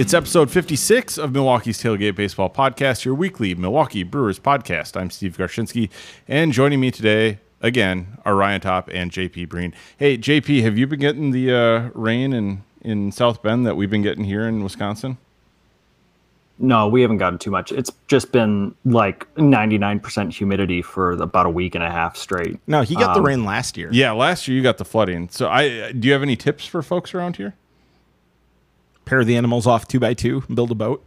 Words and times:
It's 0.00 0.14
episode 0.14 0.50
56 0.50 1.18
of 1.18 1.34
Milwaukee's 1.34 1.76
Tailgate 1.82 2.14
Baseball 2.14 2.48
Podcast, 2.48 3.04
your 3.04 3.12
weekly 3.14 3.54
Milwaukee 3.54 4.02
Brewers 4.02 4.38
podcast. 4.38 4.98
I'm 4.98 5.10
Steve 5.10 5.36
Garshinsky, 5.36 5.90
and 6.26 6.54
joining 6.54 6.80
me 6.80 6.90
today, 6.90 7.38
again, 7.60 8.16
are 8.24 8.34
Ryan 8.34 8.62
Top 8.62 8.88
and 8.94 9.12
JP 9.12 9.50
Breen. 9.50 9.74
Hey, 9.98 10.16
JP, 10.16 10.62
have 10.62 10.78
you 10.78 10.86
been 10.86 11.00
getting 11.00 11.32
the 11.32 11.52
uh, 11.52 11.90
rain 11.92 12.32
in, 12.32 12.64
in 12.80 13.12
South 13.12 13.42
Bend 13.42 13.66
that 13.66 13.76
we've 13.76 13.90
been 13.90 14.00
getting 14.00 14.24
here 14.24 14.48
in 14.48 14.64
Wisconsin? 14.64 15.18
No, 16.58 16.88
we 16.88 17.02
haven't 17.02 17.18
gotten 17.18 17.38
too 17.38 17.50
much. 17.50 17.70
It's 17.70 17.92
just 18.08 18.32
been 18.32 18.74
like 18.86 19.26
99% 19.34 20.32
humidity 20.32 20.80
for 20.80 21.12
about 21.12 21.44
a 21.44 21.50
week 21.50 21.74
and 21.74 21.84
a 21.84 21.90
half 21.90 22.16
straight. 22.16 22.58
No, 22.66 22.80
he 22.80 22.94
got 22.94 23.12
the 23.12 23.20
Um, 23.20 23.26
rain 23.26 23.44
last 23.44 23.76
year. 23.76 23.90
Yeah, 23.92 24.12
last 24.12 24.48
year 24.48 24.56
you 24.56 24.62
got 24.62 24.78
the 24.78 24.86
flooding. 24.86 25.28
So, 25.28 25.50
I 25.50 25.92
do 25.92 26.08
you 26.08 26.14
have 26.14 26.22
any 26.22 26.36
tips 26.36 26.64
for 26.64 26.80
folks 26.80 27.12
around 27.14 27.36
here? 27.36 27.54
Pair 29.10 29.24
the 29.24 29.36
animals 29.36 29.66
off 29.66 29.88
two 29.88 29.98
by 29.98 30.14
two 30.14 30.44
and 30.46 30.54
build 30.54 30.70
a 30.70 30.74
boat. 30.76 31.04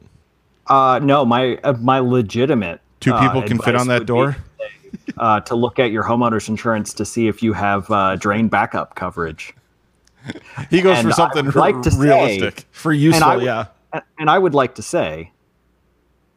Uh, 0.67 0.99
no, 1.01 1.23
my 1.23 1.55
uh, 1.63 1.71
my 1.79 1.99
legitimate 1.99 2.81
Two 2.99 3.13
uh, 3.13 3.21
people 3.25 3.41
can 3.43 3.57
fit 3.59 3.77
on 3.77 3.87
that 3.87 4.05
door. 4.05 4.35
be, 4.91 5.13
uh, 5.17 5.39
to 5.39 5.55
look 5.55 5.79
at 5.79 5.89
your 5.91 6.03
homeowner's 6.03 6.49
insurance 6.49 6.93
to 6.95 7.05
see 7.05 7.29
if 7.29 7.41
you 7.41 7.53
have 7.53 7.89
uh, 7.89 8.17
drain 8.17 8.49
backup 8.49 8.95
coverage. 8.95 9.53
He 10.69 10.81
goes 10.81 10.97
And 10.97 11.07
for 11.07 11.13
something 11.13 11.49
like 11.51 11.81
to 11.83 11.91
say- 11.91 11.97
realistic. 11.97 12.65
For 12.71 12.91
useful, 12.91 13.23
I 13.23 13.35
would- 13.37 13.45
yeah. 13.45 13.65
And 14.19 14.29
I 14.29 14.37
would 14.37 14.53
like 14.53 14.75
to 14.75 14.81
say, 14.81 15.31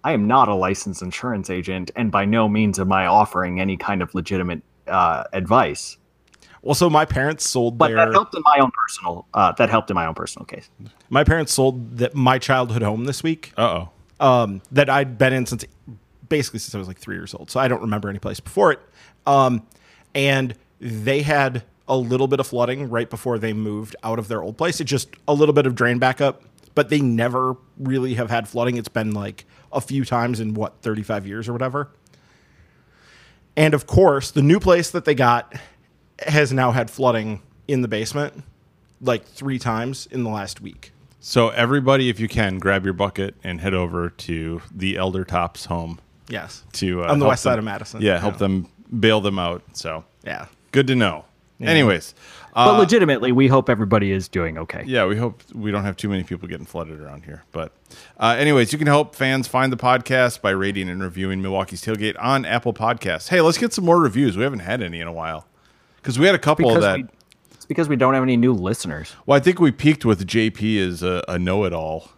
I 0.05 0.13
am 0.13 0.29
not 0.29 0.47
a 0.47 0.55
licensed 0.55 1.03
insurance 1.03 1.51
agent, 1.51 1.91
and 1.97 2.13
by 2.13 2.27
no 2.27 2.49
means 2.49 2.79
am 2.79 2.93
I 2.93 3.07
offering 3.07 3.61
any 3.61 3.77
kind 3.77 4.03
of 4.03 4.15
legitimate 4.15 4.63
uh, 4.87 5.25
advice. 5.33 5.97
Well, 6.67 6.75
so 6.75 6.91
my 6.91 7.05
parents 7.05 7.49
sold 7.49 7.79
But 7.79 7.89
their 7.89 7.97
that 7.97 8.13
helped 8.13 8.35
in 8.35 8.43
my 8.45 8.59
own 8.61 8.73
personal. 8.73 9.25
Uh, 9.33 9.53
that 9.53 9.71
helped 9.71 9.89
in 9.89 9.95
my 9.95 10.05
own 10.05 10.15
personal 10.15 10.45
case. 10.47 10.69
my 11.09 11.23
parents 11.23 11.53
sold 11.53 11.99
that 11.99 12.15
my 12.17 12.41
childhood 12.41 12.83
home 12.83 13.05
this 13.05 13.23
week. 13.23 13.53
Uh 13.57 13.85
oh. 14.21 14.43
um, 14.43 14.63
that 14.73 14.91
I'd 14.91 15.17
been 15.17 15.33
in 15.33 15.47
since 15.47 15.65
basically 16.29 16.59
since 16.59 16.75
I 16.75 16.79
was 16.79 16.89
like 16.89 16.99
three 16.99 17.15
years 17.15 17.35
old. 17.35 17.53
So 17.53 17.61
I 17.61 17.69
don't 17.69 17.83
remember 17.83 18.09
any 18.09 18.19
place 18.19 18.41
before 18.41 18.73
it. 18.73 18.81
Um, 19.27 19.65
and 20.13 20.55
they 20.81 21.23
had 21.23 21.63
a 21.87 21.97
little 21.97 22.27
bit 22.27 22.41
of 22.41 22.49
flooding 22.49 22.91
right 22.91 23.09
before 23.09 23.39
they 23.39 23.53
moved 23.53 23.95
out 24.03 24.19
of 24.19 24.27
their 24.27 24.43
old 24.43 24.59
place. 24.59 24.81
It 24.81 24.85
just 24.85 25.11
a 25.29 25.35
little 25.35 25.53
bit 25.53 25.67
of 25.67 25.77
drain 25.77 26.01
backup, 26.01 26.43
but 26.75 26.89
they 26.89 27.01
never 27.01 27.57
really 27.79 28.15
have 28.15 28.29
had 28.29 28.49
flooding. 28.49 28.77
It's 28.77 28.89
been 28.89 29.13
like 29.13 29.45
a 29.73 29.81
few 29.81 30.05
times 30.05 30.41
in 30.41 30.55
what 30.55 30.83
35 30.83 31.29
years 31.29 31.49
or 31.49 31.53
whatever. 31.53 31.91
And 33.57 33.73
of 33.73 33.87
course, 33.87 34.33
the 34.33 34.43
new 34.43 34.59
place 34.59 34.91
that 34.91 35.05
they 35.05 35.15
got 35.15 35.55
has 36.21 36.53
now 36.53 36.71
had 36.73 36.91
flooding 36.91 37.43
in 37.69 37.83
the 37.83 37.89
basement 37.89 38.43
like 39.01 39.25
three 39.27 39.59
times 39.59 40.07
in 40.11 40.25
the 40.25 40.31
last 40.31 40.61
week. 40.61 40.93
So 41.21 41.49
everybody, 41.51 42.09
if 42.09 42.21
you 42.21 42.29
can, 42.29 42.59
grab 42.59 42.85
your 42.85 42.95
bucket 42.95 43.35
and 43.43 43.61
head 43.61 43.75
over 43.75 44.11
to 44.11 44.63
the 44.75 44.97
Elder 44.97 45.25
Tops 45.25 45.65
home 45.67 45.99
Yes. 46.29 46.65
to 46.75 47.03
uh, 47.03 47.09
On 47.09 47.19
the 47.19 47.25
help 47.25 47.33
west 47.33 47.43
side 47.43 47.59
of 47.59 47.65
Madison. 47.65 48.01
Yeah, 48.01 48.19
help 48.19 48.39
them 48.39 48.69
bail 49.01 49.21
them 49.21 49.39
out. 49.39 49.63
So 49.75 50.05
Yeah. 50.25 50.47
good 50.73 50.87
to 50.87 50.95
know. 50.95 51.25
Anyways, 51.61 52.15
uh, 52.55 52.67
But 52.73 52.79
legitimately, 52.81 53.33
we 53.33 53.49
hope 53.49 53.71
everybody 53.71 54.13
is 54.13 54.29
doing 54.29 54.59
okay. 54.59 54.83
yeah, 54.87 55.07
we 55.07 55.17
hope 55.17 55.43
we 55.55 55.71
don't 55.71 55.85
have 55.85 55.97
too 55.97 56.09
many 56.11 56.23
people 56.23 56.47
getting 56.49 56.67
flooded 56.67 57.01
around 57.01 57.25
here. 57.25 57.45
But, 57.51 57.73
uh, 58.21 58.37
anyways, 58.39 58.73
you 58.75 58.79
can 58.79 58.87
help 58.87 59.15
fans 59.15 59.49
find 59.49 59.73
the 59.73 59.77
podcast 59.79 60.43
by 60.43 60.51
rating 60.51 60.91
and 60.91 61.03
reviewing 61.03 61.41
Milwaukee's 61.41 61.83
Tailgate 61.83 62.15
on 62.21 62.45
Apple 62.45 62.75
Podcasts. 62.75 63.29
Hey, 63.31 63.41
let's 63.41 63.57
get 63.57 63.73
some 63.73 63.87
more 63.87 63.99
reviews. 63.99 64.37
We 64.37 64.43
haven't 64.43 64.59
had 64.61 64.83
any 64.83 65.01
in 65.01 65.09
a 65.09 65.13
while 65.13 65.47
because 66.07 66.21
we 66.21 66.27
had 66.27 66.37
a 66.37 66.39
couple 66.39 66.69
Because 66.69 66.85
that. 66.85 66.97
we, 66.99 67.07
it's 67.51 67.67
because 67.67 67.89
we 67.89 67.97
don't 67.97 68.15
have 68.15 68.23
any 68.23 68.37
new 68.37 68.53
listeners. 68.53 69.13
well, 69.27 69.37
I 69.37 69.41
think 69.41 69.59
we 69.59 69.73
peaked 69.73 70.05
with 70.05 70.25
JP 70.25 70.87
as 70.87 71.03
a, 71.03 71.25
a 71.27 71.37
know-it-all. 71.37 72.09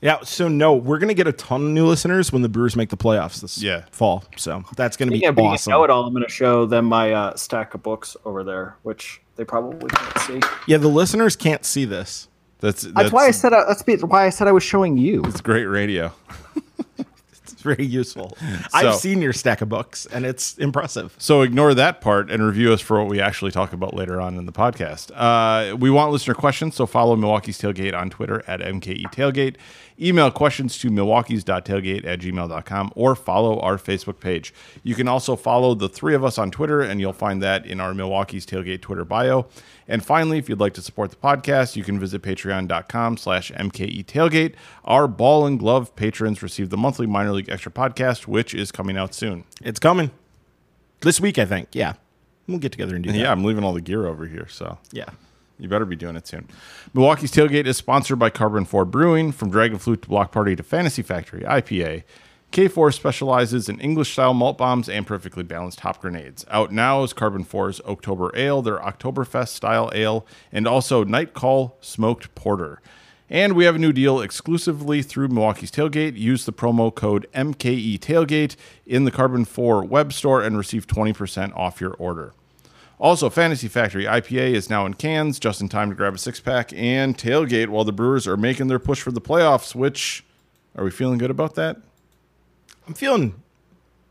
Yeah, 0.00 0.18
so 0.24 0.48
no, 0.48 0.74
we're 0.74 0.98
gonna 0.98 1.14
get 1.14 1.28
a 1.28 1.32
ton 1.32 1.62
of 1.62 1.68
new 1.68 1.86
listeners 1.86 2.32
when 2.32 2.42
the 2.42 2.48
Brewers 2.48 2.74
make 2.74 2.88
the 2.88 2.96
playoffs 2.96 3.40
this 3.40 3.62
Yeah. 3.62 3.84
fall. 3.92 4.24
So 4.36 4.64
that's 4.74 4.96
gonna 4.96 5.12
be 5.12 5.18
Yeah, 5.18 5.28
awesome. 5.30 5.70
know-it-all, 5.70 6.04
I'm 6.04 6.12
going 6.12 6.24
to 6.24 6.28
show 6.28 6.66
them 6.66 6.86
my 6.86 7.12
uh, 7.12 7.36
stack 7.36 7.74
of 7.74 7.84
books 7.84 8.16
over 8.24 8.42
there, 8.42 8.74
which 8.82 9.20
they 9.36 9.44
probably 9.44 9.88
can't 9.88 10.18
see. 10.18 10.40
Yeah, 10.66 10.78
the 10.78 10.88
listeners 10.88 11.36
can't 11.36 11.64
see 11.64 11.84
this. 11.84 12.26
That's 12.58 12.82
that's, 12.82 12.94
That's, 12.94 13.12
why 13.12 13.26
I 13.28 13.30
said 13.30 13.52
I, 13.52 13.64
that's 13.68 13.84
why 14.02 14.26
I 14.26 14.30
said 14.30 14.48
I 14.48 14.52
was 14.52 14.64
showing 14.64 14.96
you. 14.96 15.22
it's 15.26 15.40
great 15.40 15.66
radio. 15.66 16.12
Very 17.72 17.84
useful. 17.84 18.36
I've 18.74 18.96
seen 18.96 19.22
your 19.22 19.32
stack 19.32 19.60
of 19.60 19.68
books, 19.68 20.06
and 20.06 20.26
it's 20.26 20.58
impressive. 20.58 21.14
So 21.18 21.42
ignore 21.42 21.74
that 21.74 22.00
part 22.00 22.30
and 22.30 22.44
review 22.44 22.72
us 22.72 22.80
for 22.80 23.00
what 23.00 23.08
we 23.08 23.20
actually 23.20 23.50
talk 23.50 23.72
about 23.72 23.94
later 23.94 24.20
on 24.20 24.36
in 24.36 24.46
the 24.46 24.52
podcast. 24.52 25.10
Uh, 25.14 25.76
we 25.76 25.90
want 25.90 26.12
listener 26.12 26.34
questions, 26.34 26.74
so 26.74 26.86
follow 26.86 27.16
Milwaukee's 27.16 27.60
Tailgate 27.60 27.94
on 27.94 28.10
Twitter 28.10 28.42
at 28.46 28.60
MKE 28.60 29.04
Tailgate. 29.12 29.56
Email 30.00 30.30
questions 30.30 30.78
to 30.78 30.90
milwaukee's.tailgate 30.90 32.06
at 32.06 32.20
gmail.com 32.20 32.92
or 32.94 33.14
follow 33.14 33.60
our 33.60 33.76
Facebook 33.76 34.20
page. 34.20 34.52
You 34.82 34.94
can 34.94 35.08
also 35.08 35.36
follow 35.36 35.74
the 35.74 35.88
three 35.88 36.14
of 36.14 36.24
us 36.24 36.38
on 36.38 36.50
Twitter, 36.50 36.80
and 36.80 37.00
you'll 37.00 37.12
find 37.12 37.42
that 37.42 37.66
in 37.66 37.80
our 37.80 37.92
Milwaukee's 37.92 38.46
Tailgate 38.46 38.80
Twitter 38.80 39.04
bio. 39.04 39.46
And 39.86 40.04
finally, 40.04 40.38
if 40.38 40.48
you'd 40.48 40.60
like 40.60 40.74
to 40.74 40.82
support 40.82 41.10
the 41.10 41.16
podcast, 41.16 41.76
you 41.76 41.84
can 41.84 41.98
visit 41.98 42.22
patreon.com 42.22 43.16
slash 43.16 43.50
MKE 43.52 44.04
Tailgate. 44.06 44.54
Our 44.84 45.06
ball 45.08 45.46
and 45.46 45.58
glove 45.58 45.94
patrons 45.96 46.42
receive 46.42 46.70
the 46.70 46.76
monthly 46.76 47.06
minor 47.06 47.32
league 47.32 47.48
extra 47.50 47.72
podcast, 47.72 48.26
which 48.26 48.54
is 48.54 48.72
coming 48.72 48.96
out 48.96 49.14
soon. 49.14 49.44
It's 49.60 49.78
coming 49.80 50.10
this 51.00 51.20
week, 51.20 51.38
I 51.38 51.44
think. 51.44 51.68
Yeah, 51.72 51.94
we'll 52.46 52.58
get 52.58 52.72
together 52.72 52.94
and 52.94 53.04
do 53.04 53.12
that. 53.12 53.18
Yeah, 53.18 53.30
I'm 53.30 53.44
leaving 53.44 53.64
all 53.64 53.72
the 53.72 53.80
gear 53.80 54.06
over 54.06 54.26
here, 54.26 54.48
so 54.48 54.78
yeah. 54.92 55.10
You 55.58 55.68
better 55.68 55.84
be 55.84 55.96
doing 55.96 56.16
it 56.16 56.26
soon. 56.26 56.48
Milwaukee's 56.94 57.30
Tailgate 57.30 57.66
is 57.66 57.76
sponsored 57.76 58.18
by 58.18 58.30
Karben4 58.30 58.90
Brewing. 58.90 59.32
From 59.32 59.50
Dragon 59.50 59.78
Flute 59.78 60.02
to 60.02 60.08
Block 60.08 60.32
Party 60.32 60.56
to 60.56 60.62
Fantasy 60.62 61.02
Factory 61.02 61.42
IPA, 61.42 62.02
K4 62.52 62.92
specializes 62.92 63.68
in 63.68 63.80
English 63.80 64.12
style 64.12 64.34
malt 64.34 64.58
bombs 64.58 64.88
and 64.88 65.06
perfectly 65.06 65.42
balanced 65.42 65.80
hop 65.80 66.02
grenades. 66.02 66.44
Out 66.50 66.70
now 66.70 67.02
is 67.02 67.14
Karben4's 67.14 67.80
October 67.82 68.30
Ale, 68.36 68.60
their 68.60 68.78
Oktoberfest 68.78 69.48
style 69.48 69.90
ale, 69.94 70.26
and 70.50 70.66
also 70.66 71.04
Night 71.04 71.32
Call 71.32 71.78
Smoked 71.80 72.34
Porter. 72.34 72.80
And 73.30 73.54
we 73.54 73.64
have 73.64 73.76
a 73.76 73.78
new 73.78 73.94
deal 73.94 74.20
exclusively 74.20 75.00
through 75.00 75.28
Milwaukee's 75.28 75.70
Tailgate. 75.70 76.18
Use 76.18 76.44
the 76.44 76.52
promo 76.52 76.94
code 76.94 77.26
MKE 77.32 77.98
Tailgate 77.98 78.56
in 78.84 79.04
the 79.04 79.10
Karben4 79.10 79.88
web 79.88 80.12
store 80.12 80.42
and 80.42 80.58
receive 80.58 80.86
20% 80.86 81.56
off 81.56 81.80
your 81.80 81.94
order. 81.94 82.34
Also, 83.02 83.28
Fantasy 83.28 83.66
Factory 83.66 84.04
IPA 84.04 84.54
is 84.54 84.70
now 84.70 84.86
in 84.86 84.94
cans, 84.94 85.40
just 85.40 85.60
in 85.60 85.68
time 85.68 85.90
to 85.90 85.96
grab 85.96 86.14
a 86.14 86.18
six 86.18 86.38
pack 86.38 86.72
and 86.72 87.18
tailgate 87.18 87.66
while 87.66 87.82
the 87.82 87.92
Brewers 87.92 88.28
are 88.28 88.36
making 88.36 88.68
their 88.68 88.78
push 88.78 89.02
for 89.02 89.10
the 89.10 89.20
playoffs. 89.20 89.74
Which 89.74 90.24
are 90.76 90.84
we 90.84 90.92
feeling 90.92 91.18
good 91.18 91.30
about 91.30 91.56
that? 91.56 91.78
I'm 92.86 92.94
feeling 92.94 93.42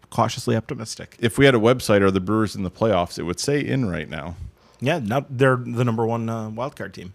cautiously 0.09 0.57
optimistic. 0.57 1.15
If 1.21 1.37
we 1.37 1.45
had 1.45 1.55
a 1.55 1.57
website, 1.57 2.01
are 2.01 2.11
the 2.11 2.19
Brewers 2.19 2.53
in 2.53 2.63
the 2.63 2.69
playoffs? 2.69 3.17
It 3.17 3.23
would 3.23 3.39
say 3.39 3.61
in 3.61 3.89
right 3.89 4.09
now. 4.09 4.35
Yeah, 4.81 4.99
now 4.99 5.25
they're 5.29 5.55
the 5.55 5.85
number 5.85 6.05
one 6.05 6.27
uh, 6.27 6.49
wild 6.49 6.75
card 6.75 6.93
team. 6.93 7.13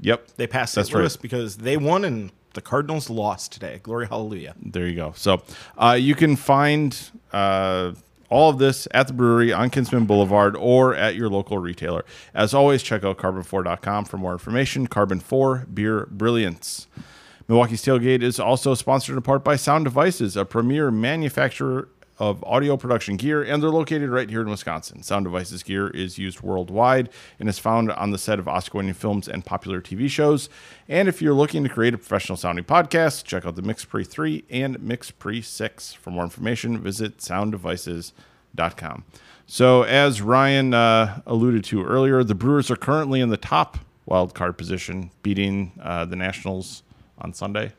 Yep, 0.00 0.32
They 0.36 0.46
passed 0.46 0.74
That's 0.74 0.88
St. 0.88 0.98
Louis 0.98 1.14
right. 1.14 1.22
because 1.22 1.56
they 1.56 1.78
won 1.78 2.04
and 2.04 2.30
the 2.52 2.60
Cardinals 2.60 3.08
lost 3.08 3.52
today. 3.52 3.80
Glory 3.82 4.06
hallelujah. 4.06 4.54
there 4.60 4.86
you 4.86 4.96
go. 4.96 5.14
So 5.16 5.42
uh, 5.78 5.96
you 5.98 6.14
can 6.14 6.36
find 6.36 6.98
uh, 7.32 7.92
all 8.30 8.48
of 8.48 8.58
this 8.58 8.88
at 8.92 9.08
the 9.08 9.12
brewery 9.12 9.52
on 9.52 9.68
Kinsman 9.70 10.06
Boulevard 10.06 10.56
or 10.56 10.94
at 10.94 11.16
your 11.16 11.28
local 11.28 11.58
retailer. 11.58 12.04
As 12.32 12.54
always, 12.54 12.82
check 12.82 13.04
out 13.04 13.18
karben4.com 13.18 14.06
for 14.06 14.16
more 14.16 14.32
information. 14.32 14.86
Karben4 14.86 15.74
Beer 15.74 16.06
Brilliance. 16.10 16.86
Milwaukee's 17.48 17.84
Tailgate 17.84 18.22
is 18.22 18.38
also 18.38 18.74
sponsored 18.74 19.16
in 19.16 19.22
part 19.22 19.42
by 19.42 19.56
Sound 19.56 19.84
Devices, 19.84 20.36
a 20.36 20.44
premier 20.44 20.92
manufacturer 20.92 21.88
of 22.20 22.44
audio 22.44 22.76
production 22.76 23.16
gear, 23.16 23.42
and 23.42 23.62
they're 23.62 23.70
located 23.70 24.10
right 24.10 24.28
here 24.28 24.42
in 24.42 24.50
Wisconsin. 24.50 25.02
Sound 25.02 25.24
Devices 25.24 25.62
gear 25.62 25.88
is 25.88 26.18
used 26.18 26.42
worldwide 26.42 27.08
and 27.40 27.48
is 27.48 27.58
found 27.58 27.90
on 27.90 28.10
the 28.10 28.18
set 28.18 28.38
of 28.38 28.46
Oscar-winning 28.46 28.92
films 28.92 29.26
and 29.26 29.44
popular 29.44 29.80
TV 29.80 30.08
shows. 30.08 30.50
And 30.86 31.08
if 31.08 31.22
you're 31.22 31.34
looking 31.34 31.62
to 31.64 31.70
create 31.70 31.94
a 31.94 31.98
professional 31.98 32.36
sounding 32.36 32.64
podcast, 32.64 33.24
check 33.24 33.46
out 33.46 33.56
the 33.56 33.62
Mix 33.62 33.84
Pre 33.86 34.04
3 34.04 34.44
and 34.50 34.80
Mix 34.82 35.10
Pre 35.10 35.40
6. 35.40 35.94
For 35.94 36.10
more 36.10 36.24
information, 36.24 36.78
visit 36.78 37.18
sounddevices.com. 37.18 39.04
So, 39.46 39.82
as 39.82 40.22
Ryan 40.22 40.74
uh, 40.74 41.22
alluded 41.26 41.64
to 41.64 41.82
earlier, 41.82 42.22
the 42.22 42.36
Brewers 42.36 42.70
are 42.70 42.76
currently 42.76 43.20
in 43.20 43.30
the 43.30 43.36
top 43.36 43.78
wild 44.06 44.34
card 44.34 44.58
position, 44.58 45.10
beating 45.22 45.72
uh, 45.82 46.04
the 46.04 46.16
Nationals 46.16 46.82
on 47.18 47.32
Sunday. 47.32 47.72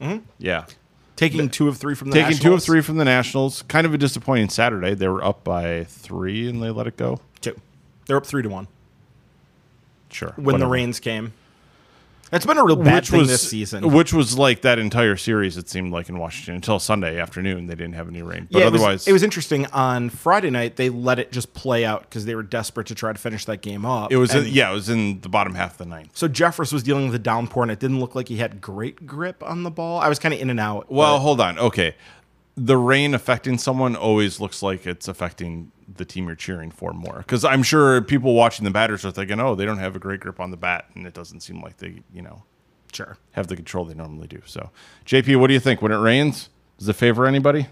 Mm-hmm. 0.00 0.24
Yeah, 0.38 0.66
Taking 1.16 1.48
two 1.48 1.68
of 1.68 1.76
three 1.76 1.94
from 1.94 2.10
the 2.10 2.14
taking 2.14 2.32
two 2.32 2.36
of 2.36 2.42
Nationals. 2.42 2.66
three 2.66 2.80
from 2.80 2.96
the 2.96 3.04
Nationals. 3.04 3.62
Kind 3.68 3.86
of 3.86 3.94
a 3.94 3.98
disappointing 3.98 4.48
Saturday. 4.48 4.94
They 4.94 5.06
were 5.08 5.22
up 5.24 5.44
by 5.44 5.84
three 5.84 6.48
and 6.48 6.60
they 6.62 6.70
let 6.70 6.86
it 6.88 6.96
go. 6.96 7.20
Two. 7.40 7.56
They're 8.06 8.16
up 8.16 8.26
three 8.26 8.42
to 8.42 8.48
one 8.48 8.66
Sure. 10.10 10.32
when 10.36 10.58
the 10.58 10.66
rains 10.66 10.98
came. 11.00 11.32
That's 12.34 12.46
been 12.46 12.58
a 12.58 12.64
real 12.64 12.74
bad 12.74 13.02
which 13.02 13.10
thing 13.10 13.20
was 13.20 13.28
this 13.28 13.48
season. 13.48 13.92
which 13.92 14.12
was 14.12 14.36
like 14.36 14.62
that 14.62 14.80
entire 14.80 15.16
series. 15.16 15.56
It 15.56 15.68
seemed 15.68 15.92
like 15.92 16.08
in 16.08 16.18
Washington 16.18 16.56
until 16.56 16.80
Sunday 16.80 17.20
afternoon 17.20 17.68
they 17.68 17.76
didn't 17.76 17.92
have 17.94 18.08
any 18.08 18.22
rain. 18.22 18.48
But 18.50 18.58
yeah, 18.58 18.66
it 18.66 18.72
was- 18.72 18.80
otherwise, 18.80 19.06
it 19.06 19.12
was, 19.12 19.22
interesting. 19.22 19.66
On 19.66 20.10
Friday 20.10 20.50
night, 20.50 20.74
they 20.74 20.90
let 20.90 21.20
it 21.20 21.30
just 21.30 21.54
play 21.54 21.84
out 21.84 22.02
because 22.02 22.24
they 22.24 22.34
were 22.34 22.42
desperate 22.42 22.88
to 22.88 22.94
try 22.96 23.12
to 23.12 23.18
finish 23.20 23.44
that 23.44 23.60
game 23.62 23.86
up. 23.86 24.10
it 24.10 24.16
was 24.16 24.34
And 24.34 24.48
in, 24.48 24.52
yeah, 24.52 24.72
it 24.72 24.74
was 24.74 24.88
in 24.88 25.20
the 25.20 25.28
bottom 25.28 25.54
half 25.54 25.72
of 25.72 25.78
the 25.78 25.86
ninth. 25.86 26.10
So 26.14 26.28
Jeffress 26.28 26.72
was 26.72 26.82
dealing 26.82 27.06
with 27.06 27.14
a 27.14 27.20
downpour, 27.20 27.62
and 27.62 27.70
it 27.70 27.78
didn't 27.78 28.00
look 28.00 28.16
like 28.16 28.26
he 28.26 28.38
had 28.38 28.60
great 28.60 29.06
grip 29.06 29.40
on 29.44 29.62
the 29.62 29.70
ball. 29.70 30.00
I 30.00 30.08
was 30.08 30.18
kind 30.18 30.34
of 30.34 30.40
in 30.40 30.50
and 30.50 30.58
out. 30.58 30.90
Well, 30.90 31.20
hold 31.20 31.40
on. 31.40 31.56
Okay. 31.56 31.94
The 32.56 32.76
rain 32.76 33.14
affecting 33.14 33.58
someone 33.58 33.94
always 33.94 34.40
looks 34.40 34.60
like 34.60 34.88
it's 34.88 35.06
affecting 35.06 35.70
the 35.92 36.04
team 36.04 36.26
you're 36.26 36.36
cheering 36.36 36.70
for 36.70 36.92
more. 36.92 37.18
Because 37.18 37.44
I'm 37.44 37.62
sure 37.62 38.00
people 38.02 38.34
watching 38.34 38.64
the 38.64 38.70
batters 38.70 39.04
are 39.04 39.10
thinking, 39.10 39.40
oh, 39.40 39.54
they 39.54 39.64
don't 39.64 39.78
have 39.78 39.96
a 39.96 39.98
great 39.98 40.20
grip 40.20 40.40
on 40.40 40.50
the 40.50 40.56
bat. 40.56 40.86
And 40.94 41.06
it 41.06 41.14
doesn't 41.14 41.40
seem 41.40 41.60
like 41.60 41.78
they, 41.78 42.02
you 42.12 42.22
know, 42.22 42.42
sure. 42.92 43.18
have 43.32 43.48
the 43.48 43.56
control 43.56 43.84
they 43.84 43.94
normally 43.94 44.28
do. 44.28 44.40
So, 44.46 44.70
JP, 45.06 45.40
what 45.40 45.48
do 45.48 45.54
you 45.54 45.60
think? 45.60 45.82
When 45.82 45.92
it 45.92 45.96
rains, 45.96 46.48
does 46.78 46.88
it 46.88 46.94
favor 46.94 47.26
anybody? 47.26 47.68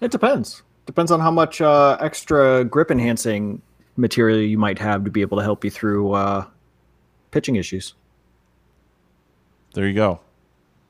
It 0.00 0.10
depends. 0.10 0.62
Depends 0.86 1.10
on 1.10 1.20
how 1.20 1.30
much 1.30 1.60
uh, 1.60 1.96
extra 2.00 2.64
grip 2.64 2.90
enhancing 2.90 3.60
material 3.96 4.38
you 4.40 4.58
might 4.58 4.78
have 4.78 5.04
to 5.04 5.10
be 5.10 5.20
able 5.20 5.36
to 5.36 5.42
help 5.42 5.64
you 5.64 5.70
through 5.70 6.12
uh, 6.12 6.46
pitching 7.30 7.56
issues. 7.56 7.94
There 9.74 9.86
you 9.86 9.94
go. 9.94 10.20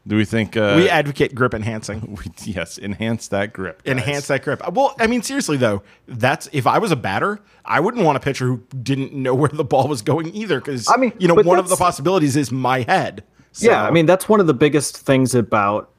Do 0.09 0.17
we 0.17 0.25
think 0.25 0.57
uh, 0.57 0.73
we 0.77 0.89
advocate 0.89 1.35
grip 1.35 1.53
enhancing. 1.55 2.17
we- 2.25 2.33
yes, 2.53 2.79
enhance 2.79 3.29
that 3.29 3.53
grip. 3.53 3.83
guys. 3.85 3.93
Enhance 3.93 4.27
that 4.29 4.43
grip. 4.43 4.63
Well, 4.73 4.97
I 4.99 5.07
mean, 5.07 5.23
seriously 5.23 5.59
though, 5.59 5.83
that's 6.07 6.49
if 6.53 6.67
I 6.67 6.79
was 6.79 6.91
a 6.91 6.97
batter, 6.97 7.41
I 7.65 7.79
wouldn't 7.81 8.05
want 8.05 8.17
a 8.17 8.21
pitcher 8.21 8.47
who 8.47 8.63
didn't 8.83 9.13
know 9.13 9.35
where 9.35 9.51
the 9.51 9.65
ball 9.65 9.87
was 9.87 10.01
going 10.03 10.35
either. 10.35 10.61
Because 10.61 10.89
I 10.91 10.97
mean, 10.97 11.13
you 11.19 11.29
know, 11.29 11.35
one 11.35 11.59
of 11.59 11.69
the 11.69 11.77
possibilities 11.77 12.37
is 12.37 12.51
my 12.51 12.83
head. 12.83 13.23
So- 13.53 13.69
Yeah, 13.71 13.85
I 13.85 13.91
mean 13.91 14.07
that's 14.07 14.29
one 14.29 14.41
of 14.41 14.47
the 14.47 14.55
biggest 14.55 14.97
things 14.97 15.35
about 15.35 15.91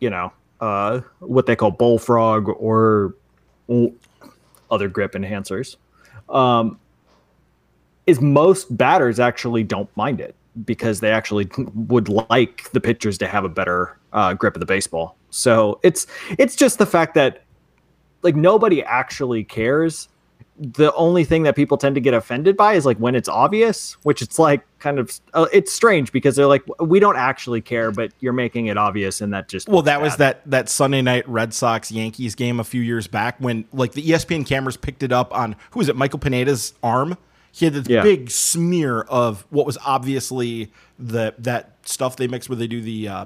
you 0.00 0.10
know 0.10 0.32
uh, 0.60 1.00
what 1.20 1.46
they 1.46 1.54
call 1.56 1.70
bullfrog 1.70 2.48
or 2.48 3.14
other 4.70 4.88
grip 4.88 5.12
enhancers. 5.12 5.76
Um, 6.28 6.78
is 8.06 8.20
most 8.20 8.76
batters 8.76 9.20
actually 9.20 9.62
don't 9.62 9.88
mind 9.96 10.20
it 10.20 10.34
because 10.64 11.00
they 11.00 11.10
actually 11.10 11.50
would 11.74 12.08
like 12.08 12.70
the 12.72 12.80
pitchers 12.80 13.18
to 13.18 13.26
have 13.26 13.44
a 13.44 13.48
better 13.48 13.98
uh, 14.12 14.34
grip 14.34 14.54
of 14.54 14.60
the 14.60 14.66
baseball. 14.66 15.16
So 15.30 15.80
it's 15.82 16.06
it's 16.38 16.54
just 16.54 16.78
the 16.78 16.86
fact 16.86 17.14
that 17.14 17.44
like 18.22 18.36
nobody 18.36 18.82
actually 18.82 19.44
cares. 19.44 20.08
The 20.58 20.92
only 20.94 21.24
thing 21.24 21.44
that 21.44 21.56
people 21.56 21.78
tend 21.78 21.94
to 21.94 22.00
get 22.00 22.12
offended 22.12 22.56
by 22.56 22.74
is 22.74 22.84
like 22.84 22.98
when 22.98 23.14
it's 23.14 23.28
obvious, 23.28 23.94
which 24.02 24.20
it's 24.20 24.38
like 24.38 24.62
kind 24.78 24.98
of 24.98 25.18
uh, 25.32 25.46
it's 25.52 25.72
strange 25.72 26.12
because 26.12 26.36
they're 26.36 26.46
like 26.46 26.62
we 26.78 27.00
don't 27.00 27.16
actually 27.16 27.62
care, 27.62 27.90
but 27.90 28.12
you're 28.20 28.34
making 28.34 28.66
it 28.66 28.76
obvious, 28.76 29.22
and 29.22 29.32
that 29.32 29.48
just 29.48 29.68
Well, 29.68 29.82
that 29.82 30.02
was 30.02 30.16
that 30.18 30.42
that 30.50 30.68
Sunday 30.68 31.00
night 31.00 31.26
Red 31.26 31.54
Sox 31.54 31.90
Yankees 31.90 32.34
game 32.34 32.60
a 32.60 32.64
few 32.64 32.82
years 32.82 33.06
back 33.06 33.36
when 33.38 33.64
like 33.72 33.92
the 33.92 34.02
ESPN 34.02 34.46
cameras 34.46 34.76
picked 34.76 35.02
it 35.02 35.10
up 35.10 35.34
on 35.34 35.56
who 35.70 35.78
was 35.78 35.88
it 35.88 35.96
Michael 35.96 36.18
Pineda's 36.18 36.74
arm. 36.82 37.16
He 37.52 37.66
had 37.66 37.74
this 37.74 37.86
Yeah. 37.86 38.02
big 38.02 38.30
smear 38.30 39.02
of 39.02 39.44
what 39.50 39.66
was 39.66 39.76
obviously 39.84 40.72
the 40.98 41.34
that 41.38 41.76
stuff 41.84 42.16
they 42.16 42.26
mix 42.26 42.48
where 42.48 42.56
they 42.56 42.66
do 42.66 42.80
the 42.80 43.08
uh, 43.08 43.24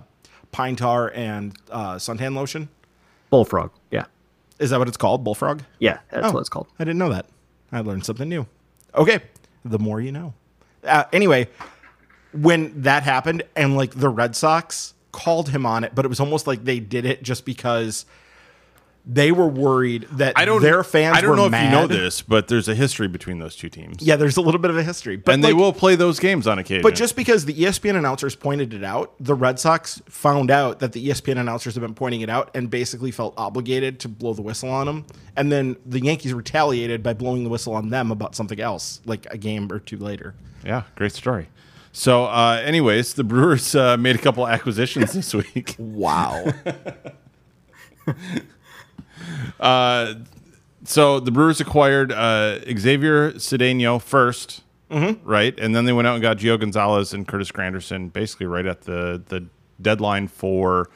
pine 0.53 0.77
tar 0.77 1.11
and 1.15 1.57
uh, 1.71 1.95
suntan 1.95 2.35
lotion. 2.35 2.69
bullfrog. 3.31 3.71
Yeah, 3.91 4.07
Is 4.59 4.71
that 4.71 4.79
what 4.79 4.89
it's 4.89 4.97
called? 4.97 5.23
Bullfrog? 5.25 5.63
yeah, 5.79 5.99
that's 6.11 6.27
Oh, 6.29 6.33
what 6.33 6.41
it's 6.41 6.49
called. 6.49 6.67
I 6.79 6.85
didn't 6.85 6.99
know 6.99 7.11
that. 7.11 7.27
I 7.73 7.81
learned 7.81 8.05
something 8.05 8.29
new. 8.29 8.47
Okay, 8.95 9.21
the 9.65 9.79
more 9.79 10.01
you 10.01 10.11
know. 10.13 10.35
Uh, 10.85 11.05
anyway, 11.13 11.49
when 12.33 12.83
that 12.83 13.03
happened 13.03 13.43
and 13.55 13.77
like 13.77 13.93
the 13.95 14.09
Red 14.09 14.35
Sox 14.37 14.95
called 15.13 15.51
him 15.51 15.65
on 15.67 15.85
it, 15.85 15.95
but 15.95 16.05
it 16.05 16.09
was 16.09 16.21
almost 16.21 16.47
like 16.47 16.65
they 16.65 16.81
did 16.81 17.05
it 17.05 17.23
just 17.23 17.45
because 17.45 18.07
they 19.09 19.31
were 19.31 19.47
worried 19.47 20.09
that 20.13 20.33
I 20.37 20.45
don't. 20.45 20.61
their 20.61 20.83
fans 20.83 21.17
I 21.17 21.21
don't 21.21 21.37
know 21.37 21.47
if 21.47 21.53
you 21.53 21.71
know 21.71 21.87
this, 21.87 22.23
but 22.23 22.49
there's 22.49 22.67
a 22.69 22.75
history 22.75 23.07
between 23.07 23.39
those 23.39 23.55
two 23.55 23.69
teams. 23.69 24.03
Yeah, 24.03 24.17
there's 24.17 24.37
a 24.37 24.41
little 24.41 24.61
bit 24.61 24.71
of 24.71 24.77
a 24.77 24.83
history, 24.83 25.17
but 25.17 25.33
and 25.33 25.45
they 25.45 25.53
will 25.53 25.73
play 25.73 25.95
those 25.95 26.19
games 26.19 26.49
on 26.49 26.59
occasion. 26.59 26.83
But 26.83 26.97
just 26.97 27.15
because 27.15 27.45
the 27.45 27.55
ESPN 27.55 27.97
announcers 27.97 28.35
pointed 28.35 28.75
it 28.75 28.83
out, 28.83 29.15
the 29.21 29.35
Red 29.35 29.61
Sox 29.61 30.03
found 30.09 30.51
out 30.51 30.81
that 30.81 30.93
the 30.93 31.09
ESPN 31.09 31.39
announcers 31.39 31.75
have 31.75 31.83
been 31.83 31.95
pointing 31.95 32.23
it 32.23 32.29
out 32.29 32.51
and 32.55 32.69
basically 32.69 33.13
felt 33.13 33.35
obligated 33.37 34.01
to 34.01 34.09
blow 34.09 34.35
the 34.35 34.43
whistle 34.43 34.71
on 34.71 34.87
them. 34.87 35.07
And 35.37 35.53
then 35.53 35.77
the 35.87 36.01
Yankees 36.01 36.35
retaliated 36.35 37.05
by 37.05 37.13
blowing 37.15 37.45
the 37.45 37.51
whistle 37.51 37.75
on 37.75 37.91
them 37.91 38.11
about 38.11 38.35
something 38.35 38.59
else, 38.61 39.01
like 39.05 39.27
a 39.31 39.39
game 39.39 39.71
or 39.71 39.79
two 39.79 39.99
later. 39.99 40.35
yeah, 40.65 40.83
great 40.97 41.13
story. 41.13 41.49
So, 41.93 42.25
uh, 42.25 42.61
anyways, 42.65 43.15
the 43.15 43.25
Brewers 43.25 43.75
uh, 43.75 43.97
made 43.97 44.17
a 44.17 44.19
couple 44.19 44.47
acquisitions 44.49 45.13
this 45.15 45.33
week. 45.33 45.77
Wow. 45.79 46.45
So 50.85 51.19
the 51.21 51.31
Brewers 51.33 51.61
acquired 51.61 52.13
uh, 52.13 52.61
Xavier 52.79 53.33
Cedeno 53.33 53.99
1st 53.99 54.61
Mm-hmm. 54.89 55.29
right? 55.29 55.59
And 55.59 55.75
then 55.75 55.85
they 55.85 55.93
went 55.93 56.07
out 56.07 56.15
and 56.15 56.23
got 56.23 56.37
Gio 56.37 56.61
Gonzalez 56.61 57.13
and 57.13 57.27
Curtis 57.27 57.51
Granderson, 57.51 58.13
basically 58.13 58.47
right 58.47 58.65
at 58.67 58.83
the 58.83 59.21
the 59.27 59.45
deadline 59.83 60.29
for 60.29 60.89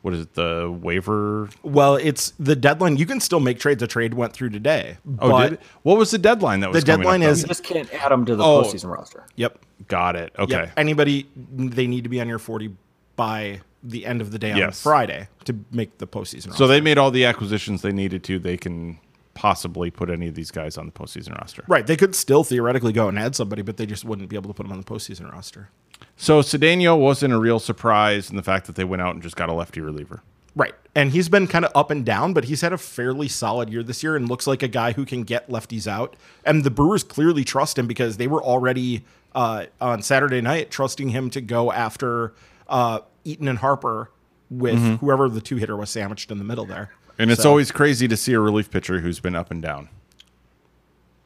what 0.00 0.14
is 0.14 0.20
it, 0.22 0.32
the 0.32 0.74
waiver? 0.80 1.50
well, 1.62 1.96
it's 1.96 2.30
the 2.38 2.56
deadline. 2.56 2.96
You 2.96 3.04
can 3.04 3.20
still 3.20 3.40
make 3.40 3.58
trades. 3.58 3.82
A 3.82 3.86
trade 3.86 4.14
went 4.14 4.32
through 4.32 4.48
today. 4.48 4.96
Oh, 5.18 5.28
but, 5.28 5.42
did 5.42 5.52
it? 5.54 5.60
what 5.82 5.98
was 5.98 6.10
the 6.10 6.16
deadline 6.16 6.60
that 6.60 6.70
was? 6.72 6.82
The 6.82 6.90
coming 6.92 7.06
up, 7.06 7.12
deadline 7.12 7.28
is- 7.30 7.42
You 7.42 7.48
just 7.48 7.64
can't 7.64 7.92
add 7.92 8.10
them 8.12 8.24
to 8.24 8.34
the 8.34 8.42
Oh. 8.42 8.62
postseason 8.62 8.90
roster. 8.90 9.26
Yep. 9.36 9.58
got 9.88 10.16
it. 10.16 10.32
Okay, 10.38 10.54
Yep. 10.54 10.72
Anybody, 10.78 11.28
they 11.36 11.86
need 11.86 12.04
to 12.04 12.08
be 12.08 12.22
on 12.22 12.28
your 12.28 12.38
40 12.38 12.74
by 13.16 13.60
the 13.82 14.06
end 14.06 14.20
of 14.20 14.30
the 14.32 14.38
day 14.38 14.50
on 14.52 14.58
Yes. 14.58 14.82
Friday 14.82 15.28
to 15.44 15.56
make 15.70 15.98
the 15.98 16.06
postseason. 16.06 16.54
so 16.54 16.66
they 16.66 16.80
made 16.80 16.98
all 16.98 17.10
the 17.10 17.24
acquisitions 17.24 17.82
they 17.82 17.92
needed 17.92 18.24
to. 18.24 18.38
They 18.38 18.56
can 18.56 18.98
possibly 19.34 19.88
put 19.90 20.10
any 20.10 20.26
of 20.26 20.34
these 20.34 20.50
guys 20.50 20.76
on 20.76 20.86
the 20.86 20.92
postseason 20.92 21.38
roster. 21.38 21.62
Right. 21.68 21.86
They 21.86 21.96
could 21.96 22.16
still 22.16 22.42
theoretically 22.42 22.92
go 22.92 23.08
and 23.08 23.16
add 23.18 23.36
somebody, 23.36 23.62
but 23.62 23.76
they 23.76 23.86
just 23.86 24.04
wouldn't 24.04 24.28
be 24.28 24.34
able 24.36 24.48
to 24.50 24.54
put 24.54 24.64
them 24.64 24.72
on 24.72 24.78
the 24.78 24.84
postseason 24.84 25.30
roster. 25.32 25.68
So 26.16 26.40
Cedeno 26.40 26.98
wasn't 26.98 27.32
a 27.32 27.38
real 27.38 27.60
surprise 27.60 28.30
in 28.30 28.36
the 28.36 28.42
fact 28.42 28.66
that 28.66 28.74
they 28.74 28.82
went 28.84 29.00
out 29.02 29.14
and 29.14 29.22
just 29.22 29.36
got 29.36 29.48
a 29.48 29.52
lefty 29.52 29.80
reliever. 29.80 30.22
Right. 30.56 30.74
And 30.96 31.12
he's 31.12 31.28
been 31.28 31.46
kind 31.46 31.64
of 31.64 31.70
up 31.76 31.92
and 31.92 32.04
down, 32.04 32.32
but 32.32 32.44
he's 32.46 32.62
had 32.62 32.72
a 32.72 32.78
fairly 32.78 33.28
solid 33.28 33.70
year 33.70 33.84
this 33.84 34.02
year 34.02 34.16
and 34.16 34.28
looks 34.28 34.48
like 34.48 34.64
a 34.64 34.68
guy 34.68 34.90
who 34.92 35.04
can 35.04 35.22
get 35.22 35.48
lefties 35.48 35.86
out. 35.86 36.16
And 36.44 36.64
the 36.64 36.70
Brewers 36.70 37.04
clearly 37.04 37.44
trust 37.44 37.78
him 37.78 37.86
because 37.86 38.16
they 38.16 38.26
were 38.26 38.42
already 38.42 39.04
uh, 39.36 39.66
on 39.80 40.02
Saturday 40.02 40.40
night 40.40 40.72
trusting 40.72 41.10
him 41.10 41.30
to 41.30 41.40
go 41.40 41.70
after 41.70 42.34
uh, 42.68 43.00
Eaton 43.24 43.48
and 43.48 43.58
Harper 43.58 44.10
with 44.50 44.78
whoever 45.00 45.28
the 45.28 45.40
two 45.40 45.56
hitter 45.56 45.76
was 45.76 45.90
sandwiched 45.90 46.30
in 46.30 46.38
the 46.38 46.44
middle 46.44 46.64
there. 46.64 46.90
And 47.18 47.30
it's 47.30 47.42
So- 47.42 47.50
always 47.50 47.70
crazy 47.70 48.08
to 48.08 48.16
see 48.16 48.32
a 48.32 48.40
relief 48.40 48.70
pitcher 48.70 49.00
who's 49.00 49.20
been 49.20 49.34
up 49.34 49.50
and 49.50 49.60
down. 49.60 49.88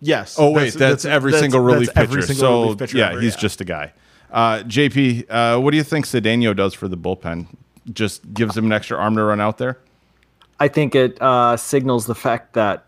Yes. 0.00 0.36
Oh 0.38 0.50
wait, 0.50 0.74
that's, 0.74 1.04
every 1.04 1.30
that's- 1.30 1.42
single 1.42 1.60
relief 1.60 1.86
that's 1.94 1.94
pitcher. 1.94 2.18
every 2.18 2.22
single 2.22 2.40
so 2.42 2.62
relief 2.64 2.78
pitcher 2.78 2.98
yeah, 2.98 3.10
ever, 3.12 3.20
he's 3.20 3.36
just 3.36 3.60
a 3.60 3.64
guy. 3.64 3.92
Uh, 4.32 4.62
JP, 4.64 5.26
uh, 5.30 5.60
what 5.60 5.70
do 5.70 5.76
you 5.76 5.84
think 5.84 6.06
Cedeno 6.06 6.56
does 6.56 6.74
for 6.74 6.88
the 6.88 6.96
bullpen? 6.96 7.46
Just 7.92 8.32
gives 8.34 8.56
him 8.56 8.64
an 8.66 8.72
extra 8.72 8.96
arm 8.96 9.14
to 9.16 9.22
run 9.22 9.40
out 9.40 9.58
there. 9.58 9.78
I 10.58 10.68
think 10.68 10.94
it 10.94 11.20
uh, 11.20 11.56
signals 11.56 12.06
the 12.06 12.14
fact 12.14 12.54
that 12.54 12.86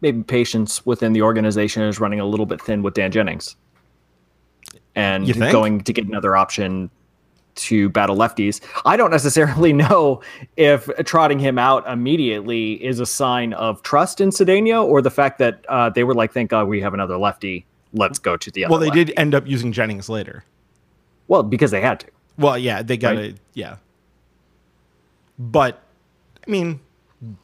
maybe 0.00 0.22
patience 0.22 0.84
within 0.84 1.12
the 1.12 1.22
organization 1.22 1.82
is 1.82 2.00
running 2.00 2.18
a 2.20 2.26
little 2.26 2.46
bit 2.46 2.60
thin 2.60 2.82
with 2.82 2.94
Dan 2.94 3.12
Jennings, 3.12 3.56
and 4.94 5.26
going 5.52 5.82
to 5.82 5.92
get 5.92 6.06
another 6.06 6.36
option 6.36 6.90
to 7.54 7.88
battle 7.90 8.16
lefties. 8.16 8.60
I 8.84 8.96
don't 8.96 9.10
necessarily 9.10 9.72
know 9.84 10.20
if 10.56 10.88
trotting 11.04 11.38
him 11.38 11.58
out 11.58 11.86
immediately 11.88 12.74
is 12.84 13.00
a 13.00 13.06
sign 13.06 13.52
of 13.54 13.82
trust 13.82 14.20
in 14.20 14.30
Cedeno 14.30 14.84
or 14.84 15.02
the 15.02 15.10
fact 15.10 15.38
that 15.38 15.64
uh, 15.68 15.90
they 15.90 16.04
were 16.04 16.14
like, 16.14 16.32
"Thank 16.32 16.50
God 16.50 16.68
we 16.68 16.80
have 16.80 16.94
another 16.94 17.18
lefty. 17.18 17.66
Let's 17.92 18.18
go 18.18 18.36
to 18.36 18.50
the 18.50 18.64
other." 18.64 18.70
Well, 18.72 18.80
they 18.80 18.86
lefty." 18.86 19.04
did 19.04 19.18
end 19.18 19.34
up 19.34 19.46
using 19.46 19.72
Jennings 19.72 20.08
later. 20.08 20.44
well 21.28 21.42
because 21.42 21.70
they 21.70 21.80
had 21.80 22.00
to. 22.00 22.06
Well, 22.38 22.56
yeah, 22.56 22.82
they 22.82 22.96
got 22.96 23.12
to, 23.12 23.18
Right. 23.18 23.36
yeah. 23.54 23.76
But, 25.38 25.82
I 26.46 26.50
mean, 26.50 26.80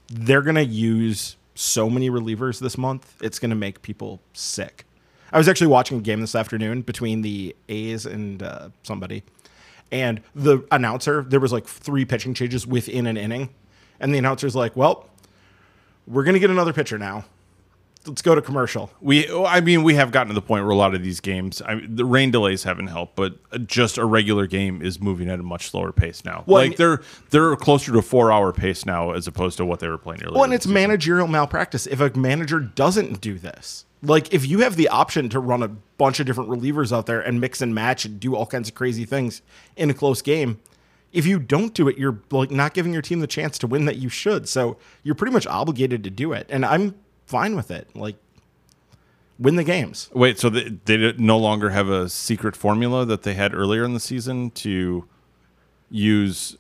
they're 0.08 0.42
going 0.42 0.54
to 0.56 0.64
use 0.64 1.36
so 1.54 1.90
many 1.90 2.10
relievers 2.10 2.60
this 2.60 2.78
month. 2.78 3.16
It's 3.20 3.38
going 3.38 3.50
to 3.50 3.56
make 3.56 3.82
people 3.82 4.20
sick. 4.32 4.84
I 5.32 5.38
was 5.38 5.48
actually 5.48 5.66
watching 5.66 5.98
a 5.98 6.00
game 6.00 6.20
this 6.20 6.34
afternoon 6.34 6.82
between 6.82 7.20
the 7.22 7.54
A's 7.68 8.06
and 8.06 8.42
uh, 8.42 8.70
somebody. 8.82 9.22
And 9.90 10.20
the 10.34 10.66
announcer, 10.70 11.22
there 11.22 11.40
was 11.40 11.52
like 11.52 11.66
three 11.66 12.04
pitching 12.04 12.34
changes 12.34 12.66
within 12.66 13.06
an 13.06 13.16
inning. 13.16 13.50
And 14.00 14.14
the 14.14 14.18
announcer's 14.18 14.54
like, 14.54 14.76
well, 14.76 15.08
we're 16.06 16.24
going 16.24 16.34
to 16.34 16.40
get 16.40 16.50
another 16.50 16.72
pitcher 16.72 16.98
now. 16.98 17.24
Let's 18.06 18.22
go 18.22 18.34
to 18.34 18.40
commercial. 18.40 18.90
We, 19.00 19.28
I 19.44 19.60
mean, 19.60 19.82
we 19.82 19.94
have 19.96 20.12
gotten 20.12 20.28
to 20.28 20.34
the 20.34 20.40
point 20.40 20.64
where 20.64 20.70
a 20.70 20.76
lot 20.76 20.94
of 20.94 21.02
these 21.02 21.20
games, 21.20 21.60
I 21.60 21.82
the 21.86 22.04
rain 22.04 22.30
delays 22.30 22.62
haven't 22.62 22.86
helped, 22.86 23.16
but 23.16 23.66
just 23.66 23.98
a 23.98 24.04
regular 24.04 24.46
game 24.46 24.80
is 24.80 25.00
moving 25.00 25.28
at 25.28 25.40
a 25.40 25.42
much 25.42 25.68
slower 25.70 25.92
pace 25.92 26.24
now. 26.24 26.44
Well, 26.46 26.64
like 26.64 26.76
they're 26.76 27.02
they're 27.30 27.54
closer 27.56 27.92
to 27.92 27.98
a 27.98 28.02
four 28.02 28.32
hour 28.32 28.52
pace 28.52 28.86
now 28.86 29.10
as 29.10 29.26
opposed 29.26 29.58
to 29.58 29.66
what 29.66 29.80
they 29.80 29.88
were 29.88 29.98
playing 29.98 30.22
earlier. 30.22 30.36
Well, 30.36 30.44
and 30.44 30.54
it's 30.54 30.64
season. 30.64 30.74
managerial 30.74 31.26
malpractice. 31.26 31.86
If 31.86 32.00
a 32.00 32.16
manager 32.16 32.60
doesn't 32.60 33.20
do 33.20 33.38
this, 33.38 33.84
Like 34.02 34.32
if 34.32 34.46
you 34.46 34.60
have 34.60 34.76
the 34.76 34.88
option 34.88 35.28
to 35.30 35.40
run 35.40 35.62
a 35.62 35.68
bunch 35.68 36.20
of 36.20 36.26
different 36.26 36.50
relievers 36.50 36.96
out 36.96 37.06
there 37.06 37.20
and 37.20 37.40
mix 37.40 37.60
and 37.60 37.74
match 37.74 38.04
and 38.04 38.20
do 38.20 38.36
all 38.36 38.46
kinds 38.46 38.68
of 38.68 38.74
crazy 38.74 39.04
things 39.04 39.42
in 39.76 39.90
a 39.90 39.94
close 39.94 40.22
game, 40.22 40.60
if 41.12 41.26
you 41.26 41.38
don't 41.38 41.74
do 41.74 41.88
it, 41.88 41.98
you're 41.98 42.20
like 42.30 42.50
not 42.50 42.74
giving 42.74 42.92
your 42.92 43.02
team 43.02 43.20
the 43.20 43.26
chance 43.26 43.58
to 43.58 43.66
win 43.66 43.86
that 43.86 43.96
you 43.96 44.08
should. 44.08 44.48
So 44.48 44.76
you're 45.02 45.14
pretty 45.14 45.32
much 45.32 45.46
obligated 45.46 46.04
to 46.04 46.10
do 46.10 46.32
it, 46.32 46.46
and 46.48 46.64
I'm 46.64 46.94
fine 47.26 47.56
with 47.56 47.70
it. 47.70 47.94
Like 47.96 48.16
win 49.38 49.56
the 49.56 49.64
games. 49.64 50.10
Wait, 50.12 50.38
so 50.38 50.50
they, 50.50 50.70
they 50.84 51.12
no 51.12 51.38
longer 51.38 51.70
have 51.70 51.88
a 51.88 52.08
secret 52.08 52.56
formula 52.56 53.04
that 53.06 53.22
they 53.22 53.34
had 53.34 53.54
earlier 53.54 53.84
in 53.84 53.94
the 53.94 54.00
season 54.00 54.50
to 54.50 55.08
use 55.90 56.56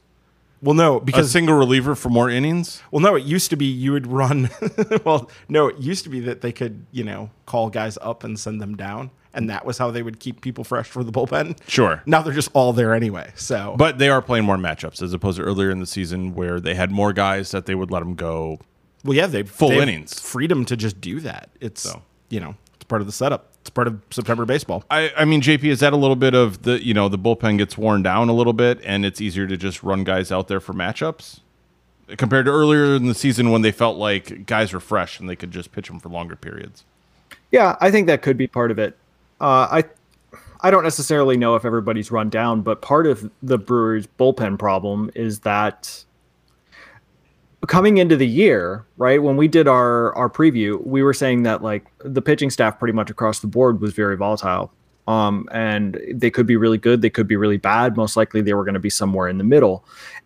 Well, 0.60 0.74
no, 0.74 0.96
a 0.96 1.00
because 1.00 1.30
single 1.30 1.54
reliever 1.56 1.94
for 1.94 2.08
more 2.08 2.28
innings? 2.28 2.82
well, 2.90 3.00
no, 3.00 3.14
it 3.14 3.22
used 3.24 3.50
to 3.50 3.56
be 3.56 3.66
you 3.66 3.92
would 3.92 4.06
run. 4.08 4.50
well, 5.04 5.30
no, 5.48 5.68
it 5.68 5.78
used 5.78 6.04
to 6.04 6.10
be 6.10 6.20
that 6.20 6.40
they 6.40 6.52
could 6.52 6.84
you 6.92 7.04
know 7.04 7.30
call 7.46 7.70
guys 7.70 7.96
up 8.02 8.24
and 8.24 8.38
send 8.38 8.60
them 8.60 8.76
down, 8.76 9.10
and 9.32 9.48
that 9.50 9.64
was 9.64 9.78
how 9.78 9.90
they 9.92 10.02
would 10.02 10.18
keep 10.18 10.40
people 10.40 10.64
fresh 10.64 10.88
for 10.88 11.04
the 11.04 11.12
bullpen. 11.12 11.56
Sure. 11.68 12.02
Now 12.06 12.22
they're 12.22 12.32
just 12.34 12.50
all 12.54 12.72
there 12.72 12.92
anyway. 12.92 13.32
So, 13.36 13.76
But 13.78 13.98
they 13.98 14.08
are 14.08 14.20
playing 14.20 14.44
more 14.44 14.56
matchups 14.56 15.00
as 15.02 15.12
opposed 15.12 15.36
to 15.38 15.44
earlier 15.44 15.70
in 15.70 15.78
the 15.78 15.86
season 15.86 16.34
where 16.34 16.58
they 16.58 16.74
had 16.74 16.90
more 16.90 17.12
guys 17.12 17.52
that 17.52 17.66
they 17.66 17.74
would 17.76 17.90
let 17.92 18.00
them 18.00 18.14
go. 18.16 18.58
well, 19.04 19.14
yeah, 19.16 19.26
they 19.26 19.44
Full 19.44 19.68
they 19.68 19.80
innings. 19.82 20.18
freedom 20.18 20.64
to 20.64 20.76
just 20.76 21.00
do 21.00 21.20
that. 21.20 21.50
It's 21.60 21.82
So. 21.82 22.02
you 22.30 22.40
know 22.40 22.56
it's 22.74 22.84
part 22.84 23.00
of 23.00 23.06
the 23.06 23.12
setup. 23.12 23.47
It's 23.68 23.74
part 23.74 23.86
of 23.86 24.00
September 24.10 24.46
baseball. 24.46 24.82
I, 24.90 25.12
I 25.14 25.26
mean, 25.26 25.42
JP, 25.42 25.64
is 25.64 25.80
that 25.80 25.92
a 25.92 25.96
little 25.96 26.16
bit 26.16 26.34
of 26.34 26.62
the, 26.62 26.82
you 26.82 26.94
know, 26.94 27.10
the 27.10 27.18
bullpen 27.18 27.58
gets 27.58 27.76
worn 27.76 28.02
down 28.02 28.30
a 28.30 28.32
little 28.32 28.54
bit 28.54 28.80
and 28.82 29.04
it's 29.04 29.20
easier 29.20 29.46
to 29.46 29.58
just 29.58 29.82
run 29.82 30.04
guys 30.04 30.32
out 30.32 30.48
there 30.48 30.58
for 30.58 30.72
matchups 30.72 31.40
compared 32.16 32.46
to 32.46 32.50
earlier 32.50 32.94
in 32.94 33.08
the 33.08 33.14
season 33.14 33.50
when 33.50 33.60
they 33.60 33.70
felt 33.70 33.98
like 33.98 34.46
guys 34.46 34.72
were 34.72 34.80
fresh 34.80 35.20
and 35.20 35.28
they 35.28 35.36
could 35.36 35.50
just 35.50 35.70
pitch 35.70 35.88
them 35.88 36.00
for 36.00 36.08
longer 36.08 36.34
periods? 36.34 36.86
Yeah, 37.50 37.76
I 37.78 37.90
think 37.90 38.06
that 38.06 38.22
could 38.22 38.38
be 38.38 38.46
part 38.46 38.70
of 38.70 38.78
it. 38.78 38.96
Uh, 39.38 39.68
I 39.70 39.84
I 40.60 40.70
don't 40.70 40.82
necessarily 40.82 41.36
know 41.36 41.54
if 41.54 41.66
everybody's 41.66 42.10
run 42.10 42.30
down, 42.30 42.62
but 42.62 42.80
part 42.80 43.06
of 43.06 43.30
the 43.42 43.58
Brewers 43.58 44.08
bullpen 44.18 44.58
problem 44.58 45.10
is 45.14 45.40
that 45.40 46.04
coming 47.66 47.98
into 47.98 48.16
the 48.16 48.26
year, 48.26 48.86
right, 48.96 49.22
when 49.22 49.36
we 49.36 49.48
did 49.48 49.66
our 49.66 50.14
our 50.14 50.30
preview, 50.30 50.84
we 50.86 51.02
were 51.02 51.14
saying 51.14 51.42
that 51.42 51.62
like 51.62 51.86
the 51.98 52.22
pitching 52.22 52.50
staff 52.50 52.78
pretty 52.78 52.92
much 52.92 53.10
across 53.10 53.40
the 53.40 53.46
board 53.46 53.80
was 53.80 53.92
very 53.94 54.16
volatile. 54.16 54.72
Um, 55.08 55.48
and 55.52 55.98
they 56.12 56.30
could 56.30 56.46
be 56.46 56.56
really 56.56 56.76
good, 56.76 57.00
they 57.00 57.08
could 57.08 57.26
be 57.26 57.36
really 57.36 57.56
bad. 57.56 57.96
Most 57.96 58.14
likely 58.14 58.42
they 58.42 58.52
were 58.52 58.64
going 58.64 58.74
to 58.74 58.80
be 58.80 58.90
somewhere 58.90 59.26
in 59.26 59.38
the 59.38 59.44
middle. 59.44 59.84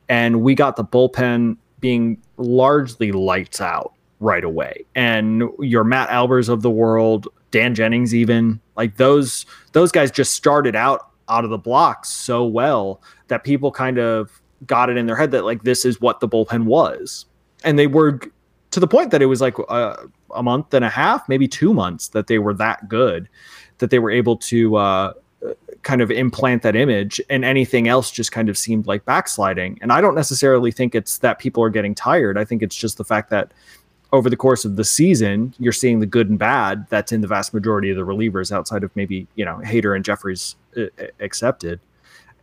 And 0.08 0.42
we 0.42 0.56
got 0.56 0.74
the 0.74 0.84
bullpen 0.84 1.56
being 1.78 2.20
largely 2.36 3.12
lights 3.12 3.60
out 3.60 3.92
right 4.18 4.42
away. 4.42 4.84
And 4.96 5.44
your 5.60 5.84
Matt 5.84 6.08
Albers 6.08 6.48
of 6.48 6.62
the 6.62 6.70
world, 6.70 7.28
Dan 7.52 7.76
Jennings 7.76 8.12
even, 8.12 8.60
like 8.76 8.96
those 8.96 9.46
those 9.72 9.92
guys 9.92 10.10
just 10.10 10.32
started 10.32 10.74
out 10.74 11.08
out 11.28 11.44
of 11.44 11.50
the 11.50 11.58
blocks 11.58 12.10
so 12.10 12.44
well 12.44 13.00
that 13.28 13.44
people 13.44 13.70
kind 13.70 13.98
of 13.98 14.41
got 14.66 14.90
it 14.90 14.96
in 14.96 15.06
their 15.06 15.16
head 15.16 15.30
that 15.32 15.44
like 15.44 15.62
this 15.62 15.84
is 15.84 16.00
what 16.00 16.20
the 16.20 16.28
bullpen 16.28 16.64
was. 16.64 17.26
And 17.64 17.78
they 17.78 17.86
were 17.86 18.20
to 18.70 18.80
the 18.80 18.86
point 18.86 19.10
that 19.10 19.22
it 19.22 19.26
was 19.26 19.40
like 19.40 19.58
a, 19.58 20.08
a 20.34 20.42
month 20.42 20.72
and 20.74 20.84
a 20.84 20.88
half, 20.88 21.28
maybe 21.28 21.46
2 21.46 21.74
months 21.74 22.08
that 22.08 22.26
they 22.26 22.38
were 22.38 22.54
that 22.54 22.88
good 22.88 23.28
that 23.78 23.90
they 23.90 23.98
were 23.98 24.10
able 24.10 24.36
to 24.36 24.76
uh 24.76 25.12
kind 25.82 26.00
of 26.00 26.10
implant 26.12 26.62
that 26.62 26.76
image 26.76 27.20
and 27.28 27.44
anything 27.44 27.88
else 27.88 28.12
just 28.12 28.30
kind 28.30 28.48
of 28.48 28.56
seemed 28.56 28.86
like 28.86 29.04
backsliding. 29.04 29.78
And 29.82 29.92
i 29.92 30.00
don't 30.00 30.14
necessarily 30.14 30.70
think 30.70 30.94
it's 30.94 31.18
that 31.18 31.38
people 31.38 31.62
are 31.64 31.70
getting 31.70 31.94
tired. 31.94 32.38
I 32.38 32.44
think 32.44 32.62
it's 32.62 32.76
just 32.76 32.98
the 32.98 33.04
fact 33.04 33.30
that 33.30 33.52
over 34.12 34.28
the 34.28 34.36
course 34.36 34.64
of 34.64 34.76
the 34.76 34.84
season 34.84 35.54
you're 35.58 35.72
seeing 35.72 36.00
the 36.00 36.06
good 36.06 36.28
and 36.28 36.38
bad 36.38 36.86
that's 36.90 37.12
in 37.12 37.22
the 37.22 37.26
vast 37.26 37.52
majority 37.54 37.90
of 37.90 37.96
the 37.96 38.04
relievers 38.04 38.52
outside 38.52 38.84
of 38.84 38.94
maybe 38.94 39.26
you 39.34 39.44
know 39.44 39.60
Hader 39.64 39.96
and 39.96 40.04
Jeffress 40.04 40.54
uh, 40.76 40.86
accepted 41.20 41.80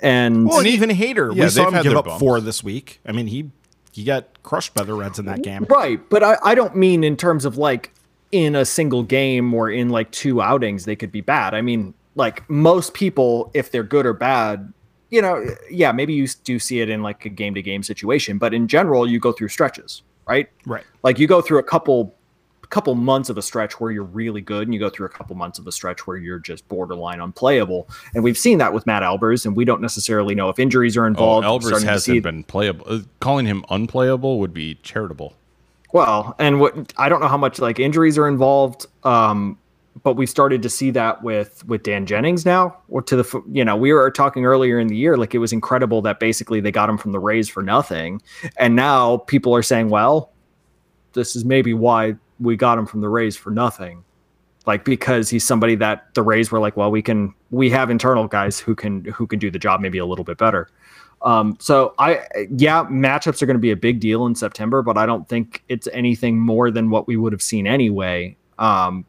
and 0.02 0.48
Well, 0.48 0.60
and 0.60 0.68
even 0.68 0.90
Hader, 0.90 1.36
Yeah, 1.36 1.46
we 1.46 1.50
saw 1.50 1.68
him 1.68 1.74
had 1.74 1.84
give 1.84 1.92
their 1.92 2.00
up 2.00 2.06
bumps. 2.06 2.20
four 2.20 2.40
this 2.42 2.64
week. 2.64 3.00
I 3.06 3.12
mean, 3.12 3.28
he 3.28 3.52
he 3.92 4.04
got 4.04 4.42
crushed 4.44 4.74
by 4.74 4.84
the 4.84 4.94
Reds 4.94 5.20
in 5.20 5.26
that 5.26 5.42
game. 5.42 5.66
Right, 5.70 6.00
but 6.10 6.24
I, 6.24 6.38
I 6.44 6.56
don't 6.56 6.76
mean 6.76 7.04
in 7.04 7.18
terms 7.18 7.44
of 7.46 7.58
like 7.58 7.94
in 8.32 8.56
a 8.56 8.64
single 8.64 9.04
game 9.04 9.54
or 9.54 9.70
in 9.72 9.90
like 9.90 10.12
two 10.12 10.42
outings 10.42 10.86
they 10.86 10.96
could 10.96 11.12
be 11.12 11.22
bad. 11.22 11.54
I 11.54 11.62
mean 11.62 11.94
like 12.16 12.48
most 12.50 12.94
people 12.94 13.50
if 13.54 13.72
they're 13.72 13.84
good 13.84 14.06
or 14.06 14.14
bad, 14.14 14.72
you 15.10 15.22
know, 15.22 15.44
yeah, 15.72 15.92
maybe 15.92 16.14
you 16.14 16.28
do 16.44 16.60
see 16.60 16.82
it 16.82 16.90
in 16.90 17.02
like 17.02 17.26
a 17.26 17.30
game 17.30 17.56
to 17.56 17.62
game 17.62 17.82
situation, 17.82 18.38
but 18.38 18.54
in 18.54 18.68
general 18.68 19.10
you 19.10 19.20
go 19.20 19.32
through 19.32 19.48
stretches, 19.48 20.04
right? 20.28 20.48
Right. 20.66 20.84
Like 21.02 21.18
you 21.18 21.28
go 21.28 21.42
through 21.42 21.58
a 21.60 21.64
couple 21.64 22.16
couple 22.70 22.94
months 22.94 23.30
of 23.30 23.38
a 23.38 23.42
stretch 23.42 23.80
where 23.80 23.92
you're 23.92 24.04
really 24.04 24.42
good 24.42 24.68
and 24.68 24.74
you 24.74 24.80
go 24.80 24.90
through 24.90 25.08
a 25.08 25.10
couple 25.10 25.36
months 25.36 25.58
of 25.58 25.66
a 25.66 25.72
stretch 25.72 26.06
where 26.06 26.18
you're 26.18 26.40
just 26.40 26.68
borderline 26.68 27.20
unplayable. 27.20 27.90
And 28.14 28.24
we've 28.24 28.38
seen 28.38 28.60
that 28.60 28.74
with 28.74 28.86
Matt 28.86 29.02
Albers 29.02 29.46
and 29.46 29.56
we 29.56 29.66
don't 29.66 29.82
necessarily 29.82 30.36
know 30.36 30.50
if 30.50 30.60
injuries 30.60 30.96
are 30.96 31.06
Oh, 31.06 31.08
involved. 31.08 31.46
We're 31.46 31.72
Albers 31.72 31.84
hasn't 31.84 32.24
been 32.24 32.44
playable. 32.44 32.86
Uh, 32.88 33.00
calling 33.20 33.48
him 33.48 33.66
unplayable 33.70 34.40
would 34.40 34.54
be 34.54 34.76
charitable. 34.84 35.34
Well, 35.94 36.36
and 36.38 36.60
what 36.60 36.94
I 36.98 37.10
don't 37.10 37.20
know 37.20 37.28
how 37.28 37.38
much 37.38 37.58
like 37.60 37.80
injuries 37.80 38.18
are 38.20 38.28
involved, 38.28 38.86
um, 39.04 39.58
but 40.04 40.14
we've 40.14 40.30
started 40.30 40.62
to 40.62 40.70
see 40.70 40.92
that 40.92 41.24
with 41.24 41.66
with 41.66 41.82
Dan 41.82 42.06
Jennings 42.06 42.46
now. 42.46 42.78
Or 42.90 43.02
to 43.02 43.16
the 43.16 43.44
you 43.52 43.66
know 43.66 43.76
we 43.76 43.92
were 43.92 44.12
talking 44.12 44.46
earlier 44.46 44.78
in 44.78 44.88
the 44.88 44.96
year, 44.96 45.18
like 45.18 45.34
it 45.34 45.40
was 45.40 45.52
incredible 45.52 46.04
that 46.04 46.20
basically 46.20 46.60
they 46.62 46.72
got 46.72 46.90
him 46.90 47.00
from 47.00 47.12
the 47.12 47.20
Rays 47.20 47.50
for 47.50 47.64
nothing, 47.64 48.22
and 48.58 48.76
now 48.76 49.18
people 49.18 49.56
are 49.56 49.64
saying, 49.64 49.90
well, 49.90 50.32
this 51.14 51.36
is 51.36 51.44
maybe 51.44 51.74
why 51.74 52.16
we 52.40 52.56
got 52.56 52.78
him 52.78 52.86
from 52.86 53.02
the 53.02 53.10
Rays 53.10 53.36
for 53.36 53.52
nothing, 53.52 54.04
like 54.66 54.86
because 54.86 55.30
he's 55.30 55.46
somebody 55.46 55.76
that 55.76 56.14
the 56.14 56.22
Rays 56.22 56.52
were 56.52 56.60
like, 56.60 56.78
well, 56.78 56.92
we 56.92 57.02
can 57.02 57.34
we 57.52 57.70
have 57.70 57.90
internal 57.90 58.28
guys 58.28 58.60
who 58.60 58.76
can 58.76 59.06
who 59.06 59.28
can 59.28 59.40
do 59.40 59.52
the 59.52 59.60
job 59.60 59.82
maybe 59.82 59.98
a 59.98 60.06
little 60.06 60.26
bit 60.26 60.38
better. 60.38 60.70
Um, 61.22 61.58
so 61.60 61.94
I, 62.00 62.22
yeah, 62.50 62.86
matchups 62.86 63.42
are 63.42 63.46
going 63.46 63.56
to 63.56 63.62
be 63.62 63.72
a 63.72 63.76
big 63.76 64.00
deal 64.00 64.26
in 64.26 64.36
September, 64.36 64.82
but 64.82 64.98
I 64.98 65.06
don't 65.06 65.28
think 65.28 65.64
it's 65.68 65.88
anything 65.92 66.40
more 66.40 66.72
than 66.72 66.90
what 66.90 67.08
we 67.08 67.18
would 67.18 67.34
have 67.34 67.42
seen 67.42 67.68
anyway. 67.68 68.38
Um, 68.58 69.06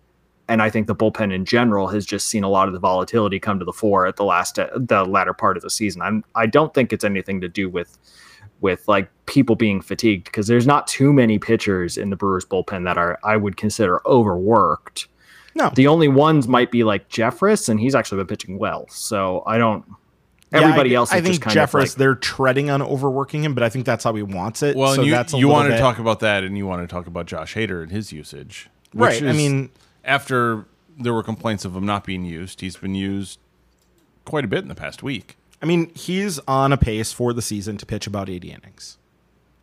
and 0.49 0.61
I 0.61 0.71
think 0.71 0.89
the 0.89 0.97
bullpen 0.97 1.33
in 1.33 1.45
general 1.45 1.87
has 1.87 2.05
just 2.05 2.27
seen 2.27 2.43
a 2.43 2.49
lot 2.49 2.67
of 2.67 2.75
the 2.75 2.81
volatility 2.81 3.39
come 3.39 3.61
to 3.61 3.65
the 3.65 3.73
fore 3.73 4.07
at 4.07 4.17
the 4.17 4.25
last, 4.25 4.57
the 4.57 5.05
latter 5.09 5.33
part 5.33 5.57
of 5.57 5.63
the 5.63 5.71
season. 5.71 6.03
I'm, 6.03 6.25
I 6.35 6.47
don't 6.47 6.75
think 6.75 6.93
it's 6.93 7.05
anything 7.05 7.41
to 7.43 7.49
do 7.49 7.69
with, 7.69 7.97
with 8.61 8.87
like 8.89 9.11
people 9.27 9.57
being 9.57 9.81
fatigued 9.81 10.25
because 10.25 10.47
there's 10.47 10.67
not 10.67 10.87
too 10.87 11.13
many 11.13 11.39
pitchers 11.39 11.97
in 11.97 12.11
the 12.11 12.17
Brewers 12.17 12.45
bullpen 12.45 12.85
that 12.85 12.99
are, 12.99 13.19
I 13.25 13.37
would 13.37 13.57
consider 13.57 14.01
overworked. 14.07 15.09
No. 15.55 15.71
The 15.75 15.87
only 15.89 16.09
ones 16.09 16.47
might 16.47 16.71
be 16.71 16.85
like 16.85 17.09
Jeffress, 17.09 17.69
and 17.69 17.81
he's 17.81 17.95
actually 17.95 18.19
been 18.19 18.29
pitching 18.29 18.59
well. 18.59 18.87
So 18.89 19.43
I 19.47 19.59
don't. 19.59 19.85
Yeah, 20.53 20.63
Everybody 20.63 20.97
I, 20.97 20.99
else, 20.99 21.11
is 21.11 21.15
I 21.15 21.21
think 21.21 21.35
just 21.35 21.43
kind 21.43 21.57
Jeffress, 21.57 21.75
of 21.75 21.89
like, 21.91 21.95
they're 21.95 22.15
treading 22.17 22.71
on 22.71 22.83
overworking 22.83 23.45
him, 23.45 23.55
but 23.55 23.63
I 23.63 23.69
think 23.69 23.87
that's 23.87 24.03
how 24.03 24.13
he 24.15 24.23
wants 24.23 24.65
it. 24.65 24.75
Well, 24.77 24.97
so 24.97 25.03
you, 25.03 25.13
that's 25.13 25.33
a 25.33 25.39
you 25.39 25.47
want 25.47 25.69
to 25.69 25.75
bit- 25.75 25.79
talk 25.81 26.01
about 26.01 26.19
that, 26.21 26.43
and 26.43 26.57
you 26.59 26.67
want 26.67 26.83
to 26.83 26.93
talk 26.93 27.07
about 27.07 27.27
Josh 27.27 27.55
Hader 27.55 27.83
and 27.85 27.93
his 27.93 28.13
usage. 28.13 28.69
which 28.93 29.21
Right, 29.21 29.23
I 29.23 29.33
mean- 29.33 29.71
after 30.05 30.67
there 30.99 31.15
were 31.15 31.23
complaints 31.23 31.65
of 31.65 31.77
him 31.77 31.87
not 31.87 32.05
being 32.05 32.25
used, 32.25 32.61
he's 32.63 32.77
been 32.77 32.97
used 32.97 33.39
quite 34.25 34.45
a 34.45 34.49
bit 34.49 34.61
in 34.63 34.69
the 34.69 34.75
past 34.75 35.03
week. 35.05 35.37
I 35.63 35.67
mean, 35.67 35.91
he's 35.95 36.39
on 36.41 36.73
a 36.73 36.77
pace 36.77 37.13
for 37.13 37.33
the 37.33 37.43
season 37.43 37.77
to 37.79 37.87
pitch 37.87 38.07
about 38.07 38.29
80 38.29 38.51
innings. 38.51 38.97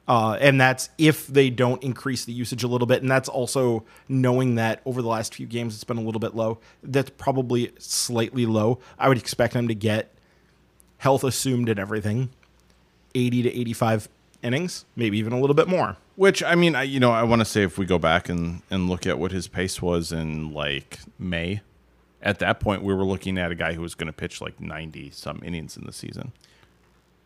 Uh, 0.07 0.37
and 0.39 0.61
that's 0.61 0.89
if 0.97 1.27
they 1.27 1.49
don't 1.49 1.83
increase 1.83 2.23
the 2.23 2.31
usage 2.31 2.63
a 2.63 2.67
little 2.67 2.87
bit. 2.87 3.01
And 3.01 3.11
that's 3.11 3.27
also 3.27 3.83
knowing 4.07 4.55
that 4.55 4.81
over 4.85 5.01
the 5.01 5.07
last 5.07 5.35
few 5.35 5.45
games 5.45 5.75
it's 5.75 5.83
been 5.83 5.97
a 5.97 6.01
little 6.01 6.19
bit 6.19 6.33
low. 6.33 6.59
That's 6.81 7.09
probably 7.17 7.71
slightly 7.77 8.45
low. 8.45 8.79
I 8.97 9.09
would 9.09 9.17
expect 9.17 9.53
them 9.53 9.67
to 9.67 9.75
get 9.75 10.13
health 10.99 11.23
assumed 11.23 11.67
and 11.67 11.79
everything 11.79 12.29
80 13.15 13.43
to 13.43 13.59
85 13.59 14.09
innings, 14.43 14.85
maybe 14.95 15.17
even 15.17 15.33
a 15.33 15.39
little 15.39 15.55
bit 15.55 15.67
more. 15.67 15.97
Which 16.15 16.41
I 16.41 16.55
mean, 16.55 16.75
I 16.75 16.83
you 16.83 16.99
know, 16.99 17.11
I 17.11 17.23
want 17.23 17.41
to 17.41 17.45
say 17.45 17.63
if 17.63 17.77
we 17.77 17.85
go 17.85 17.99
back 17.99 18.29
and 18.29 18.61
and 18.71 18.89
look 18.89 19.05
at 19.05 19.19
what 19.19 19.31
his 19.31 19.47
pace 19.47 19.81
was 19.81 20.11
in 20.11 20.53
like 20.53 20.99
May, 21.19 21.61
at 22.27 22.39
that 22.39 22.59
point 22.59 22.83
we 22.83 22.93
were 22.93 23.05
looking 23.05 23.37
at 23.39 23.51
a 23.51 23.55
guy 23.55 23.73
who 23.73 23.81
was 23.81 23.95
going 23.95 24.07
to 24.07 24.13
pitch 24.13 24.41
like 24.41 24.59
ninety 24.59 25.09
some 25.09 25.41
innings 25.43 25.77
in 25.77 25.85
the 25.85 25.93
season. 25.93 26.31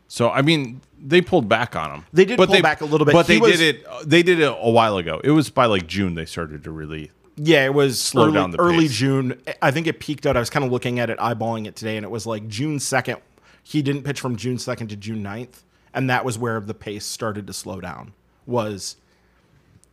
So 0.08 0.30
I 0.30 0.42
mean, 0.42 0.82
they 1.02 1.22
pulled 1.22 1.50
back 1.50 1.76
on 1.76 1.90
him. 1.92 2.06
They 2.14 2.26
did 2.26 2.38
but 2.38 2.50
pull 2.50 2.62
back 2.62 2.82
a 2.82 2.86
little 2.86 3.06
bit. 3.06 3.14
but 3.14 3.26
He 3.28 3.34
they 3.36 3.40
was- 3.40 3.58
did 3.60 3.76
it. 3.78 3.86
They 4.06 4.24
did 4.24 4.40
it 4.40 4.54
a 4.58 4.70
while 4.70 4.98
ago. 4.98 5.20
It 5.24 5.32
was 5.32 5.50
by 5.50 5.66
like 5.66 5.88
June 5.88 6.16
they 6.16 6.26
started 6.26 6.64
to 6.66 6.72
really. 6.72 7.12
Yeah, 7.38 7.66
it 7.66 7.74
was 7.74 8.00
Slow 8.00 8.26
early, 8.26 8.34
down 8.34 8.52
the 8.52 8.60
early 8.60 8.88
pace. 8.88 8.94
June. 8.94 9.42
I 9.62 9.72
think 9.72 9.88
it 9.88 10.00
peaked 10.00 10.26
out. 10.28 10.36
I 10.38 10.40
was 10.40 10.50
kind 10.50 10.64
of 10.66 10.72
looking 10.72 11.00
at 11.00 11.10
it, 11.10 11.18
eyeballing 11.18 11.66
it 11.66 11.76
today, 11.76 11.96
and 11.98 12.04
it 12.06 12.10
was 12.12 12.28
like 12.28 12.48
June 12.48 12.78
2nd. 12.78 13.20
He 13.64 13.82
didn't 13.82 14.04
pitch 14.04 14.20
from 14.20 14.36
June 14.36 14.58
2nd 14.58 14.90
to 14.90 14.96
June 14.96 15.24
9th, 15.24 15.64
and 15.94 16.10
that 16.10 16.26
was 16.26 16.38
where 16.38 16.60
the 16.60 16.74
pace 16.74 17.06
started 17.06 17.48
to 17.48 17.54
slow 17.54 17.80
down. 17.80 18.12
Was 18.46 18.98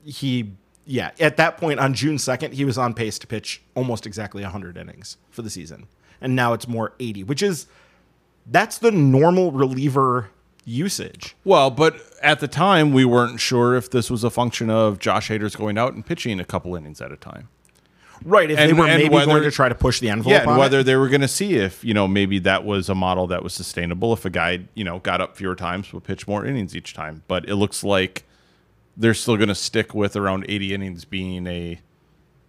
he, 0.04 0.50
yeah, 0.90 1.10
at 1.20 1.36
that 1.36 1.58
point 1.58 1.78
on 1.78 1.92
June 1.94 2.16
2nd, 2.16 2.54
he 2.54 2.64
was 2.64 2.76
on 2.78 2.94
pace 2.94 3.18
to 3.20 3.26
pitch 3.26 3.60
almost 3.76 4.06
exactly 4.06 4.42
100 4.42 4.76
innings 4.76 5.18
for 5.30 5.42
the 5.42 5.50
season. 5.50 5.86
And 6.20 6.34
now 6.34 6.54
it's 6.54 6.66
more 6.66 6.94
80, 6.98 7.22
which 7.24 7.42
is, 7.42 7.66
that's 8.46 8.78
the 8.78 8.90
normal 8.90 9.52
reliever 9.52 10.30
usage. 10.64 11.36
Well, 11.44 11.70
but 11.70 11.96
at 12.22 12.40
the 12.40 12.48
time 12.48 12.92
we 12.92 13.04
weren't 13.04 13.38
sure 13.38 13.76
if 13.76 13.90
this 13.90 14.10
was 14.10 14.24
a 14.24 14.30
function 14.30 14.70
of 14.70 14.98
Josh 14.98 15.28
Hader's 15.30 15.54
going 15.54 15.78
out 15.78 15.92
and 15.94 16.04
pitching 16.04 16.40
a 16.40 16.44
couple 16.44 16.74
innings 16.74 17.00
at 17.00 17.12
a 17.12 17.16
time. 17.16 17.48
Right. 18.24 18.50
If 18.50 18.58
And- 18.58 18.70
they 18.70 18.72
were 18.72 18.86
maybe 18.86 19.08
whether- 19.10 19.26
going 19.26 19.42
to 19.44 19.50
try 19.50 19.68
to 19.68 19.74
push 19.76 20.00
the 20.00 20.08
envelope 20.10 20.42
Yeah, 20.44 20.56
whether 20.58 20.80
it. 20.80 20.84
they 20.84 20.96
were 20.96 21.08
going 21.08 21.20
to 21.20 21.28
see 21.28 21.54
if 21.54 21.84
you 21.84 21.94
know 21.94 22.08
maybe 22.08 22.40
that 22.40 22.64
was 22.64 22.88
a 22.88 22.94
model 22.94 23.28
that 23.28 23.44
was 23.44 23.54
sustainable. 23.54 24.12
If 24.12 24.24
a 24.24 24.30
guy 24.30 24.62
you 24.74 24.82
know 24.82 24.98
got 24.98 25.20
up 25.20 25.36
fewer 25.36 25.54
times, 25.54 25.92
would 25.92 26.02
pitch 26.02 26.26
more 26.26 26.44
innings 26.44 26.74
each 26.74 26.94
time. 26.94 27.22
But 27.28 27.48
it 27.48 27.54
looks 27.54 27.84
like 27.84 28.24
they're 28.98 29.14
still 29.14 29.36
going 29.36 29.48
to 29.48 29.54
stick 29.54 29.94
with 29.94 30.16
around 30.16 30.44
80 30.48 30.74
innings 30.74 31.04
being 31.04 31.46
a 31.46 31.80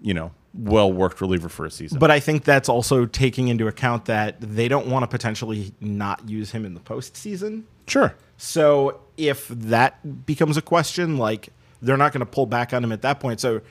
you 0.02 0.14
know 0.14 0.32
well 0.54 0.92
worked 0.92 1.22
reliever 1.22 1.48
for 1.48 1.66
a 1.66 1.72
season. 1.72 2.00
But 2.00 2.12
I 2.12 2.20
think 2.20 2.44
that's 2.44 2.68
also 2.68 3.06
taking 3.06 3.48
into 3.48 3.68
account 3.68 4.06
that 4.06 4.42
they 4.42 4.68
don't 4.68 4.88
want 4.88 5.04
to 5.04 5.08
potentially 5.08 5.74
not 5.80 6.28
use 6.28 6.52
him 6.52 6.66
in 6.66 6.74
the 6.74 6.80
postseason. 6.80 7.64
sure, 7.88 8.16
So 8.38 9.00
if 9.16 9.48
that 9.48 10.26
becomes 10.26 10.58
a 10.58 10.62
question, 10.62 11.18
like 11.18 11.50
they're 11.82 11.98
not 11.98 12.12
going 12.12 12.22
to 12.22 12.26
pull 12.26 12.46
back 12.46 12.74
on 12.74 12.84
him 12.84 12.92
at 12.92 13.04
that 13.04 13.20
point. 13.20 13.40
So 13.40 13.62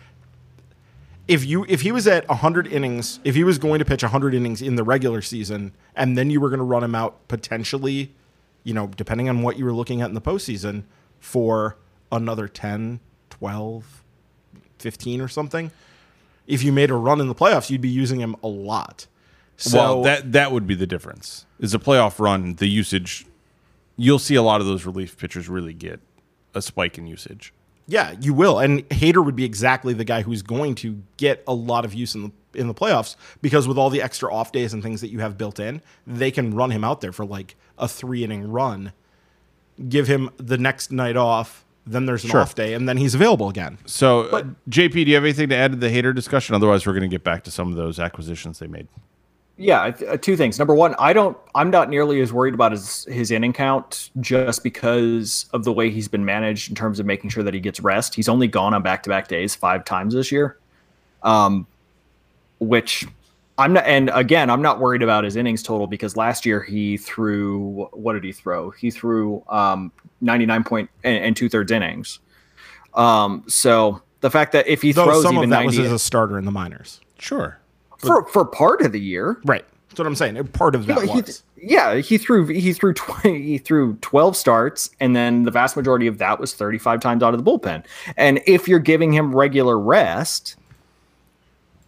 if 1.27 1.45
you 1.45 1.67
if 1.69 1.83
he 1.83 1.93
was 1.93 2.07
at 2.07 2.27
100 2.29 2.67
innings, 2.69 3.21
if 3.25 3.35
he 3.35 3.45
was 3.45 3.59
going 3.59 3.81
to 3.81 3.85
pitch 3.85 4.03
100 4.03 4.35
innings 4.35 4.63
in 4.63 4.77
the 4.77 4.85
regular 4.85 5.21
season, 5.21 5.73
and 5.97 6.17
then 6.17 6.31
you 6.31 6.41
were 6.41 6.49
going 6.49 6.59
to 6.59 6.65
run 6.65 6.85
him 6.85 6.95
out 6.95 7.27
potentially, 7.29 8.15
you 8.63 8.73
know, 8.73 8.87
depending 8.87 9.29
on 9.29 9.43
what 9.43 9.59
you 9.59 9.65
were 9.65 9.73
looking 9.73 10.01
at 10.01 10.09
in 10.09 10.15
the 10.15 10.21
postseason, 10.21 10.85
for 11.19 11.77
another 12.11 12.49
10, 12.49 13.01
12, 13.31 14.03
15 14.79 15.21
or 15.21 15.29
something. 15.29 15.71
If 16.47 16.63
you 16.63 16.73
made 16.73 16.91
a 16.91 16.95
run 16.95 17.21
in 17.21 17.29
the 17.29 17.35
playoffs, 17.35 17.71
you'd 17.71 17.81
be 17.81 17.89
using 17.89 18.21
him 18.21 18.37
a 18.43 18.49
lot. 18.49 19.07
So 19.57 19.79
well 19.79 20.03
that 20.03 20.33
that 20.33 20.53
would 20.53 20.67
be 20.67 20.75
the 20.75 20.87
difference. 20.87 21.45
Is 21.59 21.75
a 21.75 21.79
playoff 21.79 22.19
run 22.19 22.55
the 22.55 22.69
usage? 22.69 23.27
You'll 23.97 24.21
see 24.21 24.37
a 24.37 24.43
lot 24.43 24.61
of 24.61 24.67
those 24.67 24.87
relief 24.87 25.19
pitchers 25.19 25.49
really 25.49 25.75
get 25.75 26.01
a 26.55 26.63
spike 26.63 26.97
in 26.97 27.07
usage. 27.07 27.53
Yeah, 27.89 28.15
you 28.21 28.35
will. 28.35 28.59
And 28.59 28.89
Hader 28.91 29.25
would 29.25 29.35
be 29.35 29.45
exactly 29.45 29.95
the 29.95 30.05
guy 30.05 30.23
who's 30.23 30.43
going 30.43 30.75
to 30.77 31.03
get 31.17 31.43
a 31.47 31.55
lot 31.55 31.85
of 31.85 31.95
use 31.95 32.15
in 32.15 32.23
the 32.23 32.31
in 32.55 32.67
the 32.67 32.75
playoffs 32.75 33.17
because 33.43 33.69
with 33.69 33.79
all 33.79 33.91
the 33.91 34.01
extra 34.03 34.33
off 34.33 34.53
days 34.53 34.73
and 34.73 34.83
things 34.83 35.01
that 35.01 35.11
you 35.11 35.21
have 35.21 35.37
built 35.37 35.59
in, 35.59 35.83
they 36.07 36.31
can 36.31 36.55
run 36.55 36.71
him 36.71 36.85
out 36.85 37.01
there 37.01 37.13
for 37.13 37.25
like 37.25 37.57
a 37.79 37.89
three 37.89 38.25
inning 38.25 38.51
run, 38.51 38.93
give 39.89 40.07
him 40.07 40.31
the 40.37 40.59
next 40.59 40.91
night 40.91 41.17
off, 41.17 41.65
then 41.91 42.07
there's 42.07 42.25
an 42.25 42.31
Sure. 42.31 42.41
off 42.41 42.55
day, 42.55 42.75
and 42.75 42.89
then 42.89 42.97
he's 42.97 43.15
available 43.15 43.49
again. 43.49 43.79
So, 43.87 44.23
uh, 44.29 44.45
JP, 44.69 44.93
do 44.93 45.11
you 45.11 45.15
have 45.15 45.25
anything 45.25 45.49
to 45.49 45.57
add 45.57 45.73
to 45.73 45.79
the 45.79 45.89
Hader 45.89 46.15
discussion? 46.15 46.55
Otherwise, 46.55 46.87
we're 46.87 46.93
going 46.93 47.03
to 47.03 47.09
get 47.09 47.25
back 47.25 47.45
to 47.45 47.51
some 47.51 47.69
of 47.71 47.77
those 47.77 47.99
acquisitions 47.99 48.59
they 48.59 48.67
made. 48.67 48.89
Yeah, 49.61 49.93
uh, 50.09 50.17
two 50.17 50.37
things. 50.37 50.57
Number 50.59 50.75
one, 50.75 50.95
I 51.01 51.13
don't. 51.13 51.37
I'm 51.57 51.69
not 51.69 51.91
nearly 51.91 52.21
as 52.21 52.33
worried 52.33 52.55
about 52.55 52.71
his 52.71 53.05
his 53.07 53.33
inning 53.33 53.53
count 53.53 54.11
just 54.21 54.63
because 54.63 55.47
of 55.53 55.65
the 55.65 55.73
way 55.73 55.91
he's 55.91 56.07
been 56.07 56.25
managed 56.25 56.69
in 56.69 56.77
terms 56.77 57.01
of 57.01 57.07
making 57.07 57.31
sure 57.31 57.43
that 57.43 57.53
he 57.55 57.59
gets 57.59 57.81
rest. 57.81 58.15
He's 58.15 58.29
only 58.29 58.47
gone 58.47 58.73
on 58.73 58.83
back 58.83 59.03
to 59.03 59.11
back 59.11 59.27
days 59.27 59.57
five 59.57 59.85
times 59.85 60.15
this 60.15 60.31
year, 60.31 60.59
um, 61.25 61.67
which 62.61 63.05
I'm 63.59 63.73
not. 63.73 63.85
And 63.85 64.13
again, 64.15 64.49
I'm 64.49 64.63
not 64.63 64.79
worried 64.79 65.03
about 65.03 65.25
his 65.25 65.35
innings 65.35 65.65
total 65.65 65.89
because 65.89 66.17
last 66.17 66.47
year 66.47 66.63
he 66.63 66.97
threw 66.97 67.89
what 67.93 68.13
did 68.13 68.23
he 68.23 68.31
throw? 68.31 68.71
He 68.71 68.93
threw 68.93 69.43
um, 69.49 69.91
99 70.21 70.65
point 70.65 70.91
and, 71.05 71.25
and 71.25 71.37
two 71.37 71.49
thirds 71.49 71.71
innings. 71.73 72.19
Um, 72.95 73.45
so 73.49 74.03
the 74.21 74.31
fact 74.31 74.53
that 74.53 74.67
if 74.67 74.83
he 74.83 74.93
Though 74.93 75.05
throws 75.05 75.23
some 75.23 75.35
even 75.35 75.45
of 75.45 75.51
that 75.51 75.65
90 75.65 75.67
was 75.79 75.87
as 75.87 75.93
a 75.93 75.99
starter 75.99 76.39
in 76.39 76.45
the 76.45 76.51
minors. 76.51 77.01
Sure. 77.19 77.59
for 77.99 78.25
for 78.27 78.45
part 78.45 78.81
of 78.83 78.93
the 78.93 79.01
year, 79.01 79.39
Right. 79.45 79.65
That's 79.89 79.99
what 80.01 80.07
I'm 80.07 80.15
saying. 80.17 80.47
Part 80.49 80.75
of 80.75 80.87
that 80.87 80.97
But 80.97 81.09
he- 81.09 81.21
was. 81.23 81.43
yeah, 81.61 81.97
he 81.97 82.19
threw 82.19 82.47
he 82.47 82.73
threw 82.73 82.93
twenty 82.93 83.43
he 83.43 83.59
threw 83.59 83.95
twelve 84.01 84.37
starts, 84.37 84.91
and 85.01 85.17
then 85.17 85.43
the 85.45 85.51
vast 85.51 85.77
majority 85.77 86.07
of 86.07 86.19
that 86.19 86.39
was 86.39 86.53
thirty 86.55 86.79
five 86.79 87.01
times 87.01 87.23
out 87.23 87.35
of 87.35 87.43
the 87.43 87.51
bullpen. 87.51 87.85
And 88.17 88.41
if 88.47 88.69
you're 88.69 88.79
giving 88.79 89.13
him 89.13 89.35
regular 89.35 89.79
rest, 89.79 90.57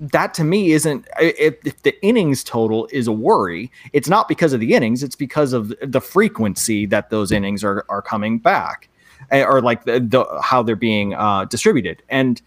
that 0.01 0.33
to 0.35 0.45
me 0.45 0.73
isn't 0.73 1.07
if, 1.21 1.57
if 1.65 1.83
the 1.83 1.95
innings 2.03 2.43
total 2.43 2.89
is 2.91 3.07
a 3.07 3.13
worry. 3.13 3.71
It's 3.93 4.09
not 4.09 4.29
because 4.29 4.53
of 4.53 4.61
the 4.61 4.75
innings; 4.75 5.03
it's 5.03 5.17
because 5.17 5.53
of 5.53 5.75
the 5.83 6.01
frequency 6.01 6.87
that 6.87 7.11
those 7.11 7.31
innings 7.31 7.63
are 7.63 7.85
are 7.89 8.03
coming 8.03 8.39
back, 8.39 8.89
eh, 9.31 9.45
or 9.45 9.61
like 9.61 9.85
the, 9.85 10.01
the 10.01 10.25
how 10.43 10.63
they're 10.63 10.77
being 10.77 11.15
uh, 11.15 11.45
distributed. 11.45 12.03
And 12.09 12.41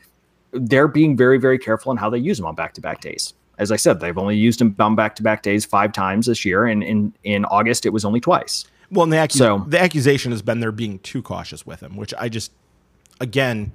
they're 0.52 0.88
being 0.88 1.16
very 1.16 1.38
very 1.38 1.60
careful 1.60 1.92
on 1.92 1.98
how 1.98 2.10
they 2.10 2.18
use 2.18 2.38
them 2.38 2.46
on 2.48 2.56
back 2.56 2.74
to 2.74 2.82
back 2.82 3.02
days. 3.02 3.34
As 3.60 3.72
I 3.72 3.76
said, 3.76 4.00
they've 4.00 4.18
only 4.18 4.36
used 4.36 4.60
them 4.60 4.76
on 4.80 4.96
back 4.96 5.16
to 5.18 5.24
back 5.24 5.44
days 5.44 5.64
five 5.64 5.94
times 5.94 6.26
this 6.26 6.44
year, 6.44 6.66
and 6.66 6.84
in 6.84 7.14
in 7.24 7.46
August 7.46 7.86
it 7.86 7.90
was 7.90 8.04
only 8.04 8.20
twice. 8.20 8.66
Well, 8.90 9.04
and 9.04 9.14
the, 9.14 9.18
accu- 9.18 9.32
So- 9.38 9.66
the 9.68 9.80
accusation 9.80 10.32
has 10.32 10.42
been 10.42 10.60
they're 10.60 10.72
being 10.72 11.00
too 11.00 11.22
cautious 11.22 11.66
with 11.66 11.80
them 11.80 11.96
which 11.96 12.14
I 12.18 12.30
just, 12.30 12.52
again, 13.20 13.74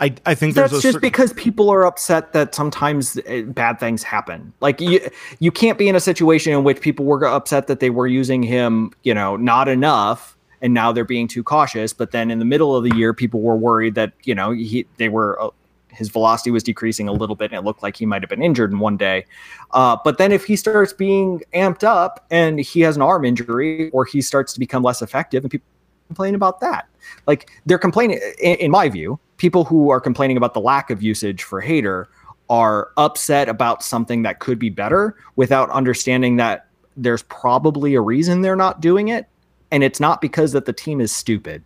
I, 0.00 0.14
I 0.24 0.34
think 0.34 0.54
there's 0.54 0.70
That's 0.70 0.80
a 0.80 0.82
just 0.82 0.92
certain- 0.94 1.00
because 1.00 1.32
people 1.34 1.68
are 1.68 1.84
upset 1.84 2.32
that 2.32 2.54
sometimes 2.54 3.18
uh, 3.18 3.42
bad 3.48 3.78
things 3.78 4.02
happen. 4.02 4.52
Like 4.60 4.80
you, 4.80 5.00
you 5.40 5.52
can't 5.52 5.76
be 5.76 5.88
in 5.88 5.94
a 5.94 6.00
situation 6.00 6.54
in 6.54 6.64
which 6.64 6.80
people 6.80 7.04
were 7.04 7.24
upset 7.26 7.66
that 7.66 7.80
they 7.80 7.90
were 7.90 8.06
using 8.06 8.42
him, 8.42 8.92
you 9.02 9.12
know, 9.12 9.36
not 9.36 9.68
enough, 9.68 10.36
and 10.62 10.72
now 10.72 10.90
they're 10.90 11.04
being 11.04 11.28
too 11.28 11.42
cautious. 11.42 11.92
But 11.92 12.12
then 12.12 12.30
in 12.30 12.38
the 12.38 12.46
middle 12.46 12.74
of 12.74 12.82
the 12.82 12.96
year, 12.96 13.12
people 13.12 13.40
were 13.40 13.56
worried 13.56 13.94
that 13.94 14.12
you 14.24 14.34
know 14.34 14.52
he 14.52 14.86
they 14.96 15.08
were. 15.08 15.40
Uh, 15.40 15.50
his 15.92 16.08
velocity 16.08 16.52
was 16.52 16.62
decreasing 16.62 17.08
a 17.08 17.12
little 17.12 17.34
bit, 17.34 17.50
and 17.50 17.58
it 17.58 17.64
looked 17.64 17.82
like 17.82 17.96
he 17.96 18.06
might 18.06 18.22
have 18.22 18.30
been 18.30 18.44
injured 18.44 18.70
in 18.70 18.78
one 18.78 18.96
day. 18.96 19.26
Uh, 19.72 19.96
but 20.04 20.18
then, 20.18 20.30
if 20.30 20.44
he 20.44 20.54
starts 20.54 20.92
being 20.92 21.42
amped 21.52 21.82
up 21.82 22.24
and 22.30 22.60
he 22.60 22.80
has 22.82 22.94
an 22.94 23.02
arm 23.02 23.24
injury, 23.24 23.90
or 23.90 24.04
he 24.04 24.22
starts 24.22 24.52
to 24.52 24.60
become 24.60 24.84
less 24.84 25.02
effective, 25.02 25.42
and 25.42 25.50
people 25.50 25.66
complain 26.06 26.34
about 26.34 26.60
that. 26.60 26.88
Like 27.26 27.50
they're 27.66 27.78
complaining, 27.78 28.20
in, 28.40 28.56
in 28.56 28.70
my 28.70 28.88
view, 28.88 29.18
people 29.40 29.64
who 29.64 29.88
are 29.88 30.00
complaining 30.02 30.36
about 30.36 30.52
the 30.52 30.60
lack 30.60 30.90
of 30.90 31.02
usage 31.02 31.42
for 31.42 31.62
Hader 31.62 32.04
are 32.50 32.90
upset 32.98 33.48
about 33.48 33.82
something 33.82 34.20
that 34.22 34.38
could 34.38 34.58
be 34.58 34.68
better 34.68 35.16
without 35.36 35.70
understanding 35.70 36.36
that 36.36 36.66
there's 36.94 37.22
probably 37.22 37.94
a 37.94 38.02
reason 38.02 38.42
they're 38.42 38.54
not 38.54 38.82
doing 38.82 39.08
it. 39.08 39.26
And 39.70 39.82
it's 39.82 39.98
not 39.98 40.20
because 40.20 40.52
that 40.52 40.66
the 40.66 40.74
team 40.74 41.00
is 41.00 41.10
stupid. 41.10 41.64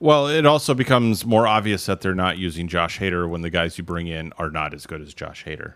Well, 0.00 0.28
it 0.28 0.44
also 0.44 0.74
becomes 0.74 1.24
more 1.24 1.46
obvious 1.46 1.86
that 1.86 2.02
they're 2.02 2.14
not 2.14 2.36
using 2.36 2.68
Josh 2.68 2.98
Hader 2.98 3.26
when 3.26 3.40
the 3.40 3.48
guys 3.48 3.78
you 3.78 3.84
bring 3.84 4.06
in 4.06 4.34
are 4.36 4.50
not 4.50 4.74
as 4.74 4.84
good 4.84 5.00
as 5.00 5.14
Josh 5.14 5.46
Hader. 5.46 5.74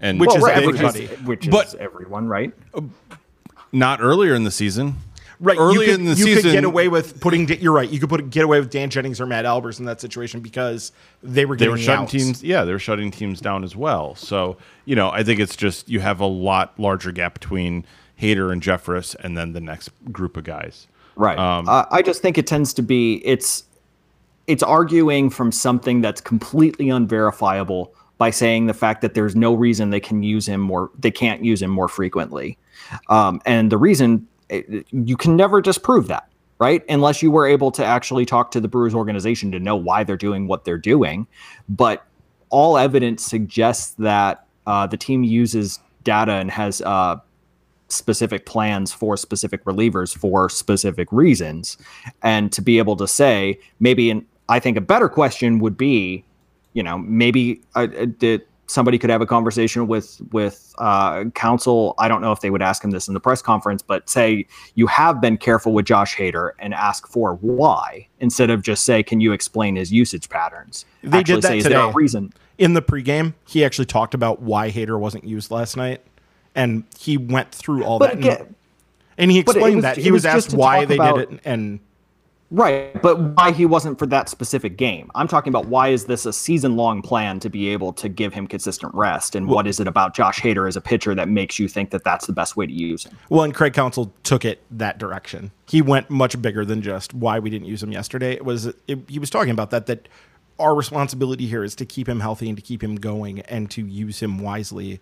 And 0.00 0.20
Which 0.20 0.28
Well, 0.28 0.36
is 0.36 0.42
right, 0.42 0.56
everybody. 0.62 1.06
Which 1.06 1.10
is, 1.12 1.22
which 1.22 1.50
But- 1.50 1.66
is 1.68 1.74
everyone, 1.76 2.26
right? 2.28 2.52
not 3.72 4.02
earlier 4.02 4.34
in 4.34 4.44
the 4.44 4.50
season. 4.50 4.96
Right, 5.42 5.56
Early 5.58 5.86
you 5.86 5.92
could, 5.92 6.00
in 6.00 6.04
the 6.04 6.10
you 6.10 6.24
season, 6.24 6.42
could 6.42 6.52
get 6.52 6.64
away 6.64 6.88
with 6.88 7.18
putting. 7.18 7.48
You're 7.48 7.72
right. 7.72 7.88
You 7.88 7.98
could 7.98 8.10
put 8.10 8.28
get 8.28 8.44
away 8.44 8.60
with 8.60 8.68
Dan 8.68 8.90
Jennings 8.90 9.22
or 9.22 9.26
Matt 9.26 9.46
Albers 9.46 9.78
in 9.78 9.86
that 9.86 9.98
situation 9.98 10.40
because 10.40 10.92
they 11.22 11.46
were 11.46 11.56
they 11.56 11.68
were 11.68 11.78
the 11.78 11.82
shutting 11.82 12.02
outs. 12.02 12.12
teams. 12.12 12.42
Yeah, 12.44 12.64
they 12.64 12.72
were 12.72 12.78
shutting 12.78 13.10
teams 13.10 13.40
down 13.40 13.64
as 13.64 13.74
well. 13.74 14.14
So 14.16 14.58
you 14.84 14.94
know, 14.94 15.10
I 15.10 15.22
think 15.22 15.40
it's 15.40 15.56
just 15.56 15.88
you 15.88 16.00
have 16.00 16.20
a 16.20 16.26
lot 16.26 16.78
larger 16.78 17.10
gap 17.10 17.32
between 17.32 17.86
Hader 18.20 18.52
and 18.52 18.62
Jeffress, 18.62 19.14
and 19.14 19.34
then 19.34 19.54
the 19.54 19.62
next 19.62 19.88
group 20.12 20.36
of 20.36 20.44
guys. 20.44 20.86
Right. 21.16 21.38
uh, 21.38 21.86
I 21.90 22.02
just 22.02 22.20
think 22.20 22.36
it 22.36 22.46
tends 22.46 22.74
to 22.74 22.82
be 22.82 23.22
it's 23.26 23.64
it's 24.46 24.62
arguing 24.62 25.30
from 25.30 25.52
something 25.52 26.02
that's 26.02 26.20
completely 26.20 26.90
unverifiable 26.90 27.94
by 28.18 28.28
saying 28.28 28.66
the 28.66 28.74
fact 28.74 29.00
that 29.00 29.14
there's 29.14 29.34
no 29.34 29.54
reason 29.54 29.88
they 29.88 30.00
can 30.00 30.22
use 30.22 30.46
him 30.46 30.60
more 30.60 30.90
they 30.98 31.10
can't 31.10 31.42
use 31.42 31.62
him 31.62 31.70
more 31.70 31.88
frequently. 31.88 32.58
Um, 33.08 33.40
and 33.46 33.72
the 33.72 33.78
reason 33.78 34.26
you 34.90 35.16
can 35.16 35.36
never 35.36 35.60
disprove 35.60 36.08
that, 36.08 36.28
right? 36.58 36.84
Unless 36.88 37.22
you 37.22 37.30
were 37.30 37.46
able 37.46 37.70
to 37.72 37.84
actually 37.84 38.26
talk 38.26 38.50
to 38.52 38.60
the 38.60 38.68
Brewers 38.68 38.94
organization 38.94 39.52
to 39.52 39.58
know 39.58 39.76
why 39.76 40.04
they're 40.04 40.16
doing 40.16 40.46
what 40.46 40.64
they're 40.64 40.78
doing. 40.78 41.26
But 41.68 42.04
all 42.50 42.76
evidence 42.76 43.24
suggests 43.24 43.94
that 43.94 44.46
uh, 44.66 44.86
the 44.86 44.96
team 44.96 45.24
uses 45.24 45.78
data 46.04 46.32
and 46.32 46.50
has 46.50 46.80
uh, 46.82 47.16
specific 47.88 48.46
plans 48.46 48.92
for 48.92 49.16
specific 49.16 49.64
relievers 49.64 50.16
for 50.16 50.48
specific 50.48 51.10
reasons 51.10 51.76
and 52.22 52.52
to 52.52 52.62
be 52.62 52.78
able 52.78 52.96
to 52.96 53.06
say 53.06 53.58
maybe 53.80 54.10
and 54.10 54.24
i 54.48 54.60
think 54.60 54.76
a 54.76 54.80
better 54.80 55.08
question 55.08 55.58
would 55.58 55.76
be 55.76 56.24
you 56.72 56.82
know 56.82 56.98
maybe 56.98 57.60
uh, 57.74 57.88
uh, 57.98 58.06
that 58.20 58.42
somebody 58.70 58.98
could 58.98 59.10
have 59.10 59.20
a 59.20 59.26
conversation 59.26 59.86
with 59.86 60.20
with 60.32 60.74
uh, 60.78 61.24
Counsell 61.34 61.94
i 61.98 62.08
don't 62.08 62.20
know 62.20 62.32
if 62.32 62.40
they 62.40 62.50
would 62.50 62.62
ask 62.62 62.82
him 62.84 62.90
this 62.90 63.08
in 63.08 63.14
the 63.14 63.20
press 63.20 63.42
conference 63.42 63.82
but 63.82 64.08
say 64.08 64.46
you 64.74 64.86
have 64.86 65.20
been 65.20 65.36
careful 65.36 65.72
with 65.72 65.84
josh 65.86 66.16
hader 66.16 66.52
and 66.58 66.72
ask 66.72 67.06
for 67.08 67.34
why 67.36 68.06
instead 68.20 68.48
of 68.50 68.62
just 68.62 68.84
say 68.84 69.02
can 69.02 69.20
you 69.20 69.32
explain 69.32 69.76
his 69.76 69.92
usage 69.92 70.28
patterns 70.28 70.84
They 71.02 71.18
Actually 71.18 71.34
did 71.36 71.42
that 71.42 71.48
say, 71.48 71.58
is 71.58 71.64
there 71.64 71.78
a 71.80 71.82
today. 71.86 71.92
reason 71.94 72.32
in 72.58 72.74
the 72.74 72.82
pregame. 72.82 73.32
He 73.48 73.64
actually 73.64 73.86
talked 73.86 74.12
about 74.12 74.42
why 74.42 74.70
Hader 74.70 75.00
wasn't 75.00 75.24
used 75.24 75.50
last 75.50 75.78
night, 75.78 76.02
and 76.54 76.84
he 76.98 77.16
went 77.16 77.52
through 77.52 77.84
all 77.84 77.98
But 77.98 78.10
that. 78.10 78.18
again- 78.18 78.36
and, 78.40 78.54
and 79.16 79.30
he 79.30 79.38
explained 79.38 79.76
was- 79.76 79.82
that 79.84 79.96
he 79.96 80.10
was, 80.10 80.24
was 80.24 80.26
asked 80.26 80.52
why 80.54 80.84
they 80.84 80.96
about- 80.96 81.16
did 81.16 81.32
it, 81.32 81.40
and 81.46 81.80
Right, 82.52 83.00
but 83.00 83.36
why 83.36 83.52
he 83.52 83.64
wasn't 83.64 83.98
for 83.98 84.06
that 84.06 84.28
specific 84.28 84.76
game? 84.76 85.08
I'm 85.14 85.28
talking 85.28 85.50
about 85.52 85.66
why 85.66 85.88
is 85.88 86.06
this 86.06 86.26
a 86.26 86.32
season 86.32 86.76
long 86.76 87.00
plan 87.00 87.38
to 87.40 87.48
be 87.48 87.68
able 87.68 87.92
to 87.94 88.08
give 88.08 88.34
him 88.34 88.48
consistent 88.48 88.92
rest, 88.92 89.36
and 89.36 89.46
what 89.46 89.68
is 89.68 89.78
it 89.78 89.86
about 89.86 90.14
Josh 90.14 90.40
Hader 90.40 90.66
as 90.66 90.76
a 90.76 90.80
pitcher 90.80 91.14
that 91.14 91.28
makes 91.28 91.60
you 91.60 91.68
think 91.68 91.90
that 91.90 92.02
that's 92.02 92.26
the 92.26 92.32
best 92.32 92.56
way 92.56 92.66
to 92.66 92.72
use 92.72 93.04
him? 93.04 93.16
Well, 93.28 93.44
and 93.44 93.54
Craig 93.54 93.72
Counsell 93.72 94.12
took 94.24 94.44
it 94.44 94.62
that 94.72 94.98
direction. 94.98 95.52
He 95.68 95.80
went 95.80 96.10
much 96.10 96.40
bigger 96.42 96.64
than 96.64 96.82
just 96.82 97.14
why 97.14 97.38
we 97.38 97.50
didn't 97.50 97.68
use 97.68 97.82
him 97.82 97.92
yesterday. 97.92 98.32
It 98.32 98.44
was 98.44 98.66
it, 98.88 98.98
he 99.06 99.20
was 99.20 99.30
talking 99.30 99.52
about 99.52 99.70
that 99.70 99.86
that 99.86 100.08
our 100.58 100.74
responsibility 100.74 101.46
here 101.46 101.62
is 101.62 101.74
to 101.76 101.86
keep 101.86 102.08
him 102.08 102.20
healthy 102.20 102.48
and 102.48 102.58
to 102.58 102.62
keep 102.62 102.82
him 102.82 102.96
going 102.96 103.40
and 103.40 103.70
to 103.70 103.86
use 103.86 104.20
him 104.20 104.38
wisely. 104.38 105.00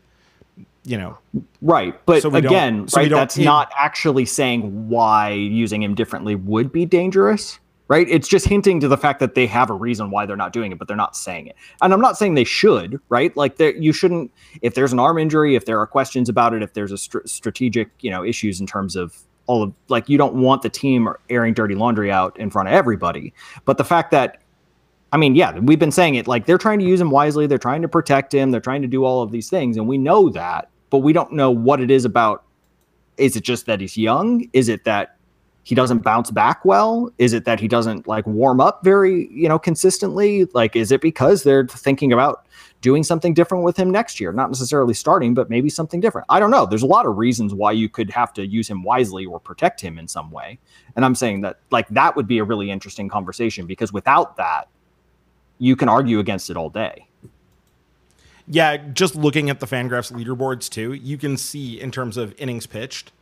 You 0.85 0.97
know, 0.97 1.19
Right. 1.61 1.95
But 2.07 2.23
So 2.23 2.35
again, 2.35 2.89
so 2.89 3.01
right, 3.01 3.11
that's 3.11 3.37
in- 3.37 3.45
not 3.45 3.71
actually 3.77 4.25
saying 4.25 4.89
why 4.89 5.31
using 5.31 5.83
him 5.83 5.95
differently 5.95 6.35
would 6.35 6.73
be 6.73 6.87
dangerous. 6.87 7.59
Right. 7.89 8.07
It's 8.11 8.29
just 8.29 8.47
hinting 8.47 8.81
to 8.81 8.89
the 8.89 8.99
fact 8.99 9.19
that 9.21 9.35
they 9.35 9.47
have 9.47 9.71
a 9.71 9.75
reason 9.75 10.11
why 10.11 10.27
they're 10.27 10.37
not 10.37 10.53
doing 10.53 10.73
it, 10.73 10.79
but 10.79 10.89
they're 10.89 10.97
not 10.97 11.17
saying 11.17 11.47
it. 11.47 11.57
And 11.81 11.93
I'm 11.93 12.03
not 12.03 12.19
saying 12.19 12.35
they 12.35 12.45
should, 12.45 13.01
right? 13.09 13.35
Like 13.35 13.57
there 13.57 13.75
you 13.75 13.93
shouldn't 13.95 14.31
if 14.61 14.75
there's 14.75 14.93
an 14.93 14.99
arm 14.99 15.19
injury, 15.19 15.55
if 15.55 15.65
there 15.65 15.81
are 15.81 15.87
questions 15.87 16.29
about 16.29 16.53
it, 16.53 16.63
if 16.63 16.75
there's 16.75 16.93
a 16.93 16.99
str- 16.99 17.25
strategic, 17.25 17.91
you 18.01 18.11
know, 18.11 18.23
issues 18.23 18.61
in 18.61 18.67
terms 18.67 18.95
of 18.95 19.25
all 19.47 19.63
of 19.63 19.73
like 19.89 20.09
you 20.09 20.19
don't 20.19 20.35
want 20.35 20.63
the 20.63 20.69
team 20.69 21.09
airing 21.31 21.55
dirty 21.55 21.75
laundry 21.75 22.13
out 22.13 22.39
in 22.39 22.51
front 22.51 22.69
of 22.69 22.75
everybody. 22.75 23.33
But 23.65 23.79
the 23.79 23.85
fact 23.85 24.11
that 24.11 24.43
I 25.13 25.17
mean, 25.17 25.35
yeah, 25.35 25.59
we've 25.59 25.79
been 25.79 25.93
saying 25.93 26.17
it 26.17 26.29
like 26.29 26.47
they're 26.47 26.59
trying 26.59 26.79
to 26.81 26.85
use 26.85 27.01
him 27.01 27.11
wisely, 27.11 27.47
they're 27.47 27.59
trying 27.59 27.83
to 27.83 27.89
protect 27.89 28.33
him, 28.33 28.51
they're 28.51 28.61
trying 28.61 28.83
to 28.83 28.89
do 28.89 29.05
all 29.05 29.23
of 29.23 29.33
these 29.33 29.49
things, 29.49 29.77
and 29.77 29.89
we 29.89 29.97
know 29.97 30.29
that, 30.31 30.69
but 30.91 30.99
we 30.99 31.13
don't 31.13 31.33
know 31.33 31.51
what 31.51 31.81
it 31.81 31.91
is 31.91 32.05
about. 32.05 32.45
Is 33.17 33.35
it 33.35 33.43
just 33.43 33.67
that 33.67 33.81
he's 33.81 33.97
young? 33.97 34.49
Is 34.53 34.69
it 34.69 34.85
that 34.85 35.17
he 35.69 35.75
doesn't 35.75 35.99
bounce 35.99 36.31
back 36.31 36.65
well? 36.65 37.11
Is 37.19 37.35
it 37.35 37.45
that 37.45 37.61
he 37.61 37.69
doesn't 37.69 38.09
like 38.09 38.27
warm 38.27 38.61
up 38.61 38.83
very, 38.85 39.29
you 39.31 39.49
know, 39.49 39.59
consistently? 39.59 40.47
Like, 40.55 40.77
is 40.77 40.91
it 40.93 41.03
because 41.03 41.43
they're 41.43 41.67
thinking 41.67 42.11
about 42.11 42.47
doing 42.81 43.03
something 43.03 43.35
different 43.35 43.65
with 43.65 43.77
him 43.77 43.91
next 43.91 44.19
year? 44.19 44.33
Not 44.33 44.49
necessarily 44.49 44.95
starting, 44.95 45.35
but 45.35 45.51
maybe 45.51 45.69
something 45.69 46.01
different. 46.01 46.27
I 46.31 46.41
don't 46.41 46.51
know. 46.51 46.65
There's 46.65 46.85
a 46.85 46.87
lot 46.87 47.05
of 47.05 47.19
reasons 47.19 47.53
why 47.53 47.73
you 47.73 47.89
could 47.89 48.09
have 48.09 48.33
to 48.35 48.47
use 48.47 48.67
him 48.67 48.83
wisely 48.83 49.27
or 49.27 49.39
protect 49.39 49.79
him 49.81 49.99
in 49.99 50.09
some 50.09 50.31
way. 50.31 50.59
And 50.97 51.05
I'm 51.05 51.15
saying 51.15 51.43
that 51.43 51.59
like 51.71 51.89
that 51.89 52.17
would 52.17 52.27
be 52.27 52.39
a 52.39 52.45
really 52.45 52.71
interesting 52.71 53.11
conversation 53.11 53.67
because 53.67 53.93
without 53.93 54.37
that, 54.39 54.69
you 55.59 55.77
can 55.77 55.89
argue 55.89 56.19
against 56.19 56.51
it 56.51 56.57
all 56.57 56.71
day. 56.71 57.07
yeah, 58.47 58.77
just 58.77 59.15
looking 59.15 59.51
at 59.51 59.61
the 59.61 59.67
Fangraphs 59.67 60.13
leaderboards 60.13 60.69
too, 60.71 60.95
you 60.95 61.19
can 61.19 61.37
see 61.37 61.81
in 61.81 61.91
terms 61.91 62.17
of 62.17 62.35
innings 62.39 62.67
pitched 62.67 63.13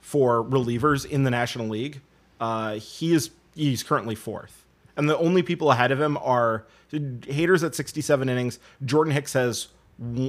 for 0.00 0.42
relievers 0.42 1.04
in 1.04 1.24
the 1.24 1.30
National 1.30 1.68
League, 1.68 2.00
uh, 2.40 2.74
he 2.74 3.12
is 3.12 3.30
he's 3.54 3.82
currently 3.82 4.14
fourth, 4.14 4.64
and 4.96 5.08
the 5.08 5.18
only 5.18 5.42
people 5.42 5.70
ahead 5.72 5.90
of 5.90 6.00
him 6.00 6.16
are 6.18 6.64
Hader's 6.92 7.62
at 7.64 7.74
67 7.74 8.28
innings. 8.28 8.58
Jordan 8.84 9.12
Hicks 9.12 9.32
has 9.32 9.68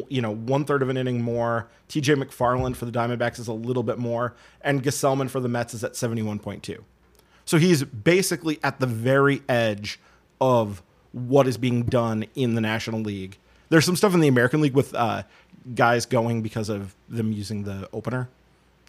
you 0.10 0.22
know 0.22 0.34
one 0.34 0.66
third 0.66 0.82
of 0.82 0.90
an 0.90 0.98
inning 0.98 1.22
more. 1.22 1.70
T.J. 1.88 2.16
McFarland 2.16 2.76
for 2.76 2.86
the 2.86 2.92
Diamondbacks 2.92 3.40
is 3.40 3.48
a 3.48 3.54
little 3.54 3.84
bit 3.84 4.00
more, 4.00 4.36
and 4.62 4.84
Gsellman 4.84 5.30
for 5.30 5.40
the 5.40 5.48
Mets 5.48 5.74
is 5.74 5.84
at 5.84 5.94
71.2. 5.94 6.80
So 7.46 7.58
he's 7.58 7.84
basically 7.84 8.60
at 8.64 8.80
the 8.80 8.88
very 8.88 9.42
edge 9.48 10.00
of 10.42 10.82
what 11.12 11.48
is 11.48 11.58
being 11.58 11.84
done 11.84 12.26
in 12.36 12.56
the 12.56 12.62
National 12.62 13.00
League. 13.02 13.38
There's 13.70 13.86
some 13.86 13.96
stuff 13.96 14.14
in 14.14 14.20
the 14.20 14.28
American 14.28 14.62
League 14.62 14.74
with 14.74 14.94
uh, 14.96 15.24
guys 15.76 16.06
going 16.06 16.42
because 16.42 16.70
of 16.70 16.96
them 17.08 17.32
using 17.32 17.64
the 17.64 17.88
opener, 17.94 18.30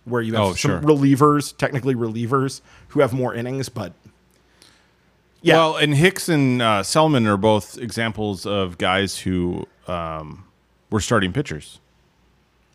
where 0.05 0.23
you 0.23 0.35
have 0.35 0.43
Oh, 0.43 0.49
some 0.55 0.57
sure. 0.57 0.81
relievers, 0.81 1.57
technically 1.57 1.95
relievers, 1.95 2.61
who 2.89 3.01
have 3.01 3.13
more 3.13 3.35
innings, 3.35 3.69
but 3.69 3.93
yeah, 5.43 5.57
Well, 5.57 5.77
and 5.77 5.95
Hicks 5.95 6.29
and 6.29 6.61
uh, 6.61 6.83
Gsellman 6.83 7.27
are 7.27 7.37
both 7.37 7.79
examples 7.79 8.45
of 8.47 8.77
guys 8.79 9.19
who 9.21 9.67
um, 9.89 10.45
were 10.91 11.01
starting 11.01 11.33
pitchers. 11.33 11.79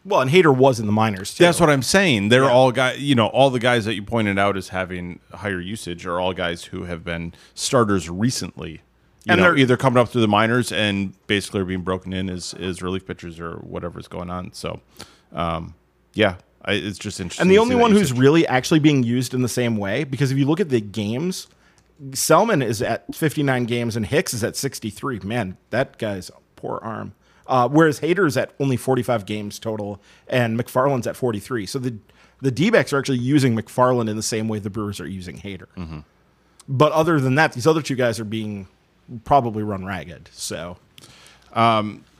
well, 0.03 0.21
and 0.21 0.29
Hader 0.31 0.55
was 0.55 0.79
in 0.79 0.85
the 0.85 0.91
minors 0.91 1.33
too. 1.33 1.43
That's 1.43 1.59
what 1.59 1.69
I'm 1.69 1.81
saying. 1.83 2.29
They're 2.29 2.43
Yeah. 2.43 2.51
all 2.51 2.71
guys, 2.71 2.99
you 2.99 3.15
know, 3.15 3.27
all 3.27 3.49
the 3.49 3.59
guys 3.59 3.85
that 3.85 3.93
you 3.95 4.03
pointed 4.03 4.37
out 4.39 4.57
as 4.57 4.69
having 4.69 5.19
higher 5.33 5.59
usage 5.61 6.05
are 6.05 6.19
all 6.19 6.33
guys 6.33 6.65
who 6.65 6.83
have 6.83 7.03
been 7.03 7.33
starters 7.55 8.09
recently. 8.09 8.81
And 9.27 9.39
know, 9.39 9.47
they're- 9.47 9.57
either 9.57 9.77
coming 9.77 9.97
up 9.99 10.09
through 10.09 10.21
the 10.21 10.27
minors 10.27 10.71
and 10.71 11.13
basically 11.27 11.61
are 11.61 11.65
being 11.65 11.81
broken 11.81 12.13
in 12.13 12.29
as, 12.29 12.53
as 12.53 12.81
relief 12.81 13.05
pitchers 13.07 13.39
or 13.39 13.53
whatever's 13.57 14.07
going 14.07 14.29
on. 14.29 14.53
So, 14.53 14.81
um, 15.33 15.73
yeah, 16.13 16.35
I, 16.63 16.73
it's 16.73 16.97
just 16.99 17.19
interesting. 17.19 17.41
and 17.43 17.51
the 17.51 17.57
only 17.57 17.75
one 17.75 17.91
who's 17.91 18.13
really 18.13 18.45
actually 18.47 18.79
being 18.79 19.03
used 19.03 19.33
in 19.33 19.41
the 19.41 19.49
same 19.49 19.77
way, 19.77 20.03
because 20.03 20.31
if 20.31 20.37
you 20.37 20.45
look 20.45 20.59
at 20.59 20.69
the 20.69 20.81
games, 20.81 21.47
Gsellman 22.09 22.63
is 22.63 22.81
at 22.81 23.13
59 23.15 23.65
games 23.65 23.95
and 23.95 24.05
Hicks 24.05 24.33
is 24.33 24.43
at 24.43 24.55
63. 24.55 25.19
Man, 25.23 25.57
that 25.69 25.97
guy's 25.97 26.29
a 26.29 26.33
poor 26.55 26.79
arm. 26.83 27.13
Uh, 27.47 27.69
whereas 27.69 27.99
Hader's 27.99 28.35
at 28.37 28.51
only 28.59 28.75
45 28.75 29.25
games 29.27 29.59
total 29.59 30.01
and 30.27 30.59
McFarland's 30.59 31.05
at 31.07 31.15
43. 31.15 31.65
So 31.67 31.79
the 31.79 31.95
the 32.41 32.51
D-backs 32.51 32.91
are 32.91 32.99
actually 32.99 33.19
using 33.19 33.55
McFarland 33.55 34.09
in 34.09 34.17
the 34.17 34.21
same 34.23 34.47
way 34.49 34.59
the 34.59 34.69
Brewers 34.69 34.99
are 34.99 35.07
using 35.07 35.37
Hader. 35.37 36.03
But 36.67 36.91
other 36.91 37.19
than 37.19 37.35
that, 37.35 37.53
these 37.53 37.65
other 37.65 37.81
two 37.81 37.95
guys 37.95 38.19
are 38.19 38.25
being 38.25 38.67
probably 39.23 39.63
run 39.63 39.85
ragged. 39.85 40.29
So 40.33 40.77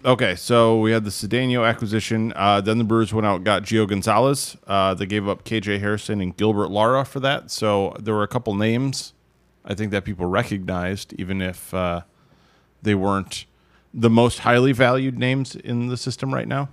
Okay, 0.05 0.35
so 0.35 0.79
we 0.79 0.91
had 0.91 1.03
the 1.03 1.09
Cedeno 1.09 1.67
acquisition. 1.67 2.31
Uh, 2.35 2.61
then 2.61 2.77
the 2.77 2.83
Brewers 2.83 3.11
went 3.11 3.25
out 3.25 3.43
got 3.43 3.63
Gio 3.63 3.87
Gonzalez. 3.87 4.55
Uh, 4.67 4.93
they 4.93 5.07
gave 5.07 5.27
up 5.27 5.43
KJ 5.43 5.79
Harrison 5.79 6.21
and 6.21 6.37
Gilbert 6.37 6.69
Lara 6.69 7.03
for 7.03 7.19
that. 7.21 7.49
So 7.49 7.95
there 7.99 8.13
were 8.13 8.21
a 8.21 8.27
couple 8.27 8.53
names 8.53 9.13
I 9.65 9.73
think 9.73 9.91
that 9.91 10.05
people 10.05 10.27
recognized, 10.27 11.13
even 11.13 11.41
if 11.41 11.73
uh, 11.73 12.01
they 12.83 12.93
weren't 12.93 13.45
the 13.93 14.11
most 14.11 14.39
highly 14.39 14.73
valued 14.73 15.17
names 15.17 15.55
in 15.55 15.87
the 15.87 15.97
system 15.97 16.31
right 16.31 16.47
now. 16.47 16.69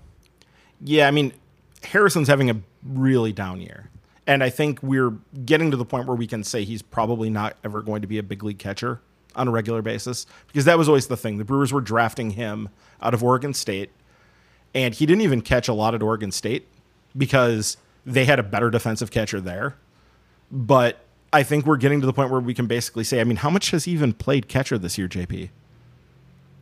Yeah, 0.82 1.08
I 1.08 1.10
mean, 1.10 1.32
Harrison's 1.84 2.28
having 2.28 2.50
a 2.50 2.60
really 2.84 3.32
down 3.32 3.62
year. 3.62 3.88
And 4.26 4.44
I 4.44 4.50
think 4.50 4.82
we're 4.82 5.14
getting 5.46 5.70
to 5.70 5.76
the 5.76 5.86
point 5.86 6.06
where 6.06 6.16
we 6.16 6.26
can 6.26 6.44
say 6.44 6.64
he's 6.64 6.82
probably 6.82 7.30
not 7.30 7.56
ever 7.64 7.80
going 7.80 8.02
to 8.02 8.06
be 8.06 8.18
a 8.18 8.22
big 8.22 8.44
league 8.44 8.58
catcher 8.58 9.00
on 9.34 9.48
a 9.48 9.50
regular 9.50 9.82
basis 9.82 10.26
because 10.46 10.64
that 10.64 10.78
was 10.78 10.88
always 10.88 11.06
the 11.06 11.16
thing. 11.16 11.38
The 11.38 11.44
Brewers 11.44 11.72
were 11.72 11.80
drafting 11.80 12.30
him 12.30 12.68
out 13.00 13.14
of 13.14 13.22
Oregon 13.22 13.54
State, 13.54 13.90
and 14.74 14.94
he 14.94 15.06
didn't 15.06 15.22
even 15.22 15.40
catch 15.40 15.68
a 15.68 15.72
lot 15.72 15.94
at 15.94 16.02
Oregon 16.02 16.30
State 16.30 16.66
because 17.16 17.76
they 18.04 18.24
had 18.24 18.38
a 18.38 18.42
better 18.42 18.70
defensive 18.70 19.10
catcher 19.10 19.40
there. 19.40 19.76
But 20.50 20.98
I 21.32 21.42
think 21.42 21.66
we're 21.66 21.76
getting 21.78 22.00
to 22.00 22.06
the 22.06 22.12
point 22.12 22.30
where 22.30 22.40
we 22.40 22.54
can 22.54 22.66
basically 22.66 23.04
say, 23.04 23.20
I 23.20 23.24
mean, 23.24 23.38
how 23.38 23.50
much 23.50 23.70
has 23.70 23.84
he 23.84 23.92
even 23.92 24.12
played 24.12 24.48
catcher 24.48 24.78
this 24.78 24.98
year, 24.98 25.08
JP? 25.08 25.50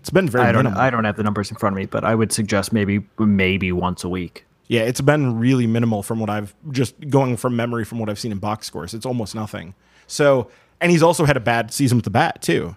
It's 0.00 0.10
been 0.10 0.28
very 0.28 0.44
I 0.44 0.52
don't 0.52 0.64
minimal. 0.64 0.80
I 0.80 0.90
don't 0.90 1.04
have 1.04 1.16
the 1.16 1.22
numbers 1.22 1.50
in 1.50 1.56
front 1.56 1.74
of 1.74 1.76
me, 1.76 1.86
but 1.86 2.04
I 2.04 2.14
would 2.14 2.32
suggest 2.32 2.72
maybe 2.72 3.04
maybe 3.18 3.70
once 3.70 4.02
a 4.02 4.08
week. 4.08 4.46
Yeah, 4.68 4.82
it's 4.82 5.00
been 5.00 5.38
really 5.38 5.66
minimal 5.66 6.02
from 6.02 6.20
what 6.20 6.30
I've 6.30 6.54
just 6.70 7.10
going 7.10 7.36
from 7.36 7.56
memory 7.56 7.84
from 7.84 7.98
what 7.98 8.08
I've 8.08 8.18
seen 8.18 8.32
in 8.32 8.38
box 8.38 8.66
scores. 8.66 8.94
It's 8.94 9.04
almost 9.04 9.34
nothing. 9.34 9.74
So, 10.06 10.50
and 10.80 10.90
he's 10.90 11.02
also 11.02 11.24
had 11.24 11.36
a 11.36 11.40
bad 11.40 11.72
season 11.72 11.98
with 11.98 12.04
the 12.04 12.10
bat 12.10 12.42
too. 12.42 12.76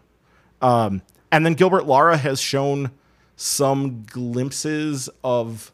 Um, 0.62 1.02
and 1.32 1.46
then 1.46 1.54
Gilbert 1.54 1.86
Lara 1.86 2.18
has 2.18 2.40
shown 2.40 2.92
some 3.36 4.04
glimpses 4.04 5.10
of 5.24 5.72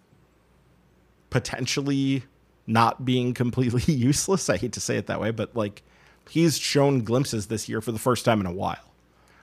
potentially 1.29 2.23
not 2.65 3.03
being 3.05 3.33
completely 3.33 3.81
useless. 3.93 4.49
I 4.49 4.57
hate 4.57 4.73
to 4.73 4.79
say 4.79 4.97
it 4.97 5.07
that 5.07 5.19
way, 5.19 5.31
but 5.31 5.55
like 5.55 5.83
he's 6.29 6.57
shown 6.57 7.03
glimpses 7.03 7.47
this 7.47 7.67
year 7.67 7.81
for 7.81 7.91
the 7.91 7.99
first 7.99 8.25
time 8.25 8.39
in 8.39 8.45
a 8.45 8.51
while. 8.51 8.93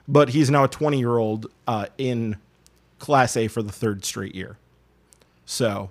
But 0.07 0.29
he's 0.29 0.49
now 0.49 0.63
a 0.63 0.69
20 0.69 0.97
year 0.97 1.17
old 1.17 1.47
uh, 1.67 1.87
in 1.97 2.37
Class 2.99 3.37
A 3.37 3.47
for 3.47 3.61
the 3.61 3.71
third 3.71 4.05
straight 4.05 4.33
year. 4.33 4.57
So, 5.45 5.89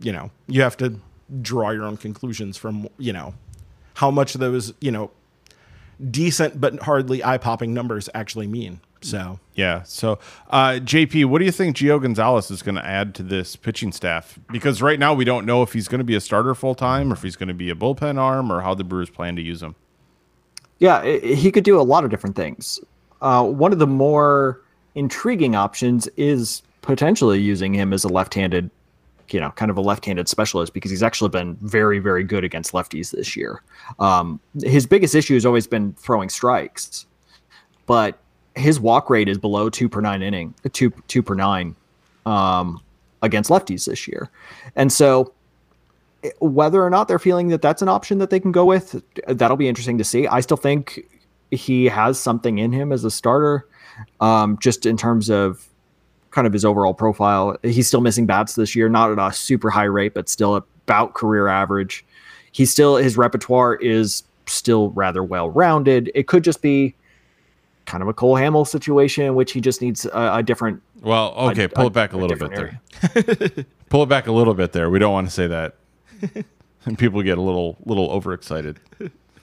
you 0.00 0.12
know, 0.12 0.30
you 0.46 0.62
have 0.62 0.76
to 0.78 0.98
draw 1.40 1.70
your 1.70 1.84
own 1.84 1.96
conclusions 1.96 2.56
from, 2.56 2.88
you 2.98 3.12
know, 3.12 3.34
how 3.94 4.10
much 4.10 4.34
of 4.34 4.40
those, 4.40 4.72
you 4.80 4.90
know, 4.90 5.10
decent 6.10 6.60
but 6.60 6.80
hardly 6.82 7.22
eye 7.24 7.38
popping 7.38 7.72
numbers 7.72 8.08
actually 8.14 8.46
mean. 8.46 8.80
So, 9.00 9.38
Yeah. 9.54 9.82
So, 9.82 10.18
uh, 10.50 10.80
JP, 10.82 11.26
what 11.26 11.38
do 11.38 11.44
you 11.44 11.52
think 11.52 11.76
Gio 11.76 12.00
Gonzalez 12.00 12.50
is 12.50 12.62
going 12.62 12.74
to 12.76 12.84
add 12.86 13.14
to 13.16 13.22
this 13.22 13.54
pitching 13.54 13.92
staff? 13.92 14.38
Because 14.50 14.80
right 14.80 14.98
now 14.98 15.12
we 15.12 15.24
don't 15.26 15.44
know 15.44 15.62
if 15.62 15.74
he's 15.74 15.88
going 15.88 15.98
to 15.98 16.04
be 16.04 16.14
a 16.14 16.20
starter 16.20 16.54
full 16.54 16.74
time 16.74 17.10
or 17.10 17.14
if 17.14 17.22
he's 17.22 17.36
going 17.36 17.48
to 17.48 17.54
be 17.54 17.68
a 17.68 17.74
bullpen 17.74 18.18
arm 18.18 18.50
or 18.50 18.62
how 18.62 18.74
the 18.74 18.82
Brewers 18.82 19.10
plan 19.10 19.36
to 19.36 19.42
use 19.42 19.62
him. 19.62 19.74
Yeah, 20.78 20.96
i- 21.00 21.20
i- 21.22 21.34
he 21.34 21.52
could 21.52 21.64
do 21.64 21.78
a 21.78 21.82
lot 21.82 22.02
of 22.04 22.10
different 22.10 22.34
things. 22.34 22.80
Uh, 23.20 23.44
one 23.44 23.72
of 23.74 23.78
the 23.78 23.86
more 23.86 24.60
intriguing 24.94 25.54
options 25.54 26.08
is 26.16 26.62
potentially 26.80 27.40
using 27.40 27.74
him 27.74 27.92
as 27.92 28.04
a 28.04 28.08
left-handed, 28.08 28.70
you 29.30 29.40
know, 29.40 29.50
kind 29.52 29.70
of 29.70 29.76
a 29.76 29.80
left-handed 29.80 30.28
specialist 30.28 30.74
because 30.74 30.90
he's 30.90 31.02
actually 31.02 31.30
been 31.30 31.56
very, 31.62 31.98
very 31.98 32.24
good 32.24 32.44
against 32.44 32.72
lefties 32.72 33.10
this 33.10 33.36
year. 33.36 33.62
Um, 33.98 34.40
his 34.62 34.86
biggest 34.86 35.14
issue 35.14 35.34
has 35.34 35.46
always 35.46 35.66
been 35.66 35.92
throwing 35.94 36.28
strikes, 36.28 37.06
but 37.86 38.18
his 38.54 38.78
walk 38.78 39.10
rate 39.10 39.28
is 39.28 39.38
below 39.38 39.68
two 39.68 39.88
per 39.88 40.00
nine 40.00 40.22
inning, 40.22 40.54
two 40.72 40.92
two 41.08 41.22
per 41.22 41.34
nine 41.34 41.74
um, 42.26 42.80
against 43.22 43.50
lefties 43.50 43.86
this 43.86 44.06
year, 44.06 44.30
and 44.76 44.92
so 44.92 45.32
whether 46.38 46.82
or 46.82 46.90
not 46.90 47.08
they're 47.08 47.18
feeling 47.18 47.48
that 47.48 47.60
that's 47.60 47.82
an 47.82 47.88
option 47.88 48.18
that 48.18 48.30
they 48.30 48.40
can 48.40 48.52
go 48.52 48.64
with, 48.64 49.02
that'll 49.26 49.56
be 49.56 49.68
interesting 49.68 49.98
to 49.98 50.04
see. 50.04 50.26
I 50.26 50.40
still 50.40 50.56
think 50.56 51.06
he 51.50 51.84
has 51.86 52.18
something 52.18 52.58
in 52.58 52.72
him 52.72 52.92
as 52.92 53.04
a 53.04 53.10
starter, 53.10 53.66
um, 54.20 54.58
just 54.58 54.86
in 54.86 54.96
terms 54.96 55.30
of 55.30 55.68
kind 56.34 56.46
of 56.48 56.52
his 56.52 56.64
overall 56.64 56.92
profile. 56.92 57.56
He's 57.62 57.86
still 57.86 58.00
missing 58.00 58.26
bats 58.26 58.56
this 58.56 58.74
year, 58.74 58.88
not 58.88 59.10
at 59.12 59.18
a 59.18 59.32
super 59.32 59.70
high 59.70 59.84
rate, 59.84 60.14
but 60.14 60.28
still 60.28 60.56
about 60.56 61.14
career 61.14 61.46
average. 61.46 62.04
He's 62.50 62.70
still 62.70 62.96
his 62.96 63.16
repertoire 63.16 63.76
is 63.76 64.24
still 64.46 64.90
rather 64.90 65.22
well 65.22 65.48
rounded. 65.48 66.10
It 66.14 66.26
could 66.26 66.44
just 66.44 66.60
be 66.60 66.94
kind 67.86 68.02
of 68.02 68.08
a 68.08 68.12
Cole 68.12 68.34
Hamels 68.34 68.68
situation 68.68 69.24
in 69.24 69.34
which 69.34 69.52
he 69.52 69.60
just 69.60 69.80
needs 69.80 70.06
a, 70.06 70.36
a 70.36 70.42
different. 70.42 70.82
Well, 71.00 71.34
okay, 71.50 71.68
pull 71.68 71.86
it 71.86 71.92
back 71.92 72.12
a 72.12 72.16
little 72.16 72.36
bit 72.36 72.50
different 72.50 73.54
there. 73.54 73.64
pull 73.88 74.02
it 74.02 74.08
back 74.08 74.26
a 74.26 74.32
little 74.32 74.54
bit 74.54 74.72
there. 74.72 74.90
We 74.90 74.98
don't 74.98 75.12
want 75.12 75.28
to 75.28 75.32
say 75.32 75.46
that. 75.46 75.76
and 76.84 76.98
people 76.98 77.22
get 77.22 77.38
a 77.38 77.42
little 77.42 77.76
little 77.84 78.10
overexcited. 78.10 78.80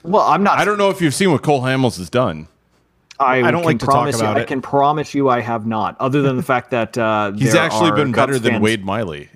Well, 0.02 0.22
I'm 0.22 0.42
not. 0.42 0.58
I 0.58 0.64
don't 0.64 0.78
know 0.78 0.90
if 0.90 1.00
you've 1.00 1.14
seen 1.14 1.30
what 1.30 1.42
Cole 1.42 1.62
Hamels 1.62 1.96
has 1.96 2.10
done. 2.10 2.48
I, 3.22 3.48
I 3.48 3.50
don't 3.50 3.64
like 3.64 3.78
to 3.80 3.86
talk 3.86 3.94
promise 3.94 4.20
about 4.20 4.36
you, 4.36 4.42
I 4.42 4.44
can 4.46 4.60
promise 4.62 5.14
you, 5.14 5.28
I 5.28 5.40
have 5.40 5.66
not. 5.66 5.96
Other 6.00 6.22
than 6.22 6.36
the 6.36 6.42
fact 6.42 6.70
that 6.70 6.96
uh, 6.98 7.32
He's 7.36 7.54
actually 7.54 7.92
been 7.92 8.12
better 8.12 8.32
Cubs 8.32 8.42
than 8.42 8.52
fans- 8.52 8.62
Wade 8.62 8.84
Miley. 8.84 9.28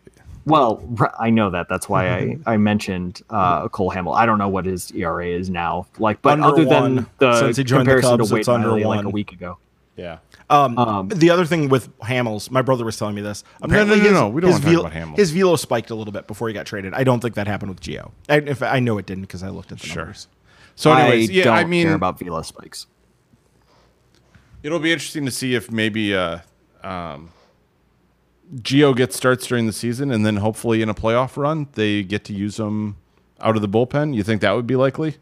Well, 0.44 0.80
I 1.18 1.30
know 1.30 1.50
that. 1.50 1.68
That's 1.68 1.88
why 1.88 2.08
I, 2.08 2.38
I 2.46 2.56
mentioned 2.56 3.22
uh, 3.30 3.68
Cole 3.68 3.90
Hamels. 3.90 4.16
I 4.16 4.26
don't 4.26 4.38
know 4.38 4.48
what 4.48 4.64
his 4.64 4.92
ERA 4.92 5.26
is 5.26 5.50
now. 5.50 5.86
Like, 5.98 6.22
but 6.22 6.34
Under 6.34 6.46
other 6.46 6.64
one. 6.66 6.94
than 6.96 7.06
the 7.18 7.40
Since 7.40 7.56
he 7.56 7.64
joined 7.64 7.88
the 7.88 7.94
comparison 7.96 8.18
Cubs, 8.18 8.28
to 8.28 8.34
Wade 8.34 8.40
it's 8.40 8.48
under 8.48 8.68
Miley 8.68 8.84
like 8.84 9.04
a 9.04 9.08
week 9.08 9.32
ago. 9.32 9.58
Yeah. 9.96 10.18
Um, 10.50 10.78
Um, 10.78 11.08
the 11.08 11.30
other 11.30 11.44
thing 11.46 11.68
with 11.68 11.90
Hamels, 12.00 12.48
my 12.50 12.62
brother 12.62 12.84
was 12.84 12.96
telling 12.96 13.14
me 13.16 13.22
this. 13.22 13.42
no, 13.60 13.64
Apparently, 13.66 13.96
no, 13.96 14.02
his, 14.04 14.12
no, 14.12 14.28
we 14.28 14.40
don't 14.40 14.52
talk 14.52 14.60
velo- 14.60 14.80
about 14.86 14.92
Hamels. 14.92 15.16
His 15.16 15.30
velo 15.32 15.56
spiked 15.56 15.90
a 15.90 15.94
little 15.96 16.12
bit 16.12 16.26
before 16.28 16.46
he 16.48 16.54
got 16.54 16.66
traded. 16.66 16.94
I 16.94 17.02
don't 17.02 17.18
think 17.20 17.34
that 17.34 17.46
happened 17.48 17.70
with 17.70 17.80
Gio. 17.80 18.12
I, 18.28 18.36
if 18.36 18.62
I 18.62 18.78
know 18.78 18.98
it 18.98 19.06
didn't 19.06 19.22
because 19.22 19.42
I 19.42 19.48
looked 19.48 19.72
at 19.72 19.80
the 19.80 19.86
Sure. 19.86 20.02
numbers. 20.04 20.28
So, 20.76 20.92
anyways, 20.92 21.30
I 21.30 21.32
yeah, 21.32 21.44
don't 21.44 21.54
I 21.56 21.64
mean, 21.64 21.86
care 21.86 21.94
about 21.94 22.18
velo 22.20 22.42
spikes. 22.42 22.86
It'll 24.66 24.80
be 24.80 24.90
interesting 24.90 25.24
to 25.26 25.30
see 25.30 25.54
if 25.54 25.70
maybe 25.70 26.12
uh, 26.12 26.40
um, 26.82 27.30
Gio 28.56 28.96
gets 28.96 29.14
starts 29.14 29.46
during 29.46 29.66
the 29.68 29.72
season, 29.72 30.10
and 30.10 30.26
then 30.26 30.38
hopefully 30.38 30.82
in 30.82 30.88
a 30.88 30.94
playoff 30.94 31.36
run 31.36 31.68
they 31.74 32.02
get 32.02 32.24
to 32.24 32.32
use 32.32 32.56
them 32.56 32.96
out 33.40 33.54
of 33.54 33.62
the 33.62 33.68
bullpen. 33.68 34.12
You 34.12 34.24
think 34.24 34.40
that 34.40 34.50
would 34.50 34.66
be 34.66 34.74
likely? 34.74 35.18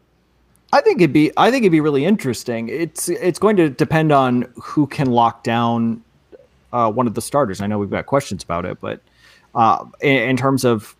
I 0.73 0.81
think 0.81 0.99
it'd 0.99 1.13
be 1.13 1.31
I 1.37 1.51
think 1.51 1.61
it'd 1.61 1.71
be 1.71 1.79
really 1.79 2.05
interesting. 2.05 2.69
It's 2.69 3.07
it's 3.07 3.37
going 3.37 3.55
to 3.57 3.69
depend 3.69 4.11
on 4.11 4.51
who 4.55 4.87
can 4.87 5.11
lock 5.11 5.43
down 5.43 6.03
uh, 6.73 6.91
one 6.91 7.05
of 7.05 7.13
the 7.13 7.21
starters. 7.21 7.61
I 7.61 7.67
know 7.67 7.77
we've 7.77 7.87
got 7.87 8.07
questions 8.07 8.43
about 8.43 8.65
it, 8.65 8.81
but 8.81 8.99
uh, 9.53 9.85
in, 10.01 10.29
in 10.29 10.37
terms 10.37 10.65
of 10.65 10.95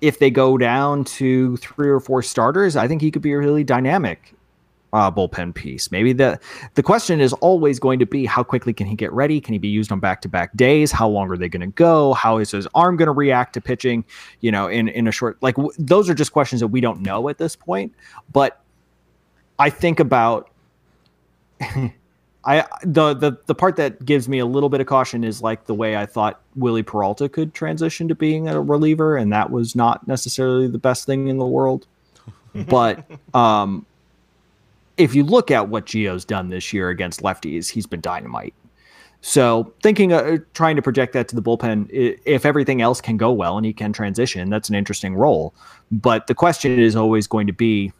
if 0.00 0.20
they 0.20 0.30
go 0.30 0.56
down 0.56 1.04
to 1.04 1.58
three 1.58 1.90
or 1.90 2.00
four 2.00 2.22
starters, 2.22 2.76
I 2.76 2.88
think 2.88 3.02
he 3.02 3.10
could 3.10 3.20
be 3.20 3.34
really 3.34 3.62
dynamic 3.62 4.32
uh, 4.96 5.10
bullpen 5.10 5.54
piece. 5.54 5.90
Maybe 5.90 6.14
the 6.14 6.40
the 6.74 6.82
question 6.82 7.20
is 7.20 7.34
always 7.34 7.78
going 7.78 7.98
to 7.98 8.06
be 8.06 8.24
how 8.24 8.42
quickly 8.42 8.72
can 8.72 8.86
he 8.86 8.96
get 8.96 9.12
ready? 9.12 9.42
Can 9.42 9.52
he 9.52 9.58
be 9.58 9.68
used 9.68 9.92
on 9.92 10.00
back 10.00 10.22
to 10.22 10.28
back 10.28 10.56
days? 10.56 10.90
How 10.90 11.06
long 11.06 11.30
are 11.30 11.36
they 11.36 11.50
going 11.50 11.60
to 11.60 11.74
go? 11.74 12.14
How 12.14 12.38
is 12.38 12.50
his 12.50 12.66
arm 12.74 12.96
going 12.96 13.06
to 13.06 13.12
react 13.12 13.52
to 13.54 13.60
pitching? 13.60 14.06
You 14.40 14.50
know, 14.50 14.68
in 14.68 14.88
in 14.88 15.06
a 15.06 15.12
short 15.12 15.36
like 15.42 15.56
w- 15.56 15.74
those 15.78 16.08
are 16.08 16.14
just 16.14 16.32
questions 16.32 16.60
that 16.60 16.68
we 16.68 16.80
don't 16.80 17.02
know 17.02 17.28
at 17.28 17.36
this 17.36 17.54
point. 17.54 17.92
But 18.32 18.58
I 19.58 19.68
think 19.68 20.00
about 20.00 20.50
I 21.60 22.64
the 22.82 23.12
the 23.12 23.36
the 23.44 23.54
part 23.54 23.76
that 23.76 24.02
gives 24.02 24.30
me 24.30 24.38
a 24.38 24.46
little 24.46 24.70
bit 24.70 24.80
of 24.80 24.86
caution 24.86 25.24
is 25.24 25.42
like 25.42 25.66
the 25.66 25.74
way 25.74 25.98
I 25.98 26.06
thought 26.06 26.40
Wily 26.54 26.82
Peralta 26.82 27.28
could 27.28 27.52
transition 27.52 28.08
to 28.08 28.14
being 28.14 28.48
a 28.48 28.62
reliever, 28.62 29.18
and 29.18 29.30
that 29.30 29.50
was 29.50 29.76
not 29.76 30.08
necessarily 30.08 30.68
the 30.68 30.78
best 30.78 31.04
thing 31.04 31.28
in 31.28 31.36
the 31.36 31.46
world. 31.46 31.86
But 32.70 33.04
um, 33.34 33.84
if 34.96 35.14
you 35.14 35.24
look 35.24 35.50
at 35.50 35.68
what 35.68 35.86
Gio's 35.86 36.24
done 36.24 36.48
this 36.48 36.72
year 36.72 36.88
against 36.88 37.22
lefties, 37.22 37.70
he's 37.70 37.86
been 37.86 38.00
dynamite. 38.00 38.54
So 39.20 39.72
thinking, 39.82 40.12
uh, 40.12 40.38
trying 40.54 40.76
to 40.76 40.82
project 40.82 41.12
that 41.14 41.28
to 41.28 41.36
the 41.36 41.42
bullpen, 41.42 41.88
if 41.90 42.46
everything 42.46 42.80
else 42.80 43.00
can 43.00 43.16
go 43.16 43.32
well 43.32 43.56
and 43.56 43.66
he 43.66 43.72
can 43.72 43.92
transition, 43.92 44.50
that's 44.50 44.68
an 44.68 44.74
interesting 44.74 45.16
role. 45.16 45.54
But 45.90 46.26
the 46.26 46.34
question 46.34 46.78
is 46.78 46.94
always 46.94 47.26
going 47.26 47.46
to 47.46 47.52
be: 47.52 47.92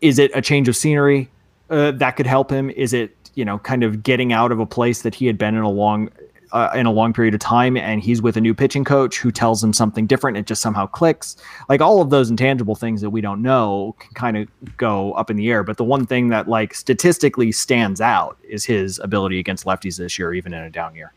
Is 0.00 0.18
it 0.18 0.30
a 0.34 0.42
change 0.42 0.68
of 0.68 0.76
scenery 0.76 1.30
uh, 1.70 1.92
that 1.92 2.12
could 2.12 2.26
help 2.26 2.50
him? 2.50 2.70
Is 2.70 2.92
it 2.92 3.14
you 3.34 3.44
know 3.44 3.58
kind 3.58 3.84
of 3.84 4.02
getting 4.02 4.32
out 4.32 4.50
of 4.50 4.58
a 4.58 4.66
place 4.66 5.02
that 5.02 5.14
he 5.14 5.26
had 5.26 5.38
been 5.38 5.54
in 5.54 5.62
a 5.62 5.70
long 5.70 6.10
uh, 6.52 6.70
in 6.74 6.86
a 6.86 6.92
long 6.92 7.12
period 7.12 7.34
of 7.34 7.40
time, 7.40 7.76
and 7.76 8.00
he's 8.00 8.22
with 8.22 8.36
a 8.36 8.40
new 8.40 8.54
pitching 8.54 8.84
coach 8.84 9.18
who 9.18 9.30
tells 9.30 9.62
him 9.62 9.72
something 9.72 10.06
different? 10.06 10.36
It 10.36 10.46
just 10.46 10.62
somehow 10.62 10.86
clicks. 10.86 11.36
Like 11.68 11.80
all 11.80 12.00
of 12.00 12.10
those 12.10 12.30
intangible 12.30 12.74
things 12.74 13.00
that 13.00 13.10
we 13.10 13.20
don't 13.20 13.42
know 13.42 13.94
can 13.98 14.14
kind 14.14 14.36
of 14.36 14.48
go 14.76 15.12
up 15.12 15.30
in 15.30 15.36
the 15.36 15.50
air. 15.50 15.62
But 15.62 15.76
the 15.76 15.84
one 15.84 16.06
thing 16.06 16.28
that 16.28 16.48
like 16.48 16.74
statistically 16.74 17.52
stands 17.52 18.00
out 18.00 18.38
is 18.42 18.64
his 18.64 18.98
ability 18.98 19.38
against 19.38 19.64
lefties 19.64 19.98
this 19.98 20.18
year, 20.18 20.32
even 20.32 20.54
in 20.54 20.62
a 20.62 20.70
down 20.70 20.94
year. 20.94 21.12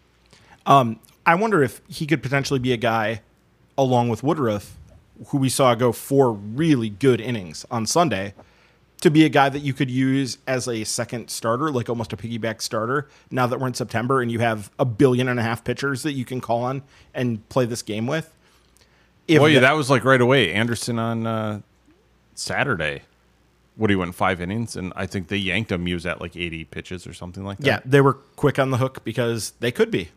Um, 0.65 0.99
I 1.25 1.35
wonder 1.35 1.63
if 1.63 1.81
he 1.87 2.05
could 2.05 2.23
potentially 2.23 2.59
be 2.59 2.73
a 2.73 2.77
guy, 2.77 3.21
along 3.77 4.09
with 4.09 4.23
Woodruff, 4.23 4.77
who 5.27 5.37
we 5.37 5.49
saw 5.49 5.75
go 5.75 5.91
four 5.91 6.33
really 6.33 6.89
good 6.89 7.21
innings 7.21 7.65
on 7.69 7.85
Sunday, 7.85 8.33
to 9.01 9.09
be 9.11 9.25
a 9.25 9.29
guy 9.29 9.49
that 9.49 9.59
you 9.59 9.73
could 9.73 9.91
use 9.91 10.37
as 10.47 10.67
a 10.67 10.83
second 10.83 11.29
starter, 11.29 11.71
like 11.71 11.89
almost 11.89 12.13
a 12.13 12.17
piggyback 12.17 12.61
starter. 12.61 13.07
Now 13.29 13.47
that 13.47 13.59
we're 13.59 13.67
in 13.67 13.73
September 13.73 14.21
and 14.21 14.31
you 14.31 14.39
have 14.39 14.71
a 14.79 14.85
billion 14.85 15.27
and 15.27 15.39
a 15.39 15.43
half 15.43 15.63
pitchers 15.63 16.03
that 16.03 16.13
you 16.13 16.23
can 16.25 16.39
call 16.41 16.63
on 16.63 16.83
and 17.13 17.47
play 17.49 17.65
this 17.65 17.81
game 17.81 18.07
with. 18.07 18.33
If 19.27 19.39
Well, 19.39 19.49
yeah, 19.49 19.55
the- 19.55 19.67
that 19.67 19.73
was 19.73 19.89
like 19.89 20.03
right 20.05 20.21
away. 20.21 20.53
Anderson 20.53 20.99
on 20.99 21.27
uh, 21.27 21.61
Saturday. 22.35 23.03
What 23.77 23.89
he 23.89 23.95
went 23.95 24.13
five 24.13 24.41
innings, 24.41 24.75
and 24.75 24.91
I 24.95 25.05
think 25.05 25.29
they 25.29 25.37
yanked 25.37 25.71
him. 25.71 25.85
He 25.85 25.93
was 25.93 26.05
at 26.05 26.19
like 26.21 26.35
eighty 26.35 26.65
pitches 26.65 27.07
or 27.07 27.13
something 27.13 27.43
like 27.43 27.57
that. 27.59 27.65
yeah, 27.65 27.79
they 27.85 28.01
were 28.01 28.13
quick 28.35 28.59
on 28.59 28.69
the 28.69 28.77
hook 28.77 29.03
because 29.03 29.51
they 29.59 29.71
could 29.71 29.89
be. 29.89 30.09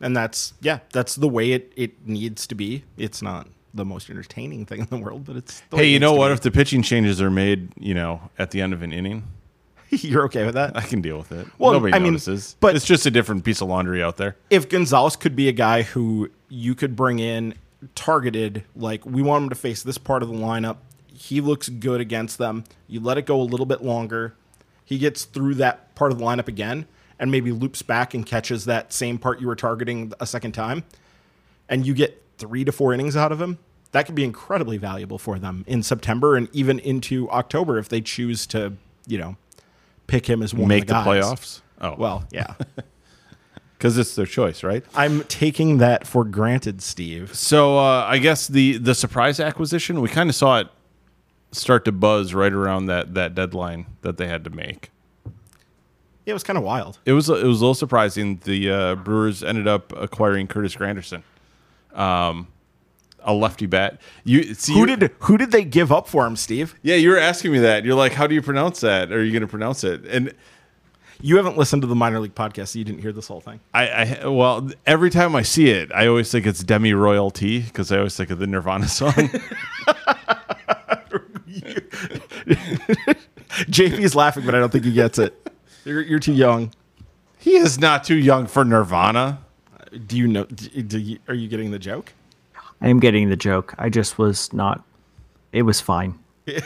And 0.00 0.14
that's 0.14 0.52
yeah, 0.60 0.80
that's 0.92 1.14
the 1.14 1.28
way 1.28 1.52
it, 1.52 1.72
it 1.76 2.06
needs 2.06 2.46
to 2.48 2.54
be. 2.56 2.82
It's 2.98 3.22
not 3.22 3.46
the 3.76 3.84
most 3.84 4.10
entertaining 4.10 4.66
thing 4.66 4.80
in 4.80 4.86
the 4.86 4.96
world, 4.98 5.24
but 5.24 5.36
it's 5.36 5.60
the 5.70 5.76
Hey, 5.76 5.86
you 5.88 5.98
know 6.00 6.14
what? 6.14 6.32
If 6.32 6.40
the 6.40 6.50
pitching 6.50 6.82
changes 6.82 7.20
are 7.22 7.30
made, 7.30 7.68
you 7.78 7.94
know, 7.94 8.20
at 8.38 8.50
the 8.50 8.60
end 8.60 8.72
of 8.72 8.82
an 8.82 8.92
inning, 8.92 9.24
You're 9.90 10.24
okay 10.24 10.44
with 10.44 10.54
that? 10.54 10.76
I 10.76 10.80
can 10.80 11.00
deal 11.00 11.16
with 11.16 11.30
it. 11.30 11.46
Well, 11.58 11.72
Nobody 11.72 11.94
I 11.94 11.98
notices. 11.98 12.56
but- 12.58 12.68
But 12.68 12.76
it's 12.76 12.84
just 12.84 13.06
a 13.06 13.10
different 13.10 13.44
piece 13.44 13.60
of 13.60 13.68
laundry 13.68 14.02
out 14.02 14.16
there. 14.16 14.36
if 14.50 14.68
Gonzalez 14.68 15.14
could 15.14 15.36
be 15.36 15.48
a 15.48 15.52
guy 15.52 15.82
who 15.82 16.28
you 16.48 16.74
could 16.74 16.96
bring 16.96 17.20
in 17.20 17.54
targeted, 17.94 18.64
like 18.74 19.06
we 19.06 19.22
want 19.22 19.44
him 19.44 19.48
to 19.50 19.54
face 19.54 19.82
this 19.84 19.96
part 19.98 20.22
of 20.24 20.28
the 20.28 20.34
lineup, 20.34 20.78
he 21.12 21.40
looks 21.40 21.68
good 21.68 22.00
against 22.00 22.36
them. 22.38 22.64
You 22.88 22.98
let 23.00 23.16
it 23.16 23.26
go 23.26 23.40
a 23.40 23.44
little 23.44 23.64
bit 23.66 23.82
longer. 23.82 24.34
He 24.84 24.98
gets 24.98 25.24
through 25.24 25.54
that 25.56 25.94
part 25.94 26.10
of 26.12 26.18
the 26.18 26.24
lineup 26.24 26.48
again 26.48 26.86
and 27.18 27.30
maybe 27.30 27.52
loops 27.52 27.82
back 27.82 28.12
and 28.12 28.26
catches 28.26 28.64
that 28.64 28.92
same 28.92 29.18
part 29.18 29.40
you 29.40 29.46
were 29.46 29.56
targeting 29.56 30.12
a 30.20 30.26
second 30.26 30.52
time. 30.52 30.82
And 31.68 31.86
you 31.86 31.94
get 31.94 32.22
three 32.38 32.64
to 32.64 32.72
four 32.72 32.92
innings 32.92 33.16
out 33.16 33.32
of 33.32 33.40
him. 33.40 33.58
That 33.96 34.04
could 34.04 34.14
be 34.14 34.24
incredibly 34.24 34.76
valuable 34.76 35.16
for 35.16 35.38
them 35.38 35.64
in 35.66 35.82
September 35.82 36.36
and 36.36 36.50
even 36.52 36.78
into 36.80 37.30
October 37.30 37.78
if 37.78 37.88
they 37.88 38.02
choose 38.02 38.46
to, 38.48 38.74
you 39.06 39.16
know, 39.16 39.36
pick 40.06 40.28
him 40.28 40.42
as 40.42 40.52
one 40.52 40.68
Make 40.68 40.82
of 40.82 40.88
the, 40.88 40.94
the 40.96 41.00
playoffs. 41.00 41.62
Oh, 41.80 41.88
well, 41.88 41.98
Well, 41.98 42.24
yeah. 42.30 42.54
because 43.78 43.96
it's 43.96 44.14
their 44.14 44.26
choice, 44.26 44.62
right? 44.62 44.84
I'm 44.94 45.24
taking 45.24 45.78
that 45.78 46.06
for 46.06 46.24
granted, 46.24 46.82
Steve. 46.82 47.34
So 47.34 47.78
uh, 47.78 48.04
I 48.06 48.18
guess 48.18 48.46
the 48.46 48.76
the 48.76 48.94
surprise 48.94 49.40
acquisition, 49.40 50.02
we 50.02 50.10
kind 50.10 50.28
of 50.28 50.36
saw 50.36 50.60
it 50.60 50.68
start 51.52 51.86
to 51.86 51.92
buzz 51.92 52.34
right 52.34 52.52
around 52.52 52.86
that 52.86 53.14
that 53.14 53.34
deadline 53.34 53.86
that 54.02 54.18
they 54.18 54.28
had 54.28 54.44
to 54.44 54.50
make. 54.50 54.90
Yeah, 56.26 56.32
it 56.32 56.34
was 56.34 56.42
kind 56.42 56.58
of 56.58 56.64
wild. 56.64 56.98
It 57.06 57.14
was 57.14 57.30
it 57.30 57.32
was 57.32 57.62
a 57.62 57.64
little 57.64 57.72
surprising. 57.72 58.42
The 58.44 58.70
uh, 58.70 58.94
Brewers 58.96 59.42
ended 59.42 59.66
up 59.66 59.90
acquiring 59.96 60.48
Curtis 60.48 60.76
Granderson, 60.76 61.22
um, 61.94 62.48
a 63.20 63.32
lefty 63.34 63.66
bat. 63.66 64.00
You 64.24 64.54
see, 64.54 64.72
Who 64.74 64.86
did 64.86 65.10
who 65.20 65.36
did 65.36 65.50
they 65.50 65.64
give 65.64 65.90
up 65.92 66.06
for 66.08 66.26
him, 66.26 66.36
Steve? 66.36 66.74
Yeah, 66.82 66.96
you 66.96 67.10
were 67.10 67.18
asking 67.18 67.52
me 67.52 67.58
that. 67.60 67.84
You're 67.84 67.94
like, 67.96 68.12
how 68.12 68.26
do 68.26 68.34
you 68.34 68.42
pronounce 68.42 68.80
that? 68.80 69.10
Are 69.12 69.22
you 69.24 69.32
going 69.32 69.42
to 69.42 69.48
pronounce 69.48 69.82
it? 69.84 70.04
And 70.06 70.32
You 71.20 71.36
haven't 71.38 71.56
listened 71.56 71.82
to 71.82 71.88
the 71.88 71.94
minor 71.94 72.20
league 72.20 72.34
podcast, 72.34 72.68
so 72.68 72.78
you 72.78 72.84
didn't 72.84 73.00
hear 73.00 73.12
this 73.12 73.26
whole 73.26 73.40
thing. 73.40 73.58
I, 73.74 73.88
I 74.22 74.26
well, 74.28 74.70
every 74.86 75.10
time 75.10 75.34
I 75.34 75.42
see 75.42 75.70
it, 75.70 75.90
I 75.92 76.06
always 76.06 76.30
think 76.30 76.46
it's 76.46 76.62
Demi 76.62 76.92
Royalty 76.92 77.60
because 77.60 77.90
I 77.90 77.96
always 77.98 78.14
think 78.16 78.30
of 78.30 78.38
the 78.38 78.46
Nirvana 78.46 78.86
song. 78.88 79.12
JP's 83.70 84.14
laughing, 84.14 84.44
but 84.44 84.54
I 84.54 84.58
don't 84.58 84.70
think 84.70 84.84
he 84.84 84.92
gets 84.92 85.18
it. 85.18 85.50
You're, 85.84 86.02
you're 86.02 86.18
too 86.18 86.32
young. 86.34 86.72
he 87.38 87.56
is 87.56 87.78
not 87.78 88.04
too 88.04 88.16
young 88.16 88.46
for 88.46 88.64
Nirvana. 88.64 89.40
Uh, 89.72 89.96
do 90.06 90.16
you 90.16 90.26
know? 90.26 90.44
Do, 90.44 90.82
do 90.82 90.98
you, 90.98 91.18
are 91.28 91.34
you 91.34 91.48
getting 91.48 91.70
the 91.70 91.78
joke? 91.78 92.12
I 92.80 92.88
am 92.88 93.00
getting 93.00 93.28
the 93.30 93.36
joke. 93.36 93.74
I 93.78 93.88
just 93.88 94.18
was 94.18 94.52
not. 94.52 94.82
It 95.52 95.62
was 95.62 95.80
fine. 95.80 96.18
I 96.48 96.60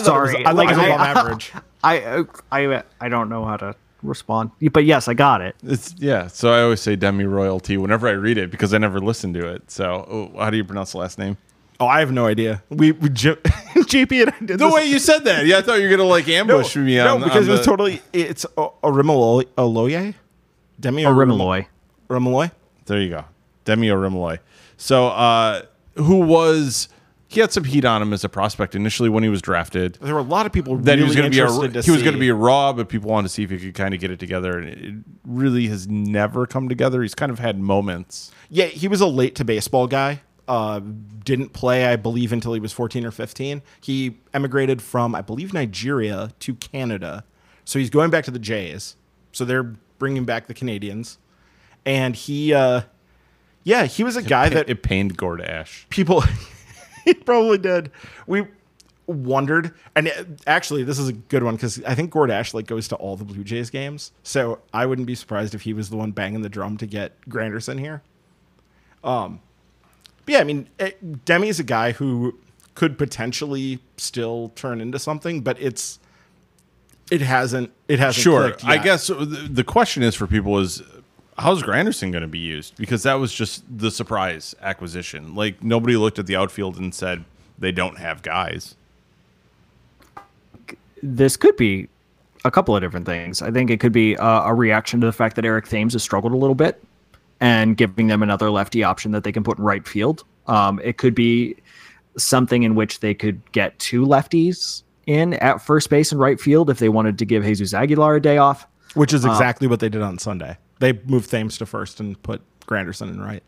thought 0.00 0.04
Sorry, 0.04 0.34
it 0.34 0.38
was, 0.38 0.46
I 0.46 0.50
like, 0.52 0.68
it 0.70 0.76
was 0.76 0.78
I- 0.78 0.86
above 0.88 1.00
average. 1.26 1.52
I 1.84 2.00
uh, 2.02 2.24
I 2.50 2.82
I 3.00 3.08
don't 3.08 3.28
know 3.28 3.44
how 3.44 3.56
to 3.56 3.74
respond, 4.02 4.50
but 4.72 4.84
yes, 4.84 5.06
I 5.08 5.14
got 5.14 5.40
it. 5.40 5.54
It's 5.62 5.94
yeah. 5.98 6.26
So 6.26 6.52
I 6.52 6.62
always 6.62 6.80
say 6.80 6.96
Demi 6.96 7.24
Royalty 7.24 7.76
whenever 7.76 8.08
I 8.08 8.12
read 8.12 8.36
it 8.36 8.50
because 8.50 8.74
I 8.74 8.78
never 8.78 8.98
listened 9.00 9.34
to 9.34 9.46
it. 9.46 9.70
So 9.70 10.04
oh, 10.10 10.38
how 10.38 10.50
do 10.50 10.56
you 10.56 10.64
pronounce 10.64 10.92
the 10.92 10.98
last 10.98 11.18
name? 11.18 11.36
Oh, 11.80 11.86
I 11.86 12.00
have 12.00 12.10
no 12.10 12.26
idea. 12.26 12.60
We, 12.70 12.90
we 12.90 13.08
J- 13.12 13.36
JP 13.36 14.22
and 14.22 14.30
I 14.30 14.38
did 14.40 14.48
The 14.48 14.56
this- 14.66 14.74
way 14.74 14.84
you 14.86 14.98
said 14.98 15.20
that, 15.26 15.46
yeah, 15.46 15.58
I 15.58 15.62
thought 15.62 15.78
you 15.80 15.84
were 15.88 15.96
gonna 15.96 16.08
like 16.08 16.28
ambush 16.28 16.74
me. 16.74 16.96
no, 16.96 17.18
because 17.18 17.46
on 17.46 17.48
it 17.48 17.50
was 17.50 17.60
the- 17.60 17.64
totally 17.66 18.02
it's 18.12 18.44
Orimoloye, 18.56 19.44
Oloye, 19.56 20.14
Demi 20.80 21.04
Orimoloye. 21.04 21.66
Orimoloye. 22.10 22.50
There 22.86 23.00
you 23.00 23.10
go. 23.10 23.24
Demi 23.68 23.88
Orimoloye. 23.88 24.38
So, 24.78 25.08
uh, 25.08 25.62
who 25.96 26.20
was 26.20 26.88
he 27.26 27.40
had 27.40 27.52
some 27.52 27.64
heat 27.64 27.84
on 27.84 28.00
him 28.00 28.14
as 28.14 28.24
a 28.24 28.28
prospect 28.30 28.74
initially 28.74 29.10
when 29.10 29.22
he 29.22 29.28
was 29.28 29.42
drafted. 29.42 29.98
There 30.00 30.14
were 30.14 30.20
a 30.20 30.24
lot 30.24 30.46
of 30.46 30.52
people 30.52 30.78
That 30.78 30.92
really 30.92 31.02
he 31.02 31.06
was 31.08 31.16
going 31.16 31.30
to 31.30 31.36
be 31.36 31.76
a 31.76 31.82
he 31.82 31.90
was 31.90 32.02
going 32.02 32.14
to 32.14 32.18
be 32.18 32.30
a 32.30 32.34
raw, 32.34 32.72
but 32.72 32.88
people 32.88 33.10
wanted 33.10 33.28
to 33.28 33.34
see 33.34 33.42
if 33.42 33.50
he 33.50 33.58
could 33.58 33.74
kind 33.74 33.92
of 33.92 34.00
get 34.00 34.10
it 34.10 34.18
together, 34.18 34.58
and 34.58 34.68
it 34.68 34.94
really 35.26 35.66
has 35.66 35.86
never 35.86 36.46
come 36.46 36.70
together. 36.70 37.02
He's 37.02 37.14
kind 37.14 37.30
of 37.30 37.38
had 37.38 37.60
moments. 37.60 38.32
Yeah, 38.48 38.64
he 38.64 38.88
was 38.88 39.02
a 39.02 39.06
late 39.06 39.34
to 39.34 39.44
baseball 39.44 39.86
guy. 39.86 40.22
Uh, 40.48 40.80
didn't 41.22 41.52
play, 41.52 41.84
I 41.84 41.96
believe, 41.96 42.32
until 42.32 42.54
he 42.54 42.60
was 42.60 42.72
14 42.72 43.04
or 43.04 43.10
15. 43.10 43.60
He 43.82 44.16
emigrated 44.32 44.80
from, 44.80 45.14
I 45.14 45.20
believe, 45.20 45.52
Nigeria 45.52 46.30
to 46.40 46.54
Canada. 46.54 47.24
So 47.66 47.78
he's 47.78 47.90
going 47.90 48.08
back 48.08 48.24
to 48.24 48.30
the 48.30 48.38
Jays. 48.38 48.96
So 49.32 49.44
they're 49.44 49.74
bringing 49.98 50.24
back 50.24 50.46
the 50.46 50.54
Canadians. 50.54 51.18
And 51.84 52.16
he, 52.16 52.54
uh, 52.54 52.82
yeah, 53.64 53.84
he 53.86 54.02
was 54.04 54.16
a 54.16 54.22
guy 54.22 54.48
that 54.48 54.68
it 54.68 54.82
pained 54.82 55.16
Gord 55.16 55.40
Ash. 55.40 55.86
people 55.90 56.22
he 57.04 57.14
probably 57.14 57.58
did 57.58 57.90
we 58.26 58.46
wondered 59.06 59.72
and 59.96 60.08
it- 60.08 60.26
actually 60.46 60.82
this 60.82 60.98
is 60.98 61.08
a 61.08 61.12
good 61.14 61.42
one 61.42 61.54
because 61.56 61.82
i 61.84 61.94
think 61.94 62.10
gord 62.10 62.30
Ash 62.30 62.52
like 62.52 62.66
goes 62.66 62.88
to 62.88 62.96
all 62.96 63.16
the 63.16 63.24
blue 63.24 63.42
jays 63.42 63.70
games 63.70 64.12
so 64.22 64.58
i 64.74 64.84
wouldn't 64.84 65.06
be 65.06 65.14
surprised 65.14 65.54
if 65.54 65.62
he 65.62 65.72
was 65.72 65.88
the 65.88 65.96
one 65.96 66.10
banging 66.10 66.42
the 66.42 66.48
drum 66.50 66.76
to 66.76 66.84
get 66.86 67.18
granderson 67.26 67.78
here 67.80 68.02
um 69.02 69.40
but 70.26 70.32
yeah 70.34 70.40
i 70.40 70.44
mean 70.44 70.68
it, 70.78 71.24
demi 71.24 71.48
is 71.48 71.58
a 71.58 71.62
guy 71.64 71.92
who 71.92 72.38
could 72.74 72.98
potentially 72.98 73.78
still 73.96 74.52
turn 74.54 74.78
into 74.78 74.98
something 74.98 75.40
but 75.40 75.58
it's 75.58 75.98
it 77.10 77.22
hasn't 77.22 77.72
it 77.88 77.98
hasn't 77.98 78.22
Sure. 78.22 78.54
I 78.64 78.76
guess 78.76 79.06
the, 79.06 79.14
the 79.14 79.64
question 79.64 80.02
is 80.02 80.14
for 80.14 80.26
people 80.26 80.58
is 80.58 80.82
how's 81.38 81.62
Granderson 81.62 82.10
going 82.12 82.22
to 82.22 82.28
be 82.28 82.38
used? 82.38 82.76
Because 82.76 83.04
that 83.04 83.14
was 83.14 83.32
just 83.32 83.62
the 83.78 83.90
surprise 83.90 84.54
acquisition. 84.60 85.34
Like 85.34 85.62
nobody 85.62 85.96
looked 85.96 86.18
at 86.18 86.26
the 86.26 86.36
outfield 86.36 86.78
and 86.78 86.94
said 86.94 87.24
they 87.58 87.72
don't 87.72 87.98
have 87.98 88.22
guys. 88.22 88.74
this 91.02 91.36
could 91.36 91.56
be 91.56 91.88
a 92.44 92.50
couple 92.50 92.74
of 92.74 92.82
different 92.82 93.06
things. 93.06 93.40
I 93.42 93.50
think 93.50 93.70
it 93.70 93.78
could 93.80 93.92
be 93.92 94.16
uh, 94.16 94.42
a 94.44 94.54
reaction 94.54 95.00
to 95.00 95.06
the 95.06 95.12
fact 95.12 95.36
that 95.36 95.44
Eric 95.44 95.68
Thames 95.68 95.92
has 95.92 96.02
struggled 96.02 96.32
a 96.32 96.36
little 96.36 96.54
bit 96.54 96.82
and 97.40 97.76
giving 97.76 98.08
them 98.08 98.22
another 98.22 98.50
lefty 98.50 98.82
option 98.82 99.12
that 99.12 99.22
they 99.24 99.32
can 99.32 99.44
put 99.44 99.58
in 99.58 99.64
right 99.64 99.86
field. 99.86 100.24
Um, 100.48 100.80
it 100.82 100.98
could 100.98 101.14
be 101.14 101.56
something 102.16 102.64
in 102.64 102.74
which 102.74 103.00
they 103.00 103.14
could 103.14 103.40
get 103.52 103.78
two 103.78 104.04
lefties 104.04 104.82
in 105.06 105.34
at 105.34 105.62
first 105.62 105.88
base 105.88 106.10
and 106.10 106.20
right 106.20 106.40
field 106.40 106.68
if 106.68 106.78
they 106.78 106.88
wanted 106.88 107.18
to 107.18 107.24
give 107.24 107.44
Jesus 107.44 107.72
Aguilar 107.74 108.16
a 108.16 108.20
day 108.20 108.38
off. 108.38 108.66
which 108.94 109.12
is 109.12 109.24
exactly 109.24 109.68
what 109.68 109.78
they 109.80 109.88
did 109.88 110.02
on 110.02 110.18
sunday 110.18 110.56
they 110.80 110.92
moved 111.06 111.30
thames 111.30 111.58
to 111.58 111.66
first 111.66 112.00
and 112.00 112.20
put 112.22 112.40
granderson 112.66 113.08
in 113.10 113.20
right 113.20 113.42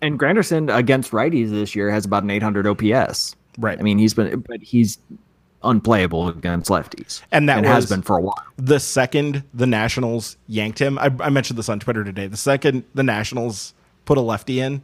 And 0.00 0.18
Granderson 0.18 0.74
against 0.74 1.10
righties 1.12 1.50
this 1.50 1.74
year 1.76 1.90
has 1.90 2.04
about 2.04 2.22
an 2.24 2.30
800 2.30 2.66
OPS. 2.66 3.36
Right. 3.58 3.78
I 3.78 3.82
mean, 3.82 3.98
he's 3.98 4.14
been, 4.14 4.40
but 4.40 4.62
he's 4.62 4.98
unplayable 5.64 6.28
against 6.28 6.70
lefties, 6.70 7.22
And 7.30 7.48
that 7.48 7.64
has 7.64 7.84
was- 7.84 7.90
been 7.90 8.02
for 8.02 8.16
a 8.18 8.20
while. 8.20 8.42
the 8.56 8.80
second 8.80 9.44
the 9.54 9.66
Nationals 9.66 10.36
yanked 10.48 10.80
him, 10.80 10.98
I, 10.98 11.10
I 11.20 11.28
mentioned 11.30 11.58
this 11.58 11.68
on 11.68 11.78
Twitter 11.78 12.02
today. 12.02 12.26
The 12.26 12.36
second 12.36 12.84
the 12.94 13.02
Nationals 13.04 13.74
put 14.04 14.18
a 14.18 14.20
lefty 14.20 14.58
in, 14.60 14.82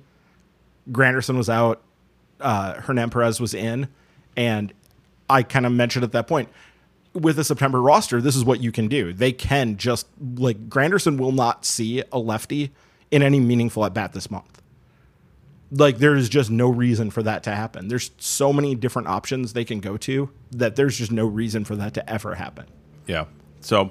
Granderson 0.93 1.37
was 1.37 1.49
out, 1.51 1.83
uh, 2.41 2.75
Hernan 2.81 3.11
Perez 3.11 3.41
was 3.41 3.55
in, 3.55 3.89
and 4.37 4.73
I 5.29 5.43
kind 5.43 5.67
of 5.67 5.73
mentioned 5.73 6.05
at 6.05 6.13
that 6.13 6.27
point 6.29 6.49
with 7.15 7.37
the 7.37 7.45
September 7.45 7.81
roster, 7.81 8.21
this 8.21 8.37
is 8.37 8.45
what 8.45 8.61
you 8.61 8.73
can 8.73 8.89
do. 8.89 9.13
They 9.13 9.33
can 9.33 9.77
just 9.77 10.07
like 10.37 10.69
Granderson 10.69 11.19
will 11.19 11.33
not 11.33 11.65
see 11.65 12.03
a 12.13 12.19
lefty 12.19 12.73
in 13.11 13.23
any 13.23 13.41
meaningful 13.41 13.85
at 13.85 13.95
bat 13.95 14.13
this 14.13 14.31
month. 14.31 14.63
Like 15.71 15.99
there 15.99 16.15
is 16.15 16.29
just 16.29 16.51
no 16.51 16.71
reason 16.71 17.11
for 17.11 17.23
that 17.23 17.43
to 17.45 17.55
happen. 17.55 17.89
There's 17.89 18.11
so 18.19 18.53
many 18.53 18.75
different 18.75 19.09
options 19.09 19.53
they 19.53 19.65
can 19.65 19.81
go 19.81 19.97
to 19.99 20.31
that 20.53 20.77
there's 20.77 20.97
just 20.97 21.13
no 21.13 21.27
reason 21.27 21.65
for 21.65 21.77
that 21.77 21.95
to 21.95 22.11
ever 22.11 22.37
happen. 22.37 22.67
Yeah. 23.07 23.27
So 23.61 23.91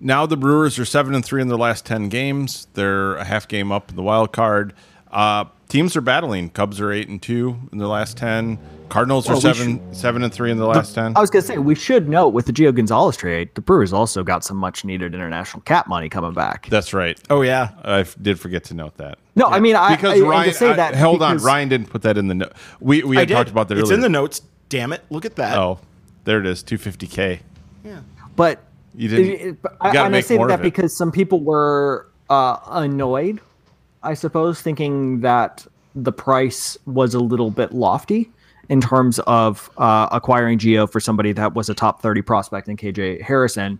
now 0.00 0.26
the 0.26 0.36
Brewers 0.36 0.78
are 0.78 0.84
seven 0.84 1.14
and 1.14 1.24
three 1.24 1.42
in 1.42 1.48
their 1.48 1.58
last 1.58 1.84
ten 1.84 2.08
games. 2.08 2.66
They're 2.74 3.16
a 3.16 3.24
half 3.24 3.48
game 3.48 3.72
up 3.72 3.90
in 3.90 3.96
the 3.96 4.02
wild 4.02 4.32
card. 4.32 4.72
Uh, 5.10 5.44
teams 5.68 5.96
are 5.96 6.00
battling. 6.00 6.50
Cubs 6.50 6.80
are 6.80 6.92
eight 6.92 7.08
and 7.08 7.20
two 7.20 7.56
in 7.72 7.78
the 7.78 7.88
last 7.88 8.16
ten. 8.16 8.58
Cardinals 8.88 9.26
are 9.28 9.34
Well, 9.34 9.36
we 9.36 9.42
seven 9.54 9.94
seven 9.94 10.22
and 10.22 10.32
three 10.32 10.50
in 10.50 10.56
the 10.56 10.66
last 10.66 10.94
ten. 10.94 11.14
I 11.16 11.20
was 11.20 11.28
gonna 11.28 11.42
say 11.42 11.58
we 11.58 11.74
should 11.74 12.08
note 12.08 12.28
with 12.28 12.46
the 12.46 12.52
Gio 12.52 12.74
Gonzalez 12.74 13.16
trade, 13.18 13.50
the 13.54 13.60
Brewers 13.60 13.92
also 13.92 14.22
got 14.22 14.44
some 14.44 14.56
much 14.56 14.82
needed 14.84 15.14
international 15.14 15.60
cap 15.62 15.88
money 15.88 16.08
coming 16.08 16.32
back. 16.32 16.68
That's 16.70 16.94
right. 16.94 17.18
Oh 17.28 17.42
yeah. 17.42 17.70
I 17.82 18.00
f- 18.00 18.16
did 18.22 18.40
forget 18.40 18.64
to 18.64 18.74
note 18.74 18.96
that. 18.96 19.18
No, 19.36 19.46
I 19.46 19.60
mean 19.60 19.76
I 19.76 19.94
because 19.94 20.18
I, 20.20 20.24
Ryan, 20.24 20.48
to 20.48 20.54
say 20.54 20.70
I- 20.70 20.76
that 20.76 20.94
hold 20.96 21.22
on, 21.22 21.36
Ryan 21.38 21.68
didn't 21.68 21.90
put 21.90 22.00
that 22.02 22.16
in 22.16 22.28
the 22.28 22.34
note. 22.34 22.52
We 22.80 23.02
we 23.02 23.16
had 23.16 23.28
talked 23.28 23.50
about 23.50 23.68
that 23.68 23.76
It's 23.78 23.84
earlier. 23.88 23.94
in 23.96 24.00
the 24.00 24.08
notes. 24.08 24.40
Damn 24.70 24.92
it! 24.94 25.02
Look 25.10 25.24
at 25.26 25.36
that. 25.36 25.58
Oh, 25.58 25.80
there 26.24 26.38
it 26.40 26.46
is, 26.46 26.62
two 26.62 26.78
fifty 26.78 27.06
k. 27.06 27.40
Yeah, 27.84 28.00
but 28.36 28.62
You 28.94 29.08
didn't- 29.08 29.26
it- 29.26 29.40
it- 29.40 29.44
you 29.46 29.58
I, 29.82 29.92
gotta 29.92 30.06
and 30.06 30.16
I 30.16 30.20
say 30.20 30.36
that 30.38 30.62
because 30.62 30.96
some 30.96 31.12
people 31.12 31.40
were 31.40 32.06
uh, 32.30 32.56
annoyed, 32.68 33.40
I 34.02 34.14
suppose, 34.14 34.60
thinking 34.60 35.20
that 35.20 35.66
the 35.94 36.12
price 36.12 36.78
was 36.86 37.14
a 37.14 37.20
little 37.20 37.50
bit 37.50 37.72
lofty 37.72 38.30
in 38.68 38.80
terms 38.80 39.18
of 39.20 39.70
uh, 39.78 40.08
acquiring 40.12 40.58
Gio 40.58 40.90
for 40.90 41.00
somebody 41.00 41.32
that 41.32 41.54
was 41.54 41.68
a 41.68 41.74
top 41.74 42.02
thirty 42.02 42.22
prospect 42.22 42.68
in 42.68 42.76
KJ 42.76 43.22
Harrison, 43.22 43.78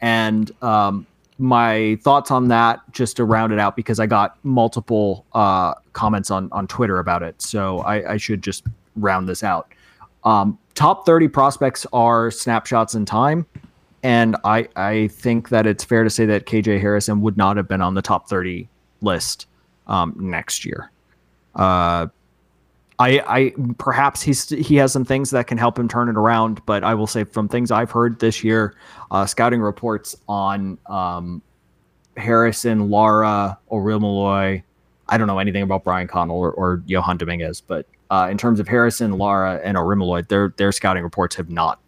and 0.00 0.50
um, 0.62 1.06
my 1.38 1.98
thoughts 2.02 2.30
on 2.30 2.48
that 2.48 2.80
just 2.92 3.16
to 3.16 3.24
round 3.24 3.52
it 3.52 3.58
out 3.58 3.76
because 3.76 4.00
I 4.00 4.06
got 4.06 4.38
multiple 4.44 5.24
uh, 5.32 5.74
comments 5.92 6.30
on 6.30 6.48
on 6.52 6.66
Twitter 6.66 6.98
about 6.98 7.22
it, 7.22 7.40
so 7.40 7.80
I, 7.80 8.12
I 8.12 8.16
should 8.16 8.42
just 8.42 8.64
round 8.96 9.28
this 9.28 9.42
out. 9.42 9.72
Um, 10.24 10.58
top 10.74 11.06
30 11.06 11.28
prospects 11.28 11.86
are 11.92 12.30
snapshots 12.30 12.94
in 12.94 13.04
time. 13.04 13.46
And 14.02 14.36
I, 14.44 14.68
I 14.76 15.08
think 15.08 15.48
that 15.48 15.66
it's 15.66 15.82
fair 15.82 16.04
to 16.04 16.10
say 16.10 16.26
that 16.26 16.46
KJ 16.46 16.80
Harrison 16.80 17.20
would 17.22 17.36
not 17.36 17.56
have 17.56 17.66
been 17.66 17.80
on 17.80 17.94
the 17.94 18.02
top 18.02 18.28
30 18.28 18.68
list 19.06 19.46
um, 19.86 20.14
next 20.18 20.64
year. 20.64 20.90
Uh, 21.54 22.08
I, 22.98 23.20
I 23.26 23.54
perhaps 23.78 24.22
he's 24.22 24.48
he 24.48 24.76
has 24.76 24.92
some 24.92 25.04
things 25.04 25.30
that 25.30 25.46
can 25.46 25.58
help 25.58 25.78
him 25.78 25.86
turn 25.88 26.08
it 26.08 26.16
around, 26.16 26.64
but 26.66 26.82
I 26.82 26.94
will 26.94 27.06
say 27.06 27.24
from 27.24 27.48
things 27.48 27.70
I've 27.70 27.90
heard 27.90 28.20
this 28.20 28.42
year, 28.42 28.74
uh, 29.10 29.26
scouting 29.26 29.60
reports 29.60 30.16
on 30.28 30.78
um, 30.86 31.42
Harrison, 32.16 32.90
Lara, 32.90 33.58
Orimoloye. 33.70 34.62
I 35.08 35.18
don't 35.18 35.26
know 35.26 35.38
anything 35.38 35.62
about 35.62 35.84
Brian 35.84 36.08
Connell 36.08 36.38
or, 36.38 36.50
or 36.52 36.82
Johan 36.86 37.18
Dominguez, 37.18 37.60
but 37.60 37.86
uh, 38.10 38.28
in 38.30 38.38
terms 38.38 38.60
of 38.60 38.66
Harrison, 38.66 39.18
Lara, 39.18 39.60
and 39.62 39.76
Orimoloye, 39.76 40.26
their 40.28 40.54
their 40.56 40.72
scouting 40.72 41.02
reports 41.02 41.36
have 41.36 41.50
not 41.50 41.80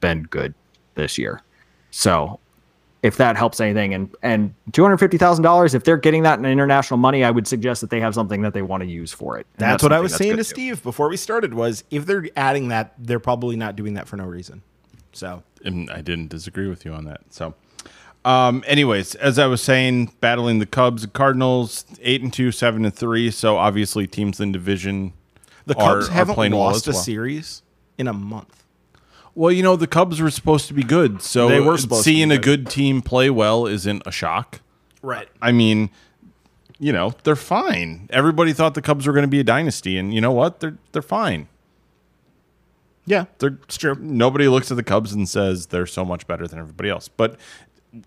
been 0.00 0.22
good 0.22 0.54
this 0.94 1.18
year. 1.18 1.42
So 1.90 2.40
if 3.02 3.16
that 3.16 3.36
helps 3.36 3.60
anything, 3.60 3.94
and 3.94 4.14
and 4.22 4.54
two 4.72 4.82
hundred 4.82 4.98
fifty 4.98 5.18
thousand 5.18 5.42
dollars, 5.42 5.74
if 5.74 5.84
they're 5.84 5.96
getting 5.96 6.22
that 6.24 6.38
in 6.38 6.44
international 6.44 6.98
money, 6.98 7.24
I 7.24 7.30
would 7.30 7.46
suggest 7.46 7.80
that 7.80 7.90
they 7.90 8.00
have 8.00 8.14
something 8.14 8.42
that 8.42 8.52
they 8.52 8.62
want 8.62 8.82
to 8.82 8.88
use 8.88 9.12
for 9.12 9.38
it. 9.38 9.46
And 9.54 9.60
That's, 9.60 9.82
what 9.82 9.92
I 9.92 10.00
was 10.00 10.14
saying 10.14 10.32
to 10.32 10.36
good 10.36 10.44
too. 10.44 10.54
Steve 10.54 10.82
before 10.82 11.08
we 11.08 11.16
started. 11.16 11.54
Was 11.54 11.84
if 11.90 12.06
they're 12.06 12.28
adding 12.36 12.68
that, 12.68 12.94
they're 12.98 13.20
probably 13.20 13.56
not 13.56 13.76
doing 13.76 13.94
that 13.94 14.06
for 14.06 14.16
no 14.16 14.24
reason. 14.24 14.62
So 15.12 15.42
and 15.64 15.90
I 15.90 16.02
didn't 16.02 16.28
disagree 16.28 16.68
with 16.68 16.84
you 16.84 16.92
on 16.92 17.04
that. 17.06 17.20
So, 17.30 17.54
um, 18.24 18.62
anyways, 18.66 19.14
as 19.14 19.38
I 19.38 19.46
was 19.46 19.62
saying, 19.62 20.12
battling 20.20 20.58
the 20.58 20.66
Cubs 20.66 21.04
and 21.04 21.12
Cardinals, 21.12 21.84
eight 22.02 22.22
and 22.22 22.32
two, 22.32 22.52
seven 22.52 22.84
and 22.84 22.94
three. 22.94 23.30
So 23.30 23.56
obviously, 23.56 24.06
teams 24.06 24.40
in 24.40 24.52
division 24.52 25.14
the 25.66 25.74
Cubs 25.74 26.08
are 26.08 26.12
haven't 26.12 26.34
playing 26.34 26.52
well 26.52 26.62
lost 26.62 26.86
as 26.86 26.94
a 26.94 26.96
well. 26.96 27.02
series 27.02 27.62
in 27.98 28.08
a 28.08 28.12
month. 28.12 28.64
Well, 29.34 29.52
you 29.52 29.62
know, 29.62 29.76
the 29.76 29.86
Cubs 29.86 30.20
were 30.20 30.30
supposed 30.30 30.66
to 30.68 30.74
be 30.74 30.82
good, 30.82 31.22
so 31.22 31.48
They 31.48 31.60
were 31.60 31.78
seeing 31.78 32.30
a 32.30 32.36
good. 32.36 32.64
good 32.64 32.70
team 32.70 33.00
play 33.00 33.30
well 33.30 33.66
isn't 33.66 34.02
a 34.04 34.10
shock. 34.12 34.60
Right. 35.02 35.28
I 35.40 35.52
mean, 35.52 35.90
you 36.78 36.92
know, 36.92 37.14
they're 37.22 37.36
fine. 37.36 38.08
Everybody 38.10 38.52
thought 38.52 38.74
the 38.74 38.82
Cubs 38.82 39.06
were 39.06 39.12
going 39.12 39.22
to 39.24 39.28
be 39.28 39.40
a 39.40 39.44
dynasty, 39.44 39.96
and 39.98 40.12
you 40.12 40.20
know 40.20 40.32
what? 40.32 40.60
They're 40.60 40.76
they're 40.92 41.02
fine. 41.02 41.48
Yeah. 43.06 43.26
They're 43.38 43.58
It's 43.64 43.76
true. 43.76 43.96
Nobody 44.00 44.46
looks 44.48 44.70
at 44.70 44.76
the 44.76 44.82
Cubs 44.82 45.12
and 45.12 45.28
says 45.28 45.66
they're 45.66 45.86
so 45.86 46.04
much 46.04 46.26
better 46.26 46.46
than 46.46 46.58
everybody 46.58 46.90
else. 46.90 47.08
But 47.08 47.36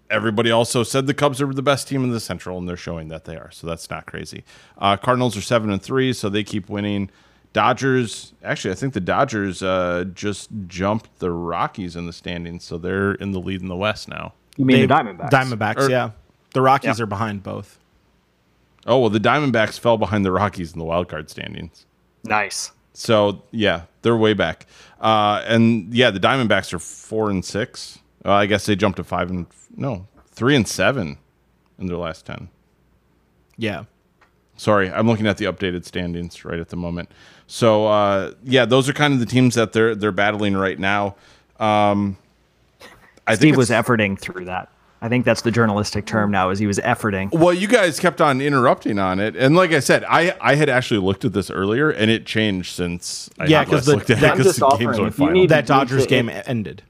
everybody 0.09 0.51
also 0.51 0.83
said 0.83 1.07
the 1.07 1.13
Cubs 1.13 1.41
are 1.41 1.51
the 1.51 1.61
best 1.61 1.87
team 1.87 2.03
in 2.03 2.11
the 2.11 2.19
Central, 2.19 2.57
and 2.57 2.67
they're 2.69 2.77
showing 2.77 3.07
that 3.09 3.25
they 3.25 3.35
are. 3.35 3.51
So 3.51 3.67
that's 3.67 3.89
not 3.89 4.05
crazy. 4.05 4.43
Uh, 4.77 4.97
Cardinals 4.97 5.35
are 5.35 5.41
seven 5.41 5.69
and 5.71 5.81
three, 5.81 6.13
so 6.13 6.29
they 6.29 6.43
keep 6.43 6.69
winning. 6.69 7.09
Dodgers, 7.53 8.33
actually, 8.43 8.71
I 8.71 8.75
think 8.75 8.93
the 8.93 8.99
Dodgers 8.99 9.61
uh, 9.61 10.05
just 10.13 10.49
jumped 10.67 11.19
the 11.19 11.31
Rockies 11.31 11.95
in 11.95 12.07
the 12.07 12.13
standings, 12.13 12.63
so 12.63 12.77
they're 12.77 13.13
in 13.13 13.31
the 13.31 13.39
lead 13.39 13.61
in 13.61 13.67
the 13.67 13.75
West 13.75 14.07
now. 14.09 14.33
You 14.57 14.65
mean 14.65 14.77
They- 14.77 14.85
the 14.87 14.93
Diamondbacks? 14.93 15.29
Diamondbacks. 15.29 15.77
Or- 15.77 15.89
yeah. 15.89 16.11
The 16.53 16.61
Rockies 16.61 16.97
Yeah. 16.99 17.03
are 17.03 17.07
behind 17.07 17.41
both. 17.43 17.79
Oh 18.85 18.99
well, 18.99 19.09
the 19.09 19.19
Diamondbacks 19.19 19.79
fell 19.79 19.97
behind 19.97 20.25
the 20.25 20.31
Rockies 20.31 20.73
in 20.73 20.79
the 20.79 20.85
wild 20.85 21.07
card 21.07 21.29
standings. 21.29 21.85
Nice. 22.25 22.71
So 22.93 23.41
yeah, 23.51 23.83
they're 24.01 24.17
way 24.17 24.33
back. 24.33 24.67
Uh, 24.99 25.41
and 25.47 25.93
yeah, 25.93 26.11
the 26.11 26.19
Diamondbacks 26.19 26.73
are 26.73 26.79
four 26.79 27.29
and 27.29 27.43
six. 27.45 27.99
Uh, 28.25 28.33
I 28.33 28.45
guess 28.45 28.65
they 28.65 28.75
jumped 28.75 28.97
to 28.97 29.03
five 29.03 29.29
and 29.29 29.47
no 29.75 30.07
three 30.31 30.55
and 30.55 30.67
seven 30.67 31.17
in 31.79 31.87
their 31.87 31.97
last 31.97 32.25
ten. 32.25 32.49
Yeah. 33.57 33.85
Sorry, 34.57 34.91
I'm 34.91 35.07
looking 35.07 35.25
at 35.27 35.37
the 35.37 35.45
updated 35.45 35.85
standings 35.85 36.45
right 36.45 36.59
at 36.59 36.69
the 36.69 36.75
moment. 36.75 37.09
So 37.47 37.85
uh, 37.87 38.31
yeah, 38.43 38.65
those 38.65 38.87
are 38.89 38.93
kind 38.93 39.13
of 39.13 39.19
the 39.19 39.25
teams 39.25 39.55
that 39.55 39.73
they're 39.73 39.95
they're 39.95 40.11
battling 40.11 40.55
right 40.55 40.79
now. 40.79 41.15
Um, 41.59 42.17
I 43.27 43.35
Steve 43.35 43.41
think 43.41 43.57
was 43.57 43.69
efforting 43.69 44.19
through 44.19 44.45
that. 44.45 44.69
I 45.01 45.09
think 45.09 45.25
that's 45.25 45.41
the 45.41 45.51
journalistic 45.51 46.05
term 46.05 46.31
now. 46.31 46.49
Is 46.49 46.59
he 46.59 46.65
was 46.67 46.79
efforting? 46.79 47.29
Well, 47.33 47.53
you 47.53 47.67
guys 47.67 47.99
kept 47.99 48.21
on 48.21 48.39
interrupting 48.39 48.99
on 48.99 49.19
it, 49.19 49.35
and 49.35 49.53
like 49.55 49.71
I 49.73 49.79
said, 49.81 50.03
I 50.05 50.35
I 50.39 50.55
had 50.55 50.69
actually 50.69 51.01
looked 51.01 51.25
at 51.25 51.33
this 51.33 51.49
earlier, 51.51 51.89
and 51.89 52.09
it 52.09 52.25
changed 52.25 52.73
since 52.73 53.29
I 53.37 53.45
Yeah, 53.45 53.59
had 53.59 53.65
'cause 53.67 53.73
last 53.73 53.85
the- 53.87 53.91
looked 53.95 54.09
at 54.09 54.19
that- 54.21 54.25
it 54.25 54.31
I'm 54.31 54.37
because 54.37 54.55
the 54.55 54.61
games 54.61 54.73
offering, 54.73 55.01
went 55.01 55.15
final. 55.15 55.33
need- 55.33 55.49
That 55.49 55.65
Dodgers 55.65 56.03
to- 56.03 56.09
game 56.09 56.29
ended. 56.45 56.83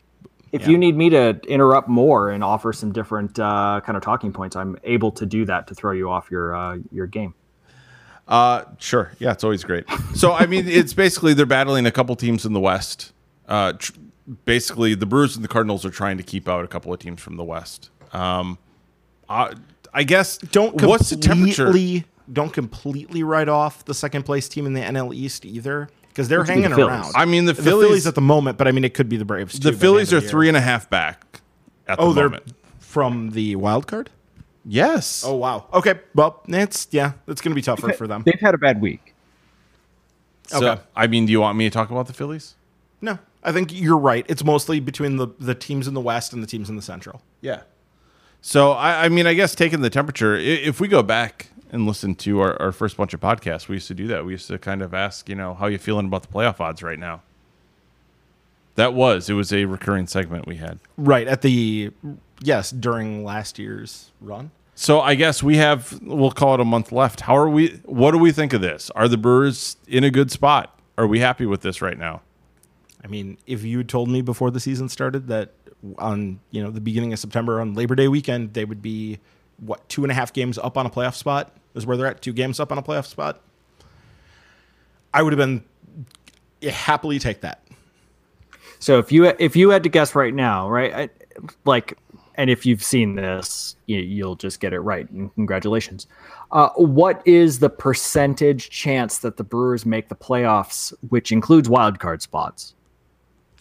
If 0.51 0.62
Yeah. 0.62 0.70
you 0.70 0.78
need 0.78 0.95
me 0.95 1.10
to 1.10 1.39
interrupt 1.47 1.89
more 1.89 2.30
and 2.30 2.43
offer 2.43 2.72
some 2.74 2.91
different 2.91 3.39
uh, 3.39 3.82
kind 3.84 3.97
of 3.97 4.04
talking 4.04 4.32
points, 4.32 4.56
I'm 4.56 4.78
able 4.84 5.10
to 5.14 5.26
do 5.26 5.45
that 5.45 5.66
to 5.68 5.74
throw 5.74 5.91
you 5.93 6.12
off 6.12 6.30
your 6.30 6.56
uh, 6.56 6.78
your 6.91 7.08
game. 7.08 7.34
Uh, 8.28 8.63
sure. 8.80 9.11
Yeah, 9.19 9.32
it's 9.32 9.43
always 9.43 9.63
great. 9.63 9.86
So, 10.15 10.32
I 10.32 10.45
mean, 10.45 10.67
it's 10.67 10.93
basically 10.93 11.34
they're 11.34 11.45
battling 11.45 11.86
a 11.86 11.91
couple 11.91 12.15
teams 12.15 12.45
in 12.45 12.53
the 12.53 12.59
West. 12.59 13.11
Uh, 13.47 13.74
tr- 13.74 13.91
basically, 14.45 14.95
the 14.95 15.05
Brewers 15.05 15.36
and 15.36 15.43
the 15.43 15.49
Cardinals 15.49 15.86
are 15.86 15.89
trying 15.89 16.17
to 16.17 16.24
keep 16.24 16.47
out 16.47 16.63
a 16.63 16.67
couple 16.67 16.93
of 16.93 16.99
teams 16.99 17.19
from 17.21 17.36
the 17.36 17.43
West. 17.43 17.89
Um, 18.13 18.57
uh, 19.30 19.53
I 19.93 20.03
guess. 20.03 20.38
Don't 20.38 20.82
What's 20.82 21.09
the 21.09 21.17
temperature? 21.17 21.65
completely- 21.65 22.05
Don't 22.32 22.53
completely 22.53 23.24
write 23.24 23.49
off 23.49 23.84
the 23.86 23.93
second 23.93 24.24
place 24.24 24.47
team 24.47 24.65
in 24.65 24.74
the 24.74 24.80
NL 24.82 25.13
East 25.13 25.45
either, 25.45 25.89
because 26.07 26.30
they're 26.30 26.39
Which 26.39 26.47
would 26.47 26.53
hanging 26.53 26.69
the 26.69 26.76
Phillies. 26.78 26.89
around. 26.89 27.11
I 27.15 27.26
mean, 27.26 27.43
the 27.45 27.51
the 27.53 27.61
Phillies. 27.61 27.88
Phillies 27.88 28.07
at 28.07 28.15
the 28.15 28.21
moment, 28.21 28.57
but 28.57 28.67
I 28.67 28.71
mean, 28.71 28.86
it 28.86 28.93
could 28.93 29.09
be 29.09 29.17
the 29.17 29.26
Braves. 29.26 29.59
Too 29.59 29.71
the 29.71 29.78
Phillies 29.78 30.13
end 30.13 30.13
are 30.13 30.17
of 30.19 30.24
the 30.24 30.30
three 30.30 30.45
year. 30.45 30.49
and 30.51 30.57
a 30.57 30.61
half 30.61 30.89
back 30.89 31.41
at 31.88 31.99
Oh, 31.99 32.09
the 32.09 32.13
they're 32.13 32.30
moment. 32.30 32.53
from 32.80 33.32
the 33.32 33.57
wild 33.57 33.88
card. 33.88 34.09
Yes. 34.66 35.24
Oh 35.26 35.36
wow. 35.36 35.68
Okay. 35.74 35.99
Well, 36.16 36.41
it's 36.47 36.88
yeah, 36.91 37.14
it's 37.28 37.41
going 37.41 37.51
to 37.51 37.55
be 37.55 37.61
tougher 37.61 37.93
for 37.93 38.07
them. 38.07 38.24
They've 38.26 38.39
had 38.39 38.53
a 38.53 38.57
bad 38.57 38.82
week. 38.82 39.14
So, 40.47 40.66
okay. 40.66 40.82
I 40.95 41.07
mean, 41.07 41.26
do 41.26 41.32
you 41.32 41.41
want 41.41 41.57
me 41.57 41.66
to 41.66 41.70
talk 41.70 41.89
about 41.89 42.07
the 42.07 42.14
Phillies? 42.14 42.55
No, 43.01 43.20
I 43.43 43.51
think 43.51 43.74
you're 43.74 43.97
right. 43.97 44.26
It's 44.30 44.43
mostly 44.43 44.80
between 44.80 45.18
the 45.18 45.28
the 45.39 45.55
teams 45.55 45.88
in 45.88 45.93
the 45.93 46.01
West 46.01 46.34
and 46.34 46.41
the 46.41 46.47
teams 46.47 46.70
in 46.70 46.76
the 46.76 46.82
Central. 46.82 47.22
Yeah. 47.41 47.61
So 48.41 48.72
I, 48.72 49.05
I 49.05 49.09
mean, 49.09 49.26
I 49.26 49.34
guess 49.34 49.55
taking 49.55 49.82
the 49.82 49.89
temperature, 49.89 50.36
if 50.36 50.82
we 50.82 50.89
go 50.89 51.01
back 51.01 51.47
and 51.72 51.88
listen 51.88 52.14
to 52.16 52.41
our, 52.41 52.61
our 52.61 52.72
first 52.74 52.97
bunch 52.97 53.14
of 53.14 53.20
podcasts, 53.22 53.68
we 53.70 53.78
used 53.78 53.88
to 53.88 53.93
do 53.93 54.07
that. 54.07 54.26
We 54.26 54.34
used 54.34 54.47
to 54.47 54.59
kind 54.59 54.82
of 54.82 54.93
ask, 54.93 55.30
you 55.30 55.36
know, 55.36 55.53
how 55.53 55.68
you 55.68 55.78
feeling 55.78 56.07
about 56.07 56.24
the 56.24 56.28
playoff 56.28 56.59
odds 56.59 56.84
right 56.84 56.99
now. 56.99 57.22
That 58.76 58.93
was 58.93 59.30
it 59.30 59.34
was 59.34 59.53
a 59.53 59.65
recurring 59.65 60.07
segment 60.07 60.47
we 60.47 60.57
had. 60.57 60.80
Right 60.97 61.28
at 61.28 61.41
the 61.41 61.91
yes 62.41 62.71
during 62.71 63.24
last 63.24 63.59
year's 63.59 64.11
run. 64.19 64.51
So 64.76 65.01
I 65.01 65.15
guess 65.15 65.43
we 65.43 65.57
have 65.57 65.99
we'll 66.01 66.32
call 66.32 66.55
it 66.55 66.59
a 66.59 66.65
month 66.65 66.91
left. 66.91 67.21
How 67.21 67.38
are 67.38 67.49
we? 67.49 67.80
What 67.86 68.11
do 68.11 68.17
we 68.17 68.32
think 68.32 68.53
of 68.53 68.61
this? 68.61 68.89
Are 68.91 69.07
the 69.07 69.17
Brewers 69.17 69.78
in 69.88 70.03
a 70.03 70.09
good 70.09 70.32
spot? 70.32 70.80
Are 70.97 71.07
we 71.07 71.19
happy 71.19 71.45
with 71.45 71.61
this 71.61 71.82
right 71.82 71.97
now? 71.97 72.21
I 73.03 73.07
mean, 73.07 73.38
if 73.45 73.63
you 73.63 73.80
had 73.80 73.89
told 73.89 74.09
me 74.09 74.21
before 74.21 74.49
the 74.49 74.59
season 74.59 74.89
started 74.89 75.28
that 75.28 75.51
on 75.97 76.39
you 76.51 76.63
know 76.63 76.71
the 76.71 76.82
beginning 76.82 77.13
of 77.13 77.19
September 77.19 77.59
on 77.59 77.74
Labor 77.74 77.93
Day 77.93 78.07
weekend 78.07 78.53
they 78.53 78.63
would 78.63 78.82
be 78.82 79.19
what 79.57 79.88
two 79.89 80.03
and 80.03 80.11
a 80.11 80.15
half 80.15 80.32
games 80.32 80.57
up 80.57 80.78
on 80.78 80.86
a 80.86 80.89
playoff 80.89 81.15
spot 81.15 81.55
is 81.76 81.86
where 81.86 81.97
they're 81.97 82.07
at 82.07 82.21
two 82.21 82.34
games 82.34 82.59
up 82.59 82.71
on 82.71 82.78
a 82.78 82.84
playoff 82.84 83.05
spot, 83.05 83.41
I 85.13 85.21
would 85.21 85.34
have 85.34 85.38
been 85.38 85.63
eh, 86.61 86.69
happily 86.69 87.19
take 87.19 87.41
that. 87.41 87.61
So 88.84 89.00
if 89.00 89.14
you 89.14 89.34
if 89.40 89.56
you 89.56 89.70
had 89.70 89.82
to 89.84 89.90
guess 89.90 90.14
right 90.14 90.34
now, 90.34 90.70
right, 90.70 90.94
I, 90.94 91.10
like, 91.64 91.98
and 92.36 92.50
if 92.50 92.66
you've 92.66 92.84
seen 92.84 93.16
this, 93.16 93.78
you, 93.86 94.00
you'll 94.00 94.36
just 94.36 94.60
get 94.60 94.74
it 94.74 94.82
right. 94.82 95.10
And 95.10 95.34
congratulations. 95.36 96.08
Uh, 96.52 96.68
what 96.76 97.26
is 97.26 97.60
the 97.60 97.70
percentage 97.70 98.70
chance 98.70 99.20
that 99.20 99.38
the 99.38 99.44
Brewers 99.46 99.86
make 99.86 100.10
the 100.10 100.18
playoffs, 100.18 100.94
which 101.08 101.32
includes 101.32 101.70
wild 101.70 102.00
card 102.00 102.22
spots? 102.22 102.76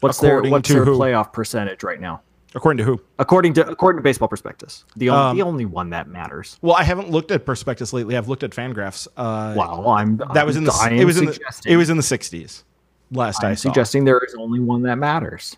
What's 0.01 0.19
According 0.19 0.43
their 0.43 0.51
what's 0.51 0.69
their 0.69 0.85
who? 0.85 0.99
playoff 0.99 1.33
percentage 1.33 1.85
right 1.85 2.01
now? 2.01 2.21
According 2.57 2.79
to 2.79 2.85
who? 2.85 3.01
According 3.21 3.55
to 3.55 3.69
according 3.69 4.01
to 4.01 4.03
Baseball 4.03 4.27
Prospectus, 4.27 4.85
the 4.97 5.09
only 5.11 5.31
Um, 5.31 5.37
the 5.37 5.43
only 5.45 5.67
one 5.67 5.91
that 5.91 6.09
matters. 6.09 6.59
Well, 6.63 6.75
I 6.75 6.83
haven't 6.83 7.11
looked 7.11 7.31
at 7.31 7.47
Prospectus 7.47 7.93
lately. 7.93 8.17
I've 8.17 8.27
looked 8.27 8.43
at 8.43 8.51
Fangraphs. 8.51 9.07
Uh, 9.17 9.55
Wow, 9.57 9.87
I'm 9.87 10.17
that 10.35 10.45
was 10.45 10.57
in 10.57 10.65
the 10.65 10.89
it 10.91 11.05
was 11.05 11.17
in 11.19 11.27
the, 11.27 11.39
it 11.65 11.77
was 11.77 11.91
in 11.91 11.97
the 11.97 12.03
60s. 12.03 12.65
Last 13.13 13.45
I 13.45 13.51
I'm 13.51 13.57
saw. 13.57 13.69
suggesting 13.69 14.05
there 14.05 14.19
is 14.21 14.35
only 14.35 14.59
one 14.61 14.83
that 14.83 14.97
matters. 14.97 15.57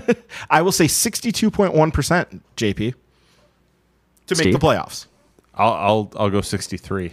I 0.50 0.62
will 0.62 0.72
say 0.72 0.86
62.1% 0.86 2.40
JP 2.56 2.94
to 4.28 4.34
make 4.36 4.52
the 4.52 4.58
playoffs. 4.58 5.06
I'll 5.54 5.72
I'll 5.72 6.12
I'll 6.16 6.30
go 6.30 6.40
sixty 6.40 6.76
three. 6.78 7.12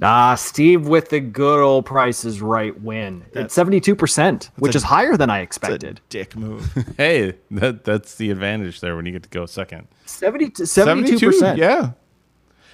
Ah, 0.00 0.36
Steve 0.36 0.86
with 0.86 1.08
the 1.08 1.18
good 1.18 1.60
old 1.60 1.84
Price 1.86 2.24
is 2.24 2.40
Right 2.40 2.78
win. 2.80 3.24
It's 3.32 3.52
seventy-two 3.54 3.96
percent, 3.96 4.50
which 4.58 4.74
a- 4.74 4.78
is 4.78 4.82
higher 4.84 5.16
than 5.16 5.28
I 5.28 5.38
It's 5.40 5.42
a 5.42 5.48
expected. 5.48 6.00
dick 6.10 6.36
move. 6.36 6.70
Hey, 6.96 7.34
that 7.50 7.82
that's 7.82 8.14
the 8.14 8.30
advantage 8.30 8.80
there 8.80 8.94
when 8.94 9.06
you 9.06 9.12
get 9.12 9.24
to 9.24 9.28
go 9.30 9.46
second. 9.46 9.88
72 10.06 11.18
percent. 11.26 11.58
Yeah. 11.58 11.92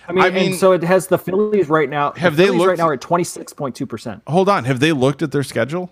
I 0.08 0.12
mean, 0.12 0.24
I 0.24 0.30
mean- 0.30 0.46
and 0.52 0.54
so 0.54 0.72
it 0.72 0.82
has 0.82 1.06
the 1.06 1.18
Phillies 1.18 1.68
right 1.68 1.88
now. 1.88 2.10
the 2.10 2.20
Have 2.20 2.36
they 2.36 2.46
Phillies 2.46 2.66
right 2.66 2.78
now 2.78 2.88
are 2.88 2.92
at 2.94 3.00
twenty-six 3.00 3.52
point 3.52 3.74
two 3.74 3.86
percent. 3.86 4.22
Hold 4.26 4.48
on. 4.48 4.64
Have 4.64 4.80
they 4.80 4.92
looked 4.92 5.22
at 5.22 5.32
their 5.32 5.42
schedule? 5.42 5.90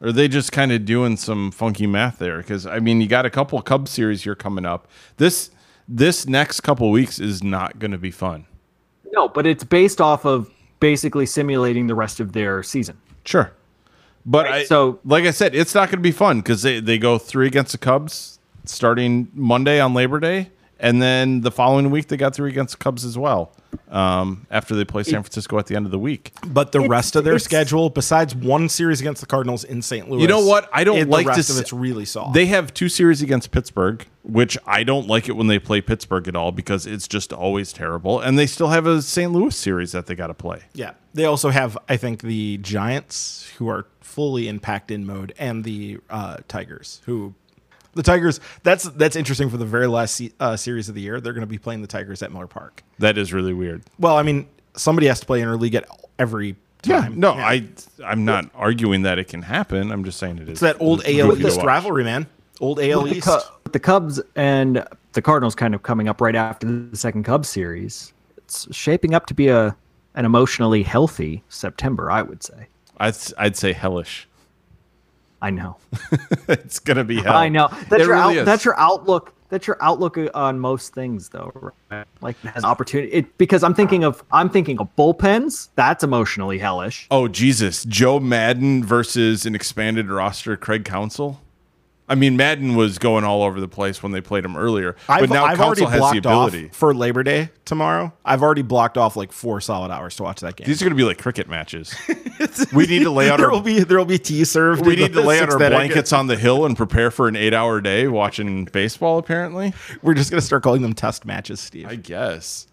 Or 0.00 0.08
are 0.08 0.12
they 0.12 0.26
just 0.28 0.50
kind 0.50 0.72
of 0.72 0.84
doing 0.84 1.16
some 1.16 1.50
funky 1.52 1.86
math 1.86 2.18
there? 2.18 2.38
Because 2.38 2.66
I 2.66 2.80
mean, 2.80 3.00
you 3.00 3.06
got 3.06 3.24
a 3.24 3.30
couple 3.30 3.60
Cubs 3.62 3.90
series 3.90 4.24
here 4.24 4.34
coming 4.34 4.66
up. 4.66 4.88
This 5.16 5.50
this 5.88 6.26
next 6.26 6.60
couple 6.60 6.90
weeks 6.90 7.18
is 7.20 7.42
not 7.42 7.78
going 7.78 7.90
to 7.92 7.98
be 7.98 8.10
fun. 8.10 8.46
No, 9.12 9.28
but 9.28 9.46
it's 9.46 9.62
based 9.64 10.00
off 10.00 10.24
of 10.24 10.50
basically 10.80 11.26
simulating 11.26 11.86
the 11.86 11.94
rest 11.94 12.18
of 12.18 12.32
their 12.32 12.62
season. 12.62 12.96
Sure, 13.24 13.52
but 14.26 14.46
Right, 14.46 14.54
I, 14.62 14.64
so- 14.64 14.98
like 15.04 15.24
I 15.24 15.30
said, 15.30 15.54
it's 15.54 15.74
not 15.74 15.88
going 15.88 15.98
to 15.98 16.02
be 16.02 16.10
fun 16.12 16.38
because 16.40 16.62
they 16.62 16.80
they 16.80 16.98
go 16.98 17.18
three 17.18 17.46
against 17.46 17.70
the 17.72 17.78
Cubs 17.78 18.40
starting 18.64 19.28
Monday 19.34 19.78
on 19.80 19.92
Labor 19.94 20.18
Day, 20.18 20.50
and 20.82 21.00
then 21.00 21.40
the 21.40 21.50
following 21.50 21.90
week 21.90 22.08
they 22.08 22.18
got 22.18 22.34
three 22.34 22.50
against 22.50 22.76
the 22.78 22.84
Cubs 22.84 23.04
as 23.06 23.16
well. 23.16 23.54
Um, 23.90 24.46
after 24.50 24.74
they 24.74 24.84
play 24.84 25.02
San 25.02 25.22
Francisco 25.22 25.58
at 25.58 25.66
the 25.66 25.76
end 25.76 25.86
of 25.86 25.92
the 25.92 25.98
week. 25.98 26.32
But 26.46 26.72
the 26.72 26.78
It's- 26.80 26.90
rest 26.90 27.16
of 27.16 27.24
their 27.24 27.38
schedule, 27.38 27.88
besides 27.88 28.34
one 28.34 28.68
series 28.68 29.00
against 29.00 29.20
the 29.22 29.26
Cardinals 29.26 29.64
in 29.64 29.80
St. 29.80 30.10
Louis, 30.10 30.20
You 30.22 30.28
know 30.28 30.44
what? 30.44 30.68
I 30.74 30.84
don't 30.84 30.98
it- 30.98 31.08
like 31.08 31.26
the 31.26 31.42
to 31.42 31.52
of 31.52 31.58
it's 31.58 31.72
really 31.72 32.04
soft. 32.04 32.34
They 32.34 32.46
have 32.46 32.74
two 32.74 32.88
series 32.90 33.22
against 33.22 33.50
Pittsburgh, 33.50 34.06
which 34.24 34.58
I 34.66 34.82
don't 34.82 35.08
like 35.08 35.26
it 35.28 35.36
when 35.36 35.46
they 35.46 35.58
play 35.58 35.80
Pittsburgh 35.80 36.28
at 36.28 36.36
all 36.36 36.52
because 36.52 36.86
it's 36.86 37.08
just 37.08 37.32
always 37.32 37.72
terrible. 37.72 38.20
And 38.20 38.38
they 38.38 38.46
still 38.46 38.68
have 38.68 38.86
a 38.86 39.00
St. 39.00 39.32
Louis 39.32 39.54
series 39.56 39.92
that 39.92 40.06
they 40.06 40.14
got 40.14 40.26
to 40.28 40.34
play. 40.34 40.60
yeah, 40.74 40.92
they 41.14 41.24
also 41.24 41.48
have, 41.50 41.76
I 41.88 41.96
think, 41.96 42.20
the 42.22 42.58
Giants 42.58 43.50
who 43.58 43.68
are 43.68 43.86
fully 44.00 44.48
in 44.48 44.60
packed-in 44.60 45.06
mode, 45.06 45.32
and 45.38 45.64
the 45.64 45.98
uh, 46.10 46.38
Tigers 46.48 47.00
who. 47.06 47.34
The 47.94 48.02
Tigers. 48.02 48.40
That's 48.62 48.84
that's 48.84 49.16
interesting 49.16 49.50
for 49.50 49.56
the 49.58 49.66
very 49.66 49.86
last 49.86 50.14
se- 50.14 50.32
uh, 50.40 50.56
series 50.56 50.88
of 50.88 50.94
the 50.94 51.00
year. 51.00 51.20
They're 51.20 51.32
going 51.34 51.42
to 51.42 51.46
be 51.46 51.58
playing 51.58 51.82
the 51.82 51.88
Tigers 51.88 52.22
at 52.22 52.32
Miller 52.32 52.46
Park. 52.46 52.82
That 52.98 53.18
is 53.18 53.32
really 53.32 53.52
weird. 53.52 53.82
Well, 53.98 54.16
I 54.16 54.22
mean, 54.22 54.48
somebody 54.74 55.06
has 55.08 55.20
to 55.20 55.26
play 55.26 55.40
interleague 55.40 55.74
at 55.74 55.86
every 56.18 56.56
time. 56.82 57.12
Yeah, 57.12 57.18
no, 57.18 57.32
I 57.32 57.66
I'm 58.04 58.24
not 58.24 58.50
arguing 58.54 59.02
that 59.02 59.18
it 59.18 59.28
can 59.28 59.42
happen. 59.42 59.90
I'm 59.92 60.04
just 60.04 60.18
saying 60.18 60.38
it 60.38 60.44
is. 60.44 60.48
It's 60.50 60.60
that 60.60 60.80
old 60.80 61.00
goofy 61.00 61.20
AL 61.20 61.46
East 61.46 61.62
rivalry, 61.62 62.04
man. 62.04 62.26
Old 62.60 62.80
AL 62.80 63.02
the, 63.02 63.16
East. 63.16 63.26
Cu- 63.26 63.70
the 63.72 63.80
Cubs 63.80 64.20
and 64.36 64.86
the 65.12 65.22
Cardinals 65.22 65.54
kind 65.54 65.74
of 65.74 65.82
coming 65.82 66.08
up 66.08 66.20
right 66.20 66.34
after 66.34 66.66
the 66.66 66.96
second 66.96 67.24
Cubs 67.24 67.48
series. 67.48 68.12
It's 68.38 68.74
shaping 68.74 69.14
up 69.14 69.26
to 69.26 69.34
be 69.34 69.48
a 69.48 69.76
an 70.14 70.24
emotionally 70.24 70.82
healthy 70.82 71.42
September, 71.48 72.10
I 72.10 72.22
would 72.22 72.42
say. 72.42 72.68
I'd 72.98 73.16
I'd 73.38 73.56
say 73.56 73.72
hellish. 73.72 74.28
I 75.42 75.50
know. 75.50 75.76
it's 76.48 76.78
gonna 76.78 77.02
be 77.02 77.16
hell. 77.16 77.36
I 77.36 77.48
know. 77.48 77.68
That's 77.68 78.04
It 78.04 78.06
your 78.06 78.14
really 78.14 78.38
out, 78.38 78.46
that's 78.46 78.64
your 78.64 78.78
outlook. 78.78 79.34
That's 79.48 79.66
your 79.66 79.76
outlook 79.82 80.16
uh, 80.16 80.30
on 80.32 80.60
most 80.60 80.94
things, 80.94 81.28
though. 81.28 81.72
Right? 81.90 82.06
Like 82.22 82.38
has 82.40 82.64
opportunity. 82.64 83.12
It, 83.12 83.36
because 83.38 83.64
I'm 83.64 83.74
thinking 83.74 84.04
of 84.04 84.22
I'm 84.30 84.48
thinking 84.48 84.78
of 84.78 84.88
bullpens. 84.96 85.68
That's 85.74 86.04
emotionally 86.04 86.58
hellish. 86.58 87.08
Oh 87.10 87.26
Jesus, 87.26 87.84
Joe 87.84 88.20
Maddon 88.20 88.84
versus 88.84 89.44
an 89.44 89.56
expanded 89.56 90.08
roster, 90.10 90.56
Craig 90.56 90.84
Counsell. 90.84 91.41
I 92.12 92.14
mean, 92.14 92.36
Maddon 92.36 92.76
was 92.76 92.98
going 92.98 93.24
all 93.24 93.42
over 93.42 93.58
the 93.58 93.66
place 93.66 94.02
when 94.02 94.12
they 94.12 94.20
played 94.20 94.44
him 94.44 94.54
earlier, 94.54 94.96
but 95.06 95.22
I've, 95.22 95.30
now 95.30 95.46
I've 95.46 95.58
already 95.58 95.80
Counsell 95.80 96.00
has 96.02 96.12
the 96.12 96.20
blocked 96.20 96.26
off 96.26 96.48
ability. 96.48 96.68
for 96.74 96.92
Labor 96.92 97.22
Day 97.22 97.48
tomorrow. 97.64 98.12
I've 98.22 98.42
already 98.42 98.60
blocked 98.60 98.98
off 98.98 99.16
like 99.16 99.32
four 99.32 99.62
solid 99.62 99.90
hours 99.90 100.16
to 100.16 100.22
watch 100.22 100.40
that 100.40 100.56
game. 100.56 100.66
These 100.66 100.82
are 100.82 100.84
going 100.84 100.94
to 100.94 101.02
be 101.02 101.04
like 101.04 101.16
cricket 101.16 101.48
matches. 101.48 101.96
we 102.74 102.84
need 102.84 103.04
to 103.04 103.10
lay 103.10 103.30
out 103.30 103.38
there 103.38 103.46
our 103.46 103.52
will 103.52 103.62
be 103.62 103.82
there 103.82 103.96
will 103.96 104.04
be 104.04 104.18
tea 104.18 104.44
served. 104.44 104.84
we 104.84 104.94
need 104.94 105.14
to 105.14 105.22
lay 105.22 105.40
out 105.40 105.48
our 105.48 105.56
blankets 105.56 106.12
on 106.12 106.26
the 106.26 106.36
hill 106.36 106.66
and 106.66 106.76
prepare 106.76 107.10
for 107.10 107.28
an 107.28 107.34
eight-hour 107.34 107.80
day 107.80 108.06
watching 108.08 108.66
baseball. 108.66 109.16
Apparently. 109.16 109.72
We're 110.02 110.12
just 110.12 110.30
gonna 110.30 110.42
start 110.42 110.62
calling 110.62 110.82
them 110.82 110.92
test 110.92 111.24
matches, 111.24 111.60
Steve. 111.60 111.86
I 111.88 111.94
guess. 111.94 112.66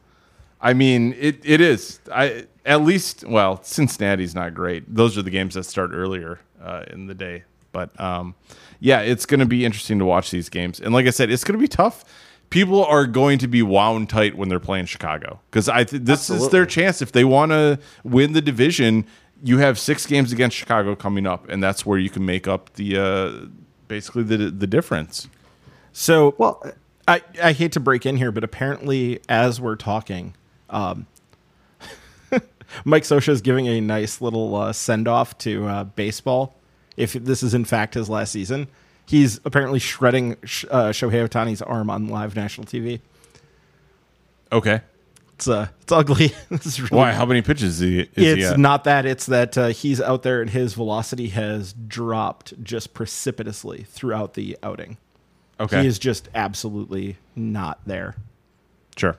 I 0.59 0.73
mean, 0.73 1.15
it, 1.17 1.39
it 1.45 1.61
is. 1.61 2.01
I 2.13 2.47
at 2.65 2.81
least 2.81 3.23
well, 3.23 3.63
Cincinnati's 3.63 4.35
not 4.35 4.53
great. 4.53 4.93
Those 4.93 5.17
are 5.17 5.21
the 5.21 5.31
games 5.31 5.53
that 5.53 5.63
start 5.63 5.91
earlier 5.93 6.41
uh, 6.61 6.83
in 6.91 7.07
the 7.07 7.15
day. 7.15 7.43
But 7.71 7.97
um, 8.01 8.35
yeah, 8.79 9.01
it's 9.01 9.25
going 9.25 9.39
to 9.39 9.45
be 9.45 9.65
interesting 9.65 9.99
to 9.99 10.05
watch 10.05 10.31
these 10.31 10.49
games. 10.49 10.79
And 10.79 10.93
like 10.93 11.07
I 11.07 11.11
said, 11.11 11.29
it's 11.31 11.43
going 11.43 11.57
to 11.57 11.61
be 11.61 11.67
tough 11.67 12.05
people 12.49 12.83
are 12.83 13.05
going 13.05 13.39
to 13.39 13.47
be 13.47 13.61
wound 13.61 14.09
tight 14.09 14.35
when 14.35 14.49
they're 14.49 14.59
playing 14.59 14.85
Chicago 14.85 15.39
because 15.49 15.69
I 15.69 15.83
th- 15.83 16.03
this 16.03 16.29
is 16.29 16.49
their 16.49 16.65
chance 16.65 17.01
if 17.01 17.11
they 17.11 17.23
want 17.23 17.51
to 17.51 17.79
win 18.03 18.33
the 18.33 18.41
division. 18.41 19.05
You 19.43 19.59
have 19.59 19.79
six 19.79 20.05
games 20.05 20.31
against 20.31 20.57
Chicago 20.57 20.95
coming 20.95 21.25
up, 21.25 21.47
and 21.49 21.63
that's 21.63 21.85
where 21.85 21.97
you 21.97 22.09
can 22.09 22.25
make 22.25 22.47
up 22.47 22.73
the 22.73 22.97
uh, 22.97 23.47
basically 23.87 24.23
the 24.23 24.37
the 24.37 24.67
difference. 24.67 25.29
So 25.93 26.35
Well, 26.37 26.63
I, 27.07 27.21
I 27.41 27.53
hate 27.53 27.71
to 27.73 27.79
break 27.79 28.05
in 28.05 28.17
here, 28.17 28.31
but 28.31 28.43
apparently, 28.43 29.21
as 29.29 29.59
we're 29.61 29.75
talking, 29.75 30.35
um, 30.69 31.07
Mike 32.85 33.03
Scioscia 33.03 33.29
is 33.29 33.41
giving 33.41 33.67
a 33.67 33.81
nice 33.81 34.21
little 34.21 34.55
uh, 34.55 34.73
send 34.73 35.07
off 35.07 35.37
to 35.39 35.67
uh, 35.67 35.83
baseball. 35.85 36.58
If 36.99 37.13
this 37.13 37.41
is 37.43 37.53
in 37.53 37.65
fact 37.65 37.93
his 37.95 38.09
last 38.09 38.31
season, 38.31 38.67
he's 39.05 39.39
apparently 39.45 39.79
shredding 39.79 40.35
sh- 40.43 40.65
uh, 40.69 40.89
Shohei 40.89 41.27
Ohtani's 41.27 41.61
arm 41.61 41.89
on 41.89 42.07
live 42.07 42.35
national 42.35 42.67
TV. 42.67 42.99
Okay, 44.51 44.81
It's 45.35 45.47
uh, 45.47 45.67
it's 45.81 45.91
ugly. 45.91 46.33
this 46.49 46.65
is 46.65 46.81
really 46.81 46.97
why? 46.97 47.11
How 47.13 47.25
many 47.25 47.41
pitches 47.41 47.79
is 47.79 47.79
he? 47.79 47.99
Is 47.99 48.07
he 48.35 48.41
it's 48.41 48.51
at? 48.51 48.59
not 48.59 48.83
that. 48.85 49.05
It's 49.05 49.27
that 49.27 49.57
uh, 49.57 49.67
he's 49.67 50.01
out 50.01 50.23
there 50.23 50.41
and 50.41 50.49
his 50.49 50.73
velocity 50.73 51.29
has 51.29 51.73
dropped 51.73 52.61
just 52.63 52.93
precipitously 52.93 53.83
throughout 53.89 54.33
the 54.33 54.57
outing. 54.63 54.97
okay. 55.59 55.81
He 55.81 55.87
is 55.87 55.99
just 55.99 56.29
absolutely 56.33 57.17
not 57.35 57.79
there. 57.85 58.15
Sure. 58.97 59.17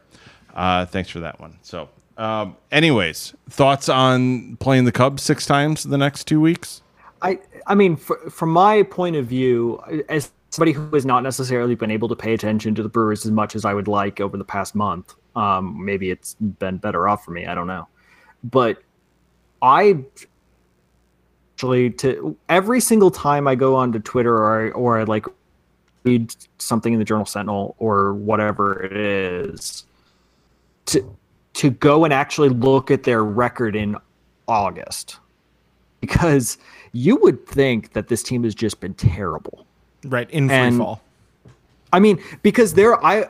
Uh, 0.53 0.85
thanks 0.85 1.09
for 1.11 1.21
that 1.21 1.41
one. 1.41 1.59
So, 1.63 1.89
um, 2.19 2.57
anyways, 2.73 3.35
thoughts 3.49 3.89
on 3.89 4.57
playing 4.57 4.85
the 4.85 4.93
Cubs 4.93 5.23
six 5.23 5.47
times 5.47 5.85
the 5.85 5.97
next 5.97 6.25
two 6.25 6.41
weeks? 6.41 6.83
I 7.23 7.39
I 7.67 7.75
mean, 7.75 7.97
fr- 7.97 8.29
from 8.31 8.51
my 8.51 8.83
point 8.83 9.17
of 9.17 9.27
view, 9.27 9.81
as 10.09 10.31
somebody 10.51 10.73
who 10.73 10.91
has 10.91 11.07
not 11.07 11.23
necessarily 11.23 11.75
been 11.75 11.91
able 11.91 12.09
to 12.09 12.17
pay 12.17 12.35
attention 12.35 12.75
to 12.75 12.83
the 12.83 12.89
Brewers 12.89 13.25
as 13.25 13.33
much 13.33 13.55
as 13.55 13.65
I 13.65 13.75
would 13.75 13.89
like 13.89 14.21
over 14.21 14.37
the 14.37 14.45
past 14.45 14.75
month, 14.75 15.15
um, 15.37 15.85
maybe 15.85 16.11
it's 16.11 16.35
been 16.35 16.79
better 16.79 17.09
off 17.09 17.25
for 17.25 17.31
me. 17.31 17.47
I 17.47 17.55
don't 17.55 17.67
know, 17.67 17.87
but 18.45 18.83
I 19.63 20.05
actually 21.55 21.91
to 21.91 22.37
every 22.49 22.81
single 22.81 23.11
time 23.11 23.47
I 23.47 23.55
go 23.55 23.77
onto 23.77 23.99
Twitter 23.99 24.35
or 24.35 24.73
or 24.73 24.99
I 24.99 25.05
like 25.05 25.27
read 26.05 26.35
something 26.59 26.93
in 26.95 26.99
the 26.99 27.05
Journal 27.05 27.27
Sentinel 27.27 27.77
or 27.79 28.15
whatever 28.15 28.83
it 28.83 28.97
is, 28.97 29.85
to 30.87 31.17
to 31.55 31.71
go 31.71 32.05
and 32.05 32.15
actually 32.15 32.49
look 32.49 32.91
at 32.91 33.03
their 33.03 33.23
record 33.23 33.77
in 33.77 33.97
August 34.49 35.19
because 36.01 36.57
you 36.93 37.17
would 37.17 37.47
think 37.47 37.93
that 37.93 38.09
this 38.09 38.23
team 38.23 38.45
has 38.45 38.55
just 38.55 38.81
been 38.81 38.95
terrible. 38.95 39.67
Right 40.05 40.31
in 40.31 40.49
free 40.49 40.57
And- 40.57 40.79
fall. 40.79 41.03
I 41.93 41.99
mean, 41.99 42.23
because 42.43 42.75
there 42.75 43.05
I 43.05 43.29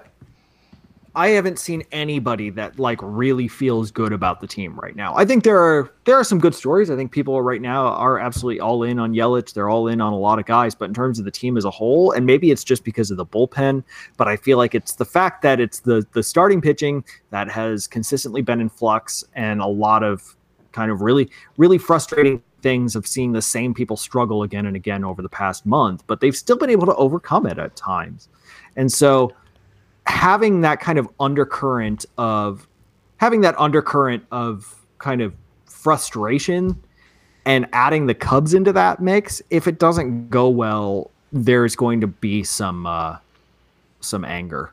I 1.17 1.29
haven't 1.31 1.59
seen 1.59 1.83
anybody 1.91 2.51
that 2.51 2.79
like 2.79 2.99
really 3.03 3.49
feels 3.49 3.91
good 3.91 4.13
about 4.13 4.41
the 4.41 4.47
team 4.47 4.79
right 4.79 4.95
now. 4.95 5.13
I 5.17 5.25
think 5.25 5.43
there 5.43 5.61
are 5.61 5.91
there 6.05 6.15
are 6.15 6.23
some 6.23 6.39
good 6.39 6.55
stories. 6.55 6.89
I 6.89 6.95
think 6.95 7.11
people 7.11 7.41
right 7.43 7.61
now 7.61 7.87
are 7.87 8.19
absolutely 8.21 8.61
all 8.61 8.85
in 8.85 8.99
on 9.01 9.13
Yelich. 9.13 9.53
They're 9.53 9.69
all 9.69 9.89
in 9.89 10.01
on 10.01 10.13
a 10.13 10.19
lot 10.19 10.39
of 10.39 10.45
guys, 10.47 10.75
but 10.75 10.85
in 10.85 10.95
terms 10.95 11.19
of 11.19 11.25
the 11.25 11.31
team 11.33 11.57
as 11.57 11.65
a 11.65 11.71
whole, 11.71 12.13
and 12.13 12.27
maybe 12.27 12.51
it's 12.53 12.63
just 12.63 12.85
because 12.85 13.11
of 13.11 13.17
the 13.17 13.27
bullpen, 13.27 13.83
but 14.17 14.29
I 14.29 14.37
feel 14.37 14.57
like 14.57 14.75
it's 14.75 14.95
the 14.95 15.05
fact 15.05 15.43
that 15.43 15.59
it's 15.59 15.81
the 15.81 16.07
the 16.13 16.23
starting 16.23 16.61
pitching 16.61 17.03
that 17.31 17.51
has 17.51 17.89
consistently 17.89 18.43
been 18.43 18.61
in 18.61 18.69
flux 18.69 19.25
and 19.35 19.61
a 19.61 19.67
lot 19.67 20.05
of 20.05 20.37
kind 20.73 20.93
of 20.93 21.01
really 21.01 21.29
really 21.57 21.79
frustrating 21.79 22.41
things 22.63 22.97
of 22.97 23.07
seeing 23.07 23.33
the 23.33 23.43
same 23.43 23.75
people 23.75 23.97
struggle 23.97 24.43
again 24.43 24.67
and 24.67 24.77
again 24.77 25.05
over 25.05 25.23
the 25.23 25.29
past 25.29 25.67
month, 25.67 26.05
but 26.07 26.21
they've 26.21 26.37
still 26.37 26.57
been 26.57 26.71
able 26.71 26.87
to 26.87 26.95
overcome 26.97 27.47
it 27.47 27.59
at 27.59 27.75
times. 27.77 28.29
And 28.77 28.93
so 28.93 29.33
having 30.07 30.61
that 30.63 30.81
kind 30.81 30.99
of 30.99 31.09
undercurrent 31.19 32.07
of 32.19 32.67
having 33.19 33.43
that 33.43 33.59
undercurrent 33.59 34.25
of 34.31 34.77
kind 34.99 35.21
of 35.21 35.35
frustration 35.67 36.81
and 37.47 37.67
adding 37.73 38.07
the 38.07 38.15
Cubs 38.15 38.55
into 38.55 38.73
that 38.73 39.01
mix, 39.01 39.41
if 39.51 39.67
it 39.67 39.79
doesn't 39.79 40.31
go 40.31 40.49
well, 40.49 41.11
there's 41.33 41.77
going 41.77 42.01
to 42.01 42.07
be 42.07 42.43
some 42.45 42.87
uh 42.87 43.17
some 44.01 44.25
anger. 44.25 44.73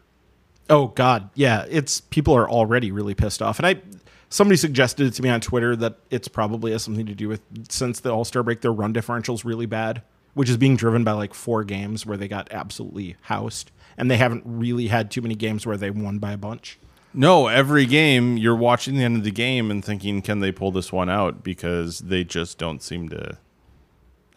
Oh 0.69 0.87
God, 0.87 1.29
yeah. 1.35 1.65
It's 1.69 2.01
people 2.01 2.33
are 2.35 2.49
already 2.49 2.91
really 2.91 3.13
pissed 3.13 3.41
off, 3.41 3.59
and 3.59 3.67
I 3.67 3.81
somebody 4.29 4.57
suggested 4.57 5.07
it 5.07 5.11
to 5.15 5.21
me 5.21 5.29
on 5.29 5.41
Twitter 5.41 5.75
that 5.77 5.97
it's 6.09 6.27
probably 6.27 6.71
has 6.71 6.83
something 6.83 7.05
to 7.05 7.15
do 7.15 7.27
with 7.29 7.41
since 7.69 7.99
the 7.99 8.09
All 8.11 8.25
Star 8.25 8.43
break, 8.43 8.61
their 8.61 8.73
run 8.73 8.93
differential's 8.93 9.45
really 9.45 9.65
bad, 9.65 10.01
which 10.33 10.49
is 10.49 10.57
being 10.57 10.75
driven 10.75 11.03
by 11.03 11.11
like 11.13 11.33
four 11.33 11.63
games 11.63 12.05
where 12.05 12.17
they 12.17 12.27
got 12.27 12.47
absolutely 12.51 13.15
housed, 13.21 13.71
and 13.97 14.09
they 14.11 14.17
haven't 14.17 14.43
really 14.45 14.87
had 14.87 15.09
too 15.11 15.21
many 15.21 15.35
games 15.35 15.65
where 15.65 15.77
they 15.77 15.89
won 15.91 16.19
by 16.19 16.31
a 16.33 16.37
bunch. 16.37 16.77
No, 17.13 17.47
every 17.47 17.85
game 17.85 18.37
you're 18.37 18.55
watching 18.55 18.95
the 18.97 19.03
end 19.03 19.17
of 19.17 19.23
the 19.23 19.31
game 19.31 19.71
and 19.71 19.83
thinking, 19.83 20.21
can 20.21 20.39
they 20.39 20.51
pull 20.51 20.71
this 20.71 20.91
one 20.91 21.09
out? 21.09 21.43
Because 21.43 21.99
they 21.99 22.23
just 22.23 22.57
don't 22.59 22.83
seem 22.83 23.09
to 23.09 23.37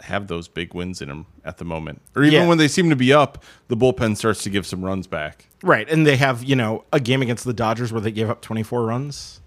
have 0.05 0.29
those 0.29 0.49
big 0.49 0.73
wins 0.73 1.03
in 1.03 1.09
them 1.09 1.27
at 1.45 1.59
the 1.59 1.65
moment. 1.65 2.01
Or 2.17 2.23
even 2.23 2.33
Yeah. 2.43 2.49
when 2.49 2.57
they 2.57 2.69
seem 2.69 2.89
to 2.89 2.97
be 2.97 3.13
up, 3.13 3.45
the 3.69 3.77
bullpen 3.77 4.17
starts 4.17 4.43
to 4.45 4.51
give 4.51 4.67
some 4.67 4.83
runs 4.83 5.07
back. 5.07 5.49
Right, 5.63 5.87
and 5.91 6.07
they 6.07 6.17
have 6.17 6.43
you 6.43 6.57
know 6.57 6.85
a 6.91 7.01
game 7.01 7.21
against 7.21 7.45
the 7.45 7.53
Dodgers 7.53 7.93
where 7.93 8.01
they 8.01 8.13
gave 8.13 8.31
up 8.31 8.41
24 8.41 8.87
runs, 8.87 9.43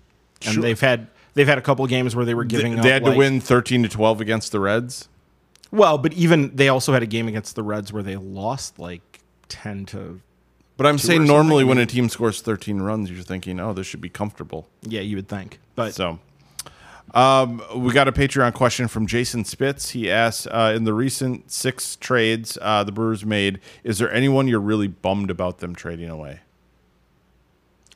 and 0.46 0.54
Sure. 0.56 0.62
they've 0.64 0.80
had 0.80 1.08
they've 1.34 1.48
had 1.48 1.58
a 1.58 1.62
couple 1.62 1.86
games 1.88 2.16
where 2.16 2.26
they 2.26 2.34
were 2.36 2.44
giving. 2.44 2.74
they 2.74 2.78
up, 2.80 2.84
they 2.84 2.90
had 2.92 3.04
like- 3.04 3.14
to 3.14 3.18
win 3.18 3.40
13 3.42 3.84
to 3.84 3.90
12 3.90 4.22
against 4.22 4.52
the 4.52 4.60
Reds. 4.60 5.08
Well, 5.72 5.98
but 5.98 6.14
even 6.14 6.56
they 6.56 6.70
also 6.70 6.94
had 6.94 7.02
a 7.02 7.08
game 7.08 7.28
against 7.28 7.56
the 7.56 7.64
Reds 7.64 7.92
where 7.92 8.04
they 8.04 8.16
lost 8.16 8.78
like 8.78 9.20
10 9.50 9.86
to. 9.88 10.22
But 10.78 10.86
I'm 10.88 10.98
saying 11.00 11.26
normally 11.26 11.64
when 11.64 11.78
a 11.80 11.86
team 11.86 12.10
scores 12.10 12.42
13 12.42 12.82
runs, 12.82 13.10
you're 13.10 13.24
thinking, 13.24 13.60
oh, 13.60 13.74
this 13.74 13.88
should 13.88 14.02
be 14.02 14.10
comfortable. 14.10 14.68
Yeah, 14.84 15.02
you 15.02 15.16
would 15.16 15.28
think, 15.28 15.60
but 15.76 15.94
So, 15.94 16.20
um, 17.14 17.62
we 17.76 17.94
got 17.94 18.08
a 18.08 18.12
Patreon 18.12 18.54
question 18.54 18.88
from 18.88 19.06
Jason 19.08 19.46
Spitz. 19.46 19.92
He 19.92 20.10
asks, 20.10 20.48
uh, 20.48 20.74
in 20.76 20.84
the 20.84 20.94
recent 20.94 21.52
six 21.52 21.96
trades 21.96 22.58
uh, 22.62 22.84
the 22.84 22.92
Brewers 22.92 23.26
made, 23.26 23.60
is 23.84 23.98
there 24.00 24.12
anyone 24.12 24.48
you're 24.48 24.60
really 24.60 24.88
bummed 24.88 25.30
about 25.30 25.60
them 25.60 25.76
trading 25.76 26.10
away? 26.10 26.40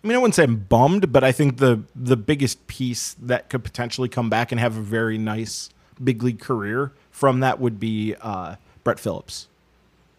I 0.07 0.09
mean, 0.09 0.15
I 0.15 0.19
wouldn't 0.19 0.35
say 0.35 0.43
I'm 0.43 0.55
bummed, 0.55 1.11
but 1.11 1.25
I 1.25 1.33
think 1.33 1.57
the 1.57 1.83
the 1.93 2.15
biggest 2.15 2.65
piece 2.67 3.13
that 3.21 3.49
could 3.49 3.65
potentially 3.65 4.07
come 4.07 4.29
back 4.29 4.53
and 4.53 4.59
have 4.61 4.77
a 4.77 4.81
very 4.81 5.17
nice 5.17 5.69
big 6.01 6.23
league 6.23 6.39
career 6.39 6.93
from 7.11 7.41
that 7.41 7.59
would 7.59 7.77
be 7.77 8.15
uh, 8.21 8.55
Brett 8.85 9.01
Phillips. 9.01 9.49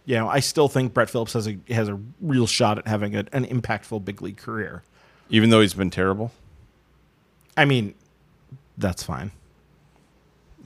You 0.05 0.16
know, 0.16 0.28
I 0.28 0.41
still 0.41 0.68
think 0.68 0.93
Brett 0.93 1.09
Phillips 1.09 1.32
has 1.32 1.49
a 1.49 1.57
has 1.70 1.89
a 1.89 1.99
real 2.20 2.47
shot 2.47 2.76
at 2.76 2.86
having 2.86 3.16
a, 3.16 3.24
an 3.32 3.47
impactful 3.47 4.05
big 4.05 4.20
league 4.20 4.36
career. 4.36 4.82
Even 5.30 5.49
though 5.49 5.62
he's 5.62 5.72
been 5.72 5.91
terrible, 5.91 6.32
I 7.57 7.64
mean, 7.64 7.95
that's 8.76 9.03
fine. 9.03 9.30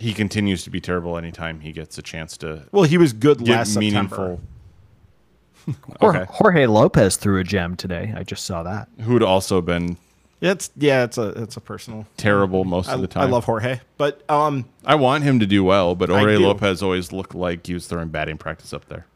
he 0.00 0.12
continues 0.12 0.64
to 0.64 0.70
be 0.70 0.80
terrible 0.80 1.16
anytime 1.16 1.60
he 1.60 1.70
gets 1.70 1.96
a 1.96 2.02
chance 2.02 2.36
to 2.38 2.64
Well, 2.72 2.82
he 2.84 2.98
was 2.98 3.12
good 3.12 3.46
last 3.46 3.76
meaningful. 3.76 4.16
September. 4.16 4.42
Jorge, 6.00 6.24
Jorge 6.28 6.66
Lopez 6.66 7.16
threw 7.16 7.38
a 7.38 7.44
gem 7.44 7.76
today. 7.76 8.12
I 8.16 8.22
just 8.22 8.44
saw 8.44 8.62
that. 8.62 8.88
Who'd 9.02 9.22
also 9.22 9.60
been 9.60 9.96
It's 10.40 10.70
yeah, 10.76 11.04
it's 11.04 11.18
a 11.18 11.28
it's 11.42 11.56
a 11.56 11.60
personal. 11.60 12.06
terrible 12.16 12.64
most 12.64 12.88
I, 12.88 12.94
of 12.94 13.00
the 13.00 13.06
time. 13.06 13.22
I 13.24 13.26
love 13.26 13.44
Jorge, 13.44 13.80
but 13.96 14.28
um, 14.30 14.68
I 14.84 14.94
want 14.96 15.24
him 15.24 15.38
to 15.40 15.46
do 15.46 15.62
well, 15.64 15.94
but 15.94 16.10
I 16.10 16.18
Jorge. 16.18 16.36
Lopez 16.36 16.82
always 16.82 17.12
looked 17.12 17.34
like 17.34 17.66
he 17.66 17.74
was 17.74 17.86
throwing 17.86 18.08
batting 18.08 18.38
practice 18.38 18.72
up 18.72 18.86
there. 18.88 19.06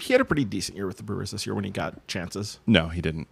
he 0.00 0.12
had 0.12 0.20
a 0.20 0.24
pretty 0.24 0.44
decent 0.44 0.76
year 0.76 0.86
with 0.86 0.96
the 0.96 1.02
Brewers 1.02 1.30
this 1.30 1.46
year 1.46 1.54
when 1.54 1.64
he 1.64 1.70
got 1.70 2.06
chances. 2.08 2.58
No, 2.66 2.88
he 2.88 3.00
didn't. 3.00 3.28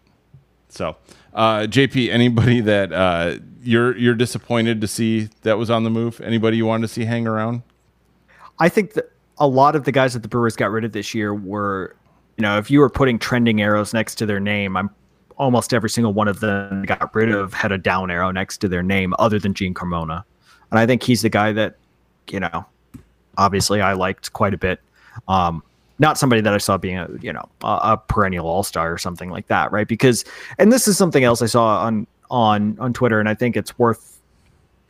So, 0.68 0.96
uh, 1.34 1.60
JP, 1.62 2.10
anybody 2.10 2.60
that 2.60 2.92
uh, 2.92 3.38
you're 3.62 3.96
you're 3.96 4.14
disappointed 4.14 4.80
to 4.80 4.86
see 4.86 5.28
that 5.42 5.58
was 5.58 5.70
on 5.70 5.82
the 5.84 5.90
move? 5.90 6.20
Anybody 6.20 6.56
you 6.58 6.66
wanted 6.66 6.86
to 6.86 6.92
see 6.92 7.04
hang 7.04 7.26
around? 7.26 7.62
I 8.60 8.68
think 8.68 8.92
that 8.92 9.10
a 9.40 9.46
lot 9.46 9.74
of 9.74 9.84
the 9.84 9.92
guys 9.92 10.12
that 10.12 10.22
the 10.22 10.28
Brewers 10.28 10.54
got 10.54 10.70
rid 10.70 10.84
of 10.84 10.92
this 10.92 11.14
year 11.14 11.34
were, 11.34 11.96
you 12.36 12.42
know, 12.42 12.58
if 12.58 12.70
you 12.70 12.78
were 12.80 12.90
putting 12.90 13.18
trending 13.18 13.60
arrows 13.60 13.92
next 13.92 14.16
to 14.16 14.26
their 14.26 14.38
name, 14.38 14.76
I'm 14.76 14.90
almost 15.38 15.72
every 15.72 15.90
single 15.90 16.12
one 16.12 16.28
of 16.28 16.40
them 16.40 16.82
got 16.82 17.14
rid 17.14 17.30
of 17.30 17.54
had 17.54 17.72
a 17.72 17.78
down 17.78 18.10
arrow 18.10 18.30
next 18.30 18.58
to 18.58 18.68
their 18.68 18.82
name, 18.82 19.14
other 19.18 19.38
than 19.38 19.54
Jean 19.54 19.74
Carmona, 19.74 20.22
and 20.70 20.78
I 20.78 20.86
think 20.86 21.02
he's 21.02 21.22
the 21.22 21.30
guy 21.30 21.52
that, 21.52 21.76
you 22.30 22.38
know, 22.38 22.66
obviously 23.38 23.80
I 23.80 23.94
liked 23.94 24.32
quite 24.34 24.54
a 24.54 24.58
bit. 24.58 24.80
Um, 25.26 25.62
not 25.98 26.18
somebody 26.18 26.40
that 26.40 26.52
I 26.52 26.58
saw 26.58 26.78
being 26.78 26.98
a 26.98 27.08
you 27.20 27.32
know 27.32 27.46
a, 27.62 27.78
a 27.82 28.02
perennial 28.08 28.46
all 28.46 28.62
star 28.62 28.92
or 28.92 28.98
something 28.98 29.30
like 29.30 29.48
that, 29.48 29.72
right? 29.72 29.88
Because 29.88 30.24
and 30.58 30.72
this 30.72 30.86
is 30.88 30.96
something 30.96 31.24
else 31.24 31.42
I 31.42 31.46
saw 31.46 31.84
on 31.84 32.06
on 32.30 32.78
on 32.78 32.92
Twitter, 32.92 33.20
and 33.20 33.28
I 33.28 33.34
think 33.34 33.56
it's 33.56 33.78
worth 33.78 34.19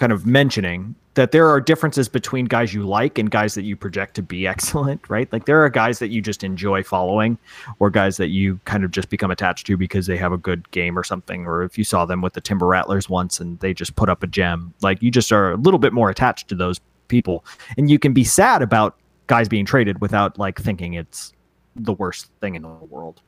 kind 0.01 0.12
of 0.12 0.24
mentioning 0.24 0.94
that 1.12 1.30
there 1.30 1.46
are 1.46 1.61
differences 1.61 2.09
between 2.09 2.46
guys 2.46 2.72
you 2.72 2.88
like 2.88 3.18
and 3.18 3.30
guys 3.30 3.53
that 3.55 3.64
you 3.64 3.76
project 3.76 4.14
to 4.14 4.22
be 4.22 4.46
excellent, 4.55 5.07
right? 5.11 5.30
Like 5.30 5.44
there 5.44 5.62
are 5.62 5.68
guys 5.68 5.98
that 5.98 6.09
you 6.09 6.22
just 6.22 6.42
enjoy 6.42 6.82
following 6.82 7.36
or 7.80 7.90
guys 7.90 8.16
that 8.16 8.28
you 8.28 8.59
kind 8.64 8.82
of 8.82 8.92
just 8.92 9.11
become 9.11 9.30
attached 9.30 9.66
to 9.66 9.76
because 9.76 10.07
they 10.07 10.16
have 10.16 10.32
a 10.32 10.38
good 10.38 10.68
game 10.70 10.98
or 10.98 11.05
something. 11.05 11.44
Or 11.44 11.62
if 11.62 11.76
you 11.76 11.84
saw 11.84 12.07
them 12.07 12.22
with 12.22 12.32
the 12.32 12.40
Timber 12.40 12.66
Rattlers 12.66 13.11
once 13.11 13.40
and 13.40 13.61
they 13.61 13.74
just 13.74 13.94
put 13.94 14.09
up 14.09 14.22
a 14.22 14.26
gem, 14.26 14.72
like 14.80 15.03
you 15.03 15.11
just 15.11 15.30
are 15.32 15.53
a 15.53 15.57
little 15.57 15.78
bit 15.78 15.92
more 15.92 16.09
attached 16.09 16.48
to 16.48 16.55
those 16.55 16.80
people. 17.09 17.44
And 17.76 17.90
you 17.90 17.98
can 17.98 18.14
be 18.14 18.24
sad 18.24 18.62
about 18.62 18.96
guys 19.26 19.51
being 19.51 19.66
traded 19.66 20.01
without 20.01 20.38
like 20.38 20.59
thinking 20.59 20.94
it's 20.94 21.34
the 21.76 21.92
worst 21.92 22.30
thing 22.40 22.55
in 22.55 22.62
the 22.62 22.68
world. 22.68 23.20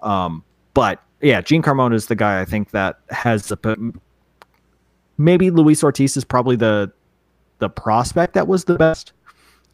Um, 0.00 0.42
but 0.74 1.00
yeah, 1.20 1.40
Jean 1.40 1.62
Carmona 1.62 1.94
is 1.94 2.06
the 2.06 2.16
guy 2.16 2.40
I 2.40 2.44
think 2.44 2.72
that 2.72 2.98
has 3.10 3.46
the 3.46 3.56
maybe 5.18 5.50
Luis 5.50 5.82
Ortiz 5.84 6.16
is 6.16 6.24
probably 6.24 6.56
the 6.56 6.90
the 7.58 7.68
prospect 7.68 8.34
that 8.34 8.46
was 8.48 8.64
the 8.64 8.76
best 8.76 9.12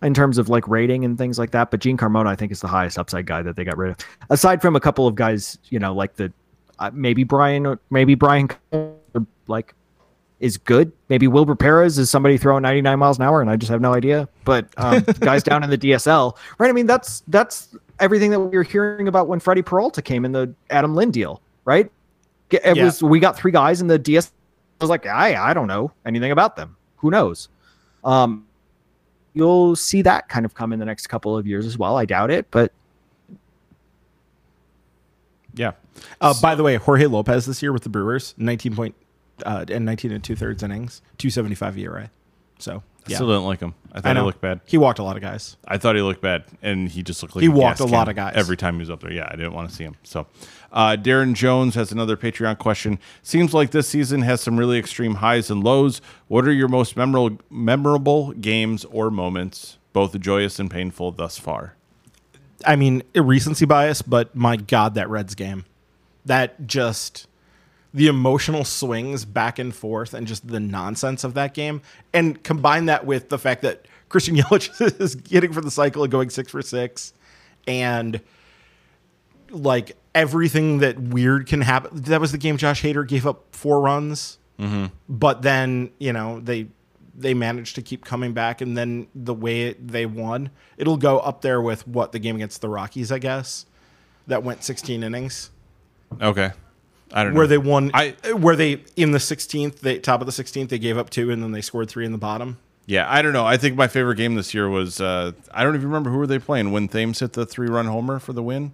in 0.03 0.14
terms 0.14 0.38
of 0.38 0.49
like 0.49 0.66
rating 0.68 1.05
and 1.05 1.18
things 1.18 1.38
like 1.38 1.51
that. 1.53 1.70
But 1.70 1.80
Jean 1.80 1.97
Carmona, 1.97 2.26
I 2.26 2.36
think, 2.36 2.53
is 2.53 2.61
the 2.61 2.68
highest 2.68 2.99
upside 2.99 3.26
guy 3.26 3.43
that 3.43 3.57
they 3.57 3.64
got 3.64 3.76
rid 3.76 3.90
of. 3.93 3.97
Aside 4.30 4.62
from 4.62 4.76
a 4.76 4.80
couple 4.80 5.07
of 5.07 5.14
guys, 5.14 5.59
you 5.70 5.78
know, 5.78 5.93
like 5.95 6.14
the 6.16 6.32
uh, 6.78 6.90
maybe 6.93 7.24
Brian, 7.24 7.78
maybe 7.90 8.14
Brian, 8.14 8.49
like 9.47 9.74
is 10.40 10.57
good. 10.57 10.90
Maybe 11.09 11.28
Wilber 11.28 11.55
Perez 11.55 11.99
is 11.99 12.11
somebody 12.11 12.36
throwing 12.36 12.62
99 12.62 12.99
miles 12.99 13.18
an 13.18 13.24
hour, 13.24 13.40
and 13.40 13.49
I 13.49 13.55
just 13.57 13.70
have 13.70 13.80
no 13.80 13.95
idea. 13.95 14.28
But 14.45 14.66
um, 14.76 15.03
guys 15.20 15.43
down 15.45 15.62
in 15.62 15.70
the 15.70 15.78
DSL, 15.78 16.36
right? 16.59 16.68
I 16.68 16.72
mean, 16.72 16.86
that's 16.86 17.22
that's 17.28 17.76
everything 18.01 18.30
that 18.32 18.40
we 18.40 18.57
were 18.57 18.64
hearing 18.64 19.07
about 19.09 19.28
when 19.28 19.38
Freddy 19.38 19.62
Peralta 19.62 20.03
came 20.03 20.24
in 20.24 20.32
the 20.32 20.53
Adam 20.70 20.95
Lind 20.97 21.12
deal, 21.12 21.40
right? 21.64 21.90
It 22.51 22.76
Yeah. 22.76 22.84
was 22.84 23.03
we 23.03 23.20
got 23.20 23.36
three 23.36 23.53
guys 23.53 23.80
in 23.80 23.86
the 23.86 23.99
DS. 23.99 24.32
I 24.83 24.85
was 24.85 24.91
like, 24.91 25.07
I 25.07 25.51
I 25.51 25.55
don't 25.55 25.68
know 25.68 25.93
anything 26.05 26.33
about 26.33 26.57
them. 26.57 26.76
Who 26.97 27.11
knows? 27.11 27.49
Um, 28.05 28.47
you'll 29.33 29.76
see 29.76 30.03
that 30.03 30.28
kind 30.28 30.45
of 30.45 30.55
come 30.55 30.72
in 30.72 30.78
the 30.80 30.85
next 30.85 31.07
couple 31.07 31.37
of 31.37 31.47
years 31.47 31.66
as 31.66 31.78
well. 31.78 31.97
I 31.97 32.05
doubt 32.05 32.30
it, 32.30 32.51
but 32.51 32.72
Yeah. 35.55 35.72
Uh, 36.20 36.35
by 36.41 36.55
the 36.55 36.62
way, 36.62 36.76
Jorge 36.76 37.07
Lopez 37.07 37.47
this 37.47 37.62
year 37.62 37.72
with 37.72 37.83
the 37.83 37.89
Brewers, 37.89 38.35
19 38.39 38.74
point 38.74 38.95
uh, 39.45 39.64
and 39.68 39.85
19 39.85 40.11
and 40.12 40.24
two 40.24 40.35
thirds 40.35 40.62
innings, 40.62 41.03
275 41.18 41.78
ERA. 41.78 42.11
So 42.59 42.83
I 43.07 43.11
yeah, 43.11 43.16
still 43.16 43.26
didn't 43.28 43.44
like 43.44 43.61
him. 43.61 43.74
I 43.92 44.00
thought 44.00 44.07
I 44.07 44.11
he 44.11 44.14
know. 44.14 44.24
looked 44.26 44.40
bad. 44.40 44.61
He 44.64 44.78
walked 44.78 44.98
a 45.00 45.03
lot 45.03 45.16
of 45.16 45.22
guys. 45.22 45.57
I 45.66 45.76
thought 45.76 45.96
he 45.96 46.03
looked 46.03 46.20
bad, 46.22 46.44
and 46.62 46.88
he 46.88 47.03
just 47.03 47.20
looked 47.22 47.34
like 47.34 47.42
He 47.42 47.48
walked 47.48 47.78
gas 47.78 47.80
a 47.80 47.92
lot 47.92 48.05
can 48.05 48.11
of 48.11 48.16
guys. 48.16 48.34
every 48.36 48.57
time 48.57 48.74
he 48.74 48.80
was 48.80 48.90
up 48.90 49.00
there. 49.00 49.12
Yeah, 49.12 49.26
I 49.28 49.34
didn't 49.34 49.53
want 49.55 49.68
to 49.70 49.74
see 49.74 49.82
him. 49.82 49.96
So, 50.05 50.26
uh, 50.72 50.96
Darren 51.00 51.34
Jones 51.34 51.74
has 51.74 51.90
another 51.90 52.16
Patreon 52.16 52.59
question. 52.59 52.98
Seems 53.22 53.53
like 53.53 53.70
this 53.72 53.88
season 53.88 54.22
has 54.22 54.40
some 54.40 54.57
really 54.57 54.78
extreme 54.78 55.16
highs 55.16 55.50
and 55.50 55.64
lows. 55.64 56.00
What 56.28 56.46
are 56.46 56.53
your 56.53 56.68
most 56.68 56.96
memorable 56.96 57.38
memorable 57.50 58.32
games 58.34 58.84
or 58.84 59.11
moments, 59.11 59.78
both 59.92 60.18
joyous 60.20 60.59
and 60.61 60.70
painful, 60.70 61.11
thus 61.11 61.38
far? 61.38 61.74
I 62.64 62.76
mean, 62.76 63.03
recency 63.16 63.64
bias, 63.64 64.00
but 64.03 64.34
my 64.36 64.57
God, 64.57 64.94
that 64.94 65.11
Reds 65.11 65.34
game, 65.34 65.64
that 66.24 66.66
just 66.68 67.26
the 67.95 68.07
emotional 68.07 68.64
swings 68.64 69.24
back 69.24 69.59
and 69.59 69.74
forth 69.74 70.14
and 70.14 70.26
just 70.26 70.47
the 70.47 70.61
nonsense 70.61 71.24
of 71.24 71.34
that 71.34 71.55
game, 71.55 71.82
and 72.12 72.43
combine 72.43 72.86
that 72.86 73.05
with 73.07 73.28
the 73.28 73.38
fact 73.38 73.62
that 73.62 73.86
Christian 74.09 74.36
Yelich 74.38 75.01
is 75.01 75.14
getting 75.14 75.53
for 75.53 75.61
the 75.61 75.70
cycle 75.70 76.03
and 76.03 76.11
going 76.11 76.30
six 76.30 76.51
for 76.51 76.62
six, 76.62 77.12
and 77.66 78.20
like 79.51 79.97
everything 80.14 80.78
that 80.78 80.99
weird 80.99 81.47
can 81.47 81.61
happen. 81.61 82.03
That 82.03 82.20
was 82.20 82.32
the 82.32 82.38
game 82.38 82.57
Josh 82.57 82.82
Hader 82.82 83.07
gave 83.07 83.26
up 83.26 83.45
four 83.53 83.80
runs, 83.80 84.38
mm-hmm. 84.59 84.86
but 85.09 85.43
then 85.43 85.90
you 85.99 86.12
know 86.12 86.40
they 86.40 86.68
they 87.14 87.34
managed 87.34 87.74
to 87.74 87.82
keep 87.82 88.05
coming 88.05 88.32
back, 88.32 88.61
and 88.61 88.76
then 88.76 89.07
the 89.14 89.34
way 89.34 89.74
they 89.74 90.07
won, 90.07 90.51
it'll 90.76 90.97
go 90.97 91.18
up 91.18 91.43
there 91.43 91.61
with 91.61 91.86
what 91.86 92.12
the 92.12 92.18
game 92.18 92.36
against 92.36 92.61
the 92.61 92.68
Rockies, 92.68 93.12
I 93.12 93.18
guess, 93.18 93.66
that 94.26 94.43
went 94.43 94.64
16 94.64 95.03
innings, 95.03 95.51
Okay, 96.20 96.53
I 97.13 97.25
don't 97.25 97.35
know 97.35 97.39
where 97.39 97.47
they 97.47 97.59
won. 97.59 97.91
I- 97.95 98.15
where 98.35 98.57
they 98.57 98.83
in 98.97 99.13
the 99.13 99.19
16th, 99.19 99.81
they 99.81 99.99
top 99.99 100.21
of 100.21 100.27
the 100.27 100.33
16th, 100.33 100.69
they 100.69 100.79
gave 100.79 100.97
up 100.99 101.11
two, 101.11 101.31
and 101.31 101.43
then 101.43 101.53
they 101.53 101.61
scored 101.61 101.89
three 101.89 102.07
in 102.07 102.13
the 102.13 102.19
bottom. 102.19 102.59
Yeah, 102.87 103.07
I 103.09 103.23
don't 103.23 103.33
know. 103.33 103.47
I 103.47 103.57
think 103.59 103.77
my 103.77 103.87
favorite 103.87 104.17
game 104.17 104.35
this 104.35 104.53
year 104.55 104.69
was 104.69 105.01
uh, 105.01 105.33
I 105.53 105.63
don't 105.63 105.75
even 105.75 105.87
remember 105.87 106.11
who 106.11 106.19
were 106.19 106.27
they 106.27 106.39
playing 106.39 106.73
when 106.73 106.89
Thames 106.89 107.21
hit 107.21 107.33
the 107.35 107.47
three 107.47 107.69
run 107.69 107.87
homer 107.87 108.19
for 108.19 108.33
the 108.33 108.43
win. 108.43 108.73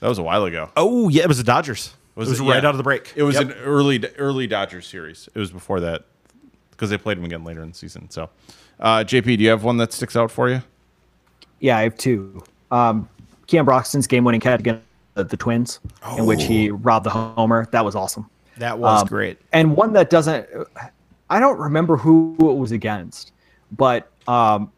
That 0.00 0.08
was 0.08 0.18
a 0.18 0.22
while 0.22 0.44
ago. 0.44 0.70
Oh 0.76 1.08
yeah, 1.08 1.22
it 1.22 1.28
was 1.28 1.38
the 1.38 1.44
Dodgers. 1.44 1.94
Was 2.14 2.28
it 2.28 2.32
was 2.32 2.40
it? 2.40 2.44
right 2.44 2.62
Yeah. 2.62 2.68
out 2.68 2.74
of 2.74 2.76
the 2.76 2.82
break. 2.84 3.12
It 3.16 3.22
was 3.24 3.34
Yep. 3.36 3.44
an 3.46 3.52
early 3.64 4.04
early 4.18 4.46
Dodgers 4.46 4.86
series. 4.86 5.28
It 5.34 5.38
was 5.38 5.50
before 5.50 5.80
that 5.80 6.04
because 6.70 6.90
they 6.90 6.98
played 6.98 7.16
them 7.18 7.24
again 7.24 7.42
later 7.42 7.62
in 7.62 7.70
the 7.70 7.74
season. 7.74 8.10
So, 8.10 8.30
uh, 8.78 8.98
JP, 9.04 9.24
do 9.38 9.42
you 9.44 9.50
have 9.50 9.64
one 9.64 9.76
that 9.78 9.92
sticks 9.92 10.14
out 10.14 10.30
for 10.30 10.48
you? 10.48 10.62
Yeah, 11.60 11.78
I 11.78 11.82
have 11.82 11.96
two. 11.96 12.42
Um, 12.70 13.08
Keon 13.46 13.64
Broxton's 13.66 14.06
game-winning 14.06 14.40
catch 14.40 14.60
against 14.60 14.83
the, 15.14 15.24
the 15.24 15.36
Twins, 15.36 15.80
in 16.16 16.26
which 16.26 16.44
he 16.44 16.70
robbed 16.70 17.06
the 17.06 17.10
homer. 17.10 17.66
That 17.72 17.84
was 17.84 17.94
awesome. 17.94 18.28
that 18.58 18.78
was 18.78 19.02
Um, 19.02 19.08
great. 19.08 19.38
And 19.52 19.76
one 19.76 19.92
that 19.94 20.10
doesn't, 20.10 20.46
I 21.30 21.40
don't 21.40 21.58
remember 21.58 21.96
who 21.96 22.36
it 22.38 22.56
was 22.56 22.72
against, 22.72 23.32
but 23.72 24.10
um, 24.28 24.70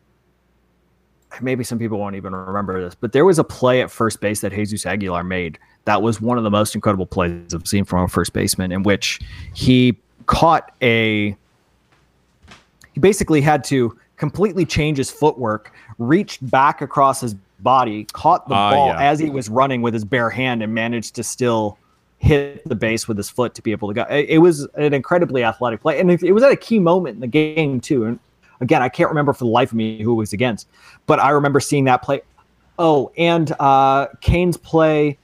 maybe 1.40 1.64
some 1.64 1.78
people 1.78 1.98
won't 1.98 2.16
even 2.16 2.34
remember 2.34 2.82
this. 2.82 2.94
But 2.94 3.12
there 3.12 3.24
was 3.24 3.38
a 3.38 3.44
play 3.44 3.82
at 3.82 3.90
first 3.90 4.20
base 4.20 4.40
that 4.40 4.52
Jesus 4.52 4.86
Aguilar 4.86 5.24
made 5.24 5.58
that 5.84 6.02
was 6.02 6.20
one 6.20 6.36
of 6.36 6.44
the 6.44 6.50
most 6.50 6.74
incredible 6.74 7.06
plays 7.06 7.54
I've 7.54 7.66
seen 7.66 7.84
from 7.84 8.04
a 8.04 8.08
first 8.08 8.32
baseman, 8.32 8.72
in 8.72 8.82
which 8.82 9.20
he 9.54 9.96
caught 10.26 10.72
a 10.82 11.36
he 12.92 13.00
basically 13.00 13.40
had 13.40 13.62
to 13.64 13.96
completely 14.16 14.64
change 14.64 14.98
his 14.98 15.10
footwork, 15.10 15.72
reached 15.98 16.48
back 16.50 16.80
across 16.80 17.20
his 17.20 17.34
body, 17.60 18.04
caught 18.12 18.48
the 18.48 18.54
Ah, 18.54 18.70
ball 18.72 18.86
yeah. 18.88 19.00
as 19.10 19.18
he 19.18 19.30
was 19.30 19.48
running 19.48 19.82
with 19.82 19.94
his 19.94 20.04
bare 20.04 20.30
hand, 20.30 20.62
and 20.62 20.74
managed 20.74 21.14
to 21.16 21.22
still 21.24 21.78
hit 22.18 22.66
the 22.68 22.74
base 22.74 23.06
with 23.06 23.16
his 23.16 23.28
foot 23.28 23.54
to 23.54 23.62
be 23.62 23.72
able 23.72 23.88
to 23.88 23.94
go. 23.94 24.02
It, 24.04 24.26
it 24.30 24.38
was 24.38 24.66
an 24.74 24.94
incredibly 24.94 25.44
athletic 25.44 25.80
play, 25.82 26.00
and 26.00 26.10
it, 26.10 26.22
it 26.22 26.32
was 26.32 26.42
at 26.42 26.52
a 26.52 26.56
key 26.56 26.78
moment 26.78 27.14
in 27.16 27.20
the 27.20 27.26
game 27.26 27.80
too. 27.80 28.04
And 28.04 28.18
again, 28.60 28.82
I 28.82 28.88
can't 28.88 29.08
remember 29.10 29.32
for 29.32 29.44
the 29.44 29.50
life 29.50 29.70
of 29.70 29.76
me 29.76 30.02
who 30.02 30.12
it 30.12 30.16
was 30.16 30.32
against, 30.32 30.68
but 31.06 31.18
I 31.20 31.30
remember 31.30 31.60
seeing 31.60 31.84
that 31.84 32.02
play. 32.02 32.22
Oh, 32.78 33.10
and 33.16 33.50
uh, 33.60 34.08
Cain's 34.20 34.56
play 34.56 35.18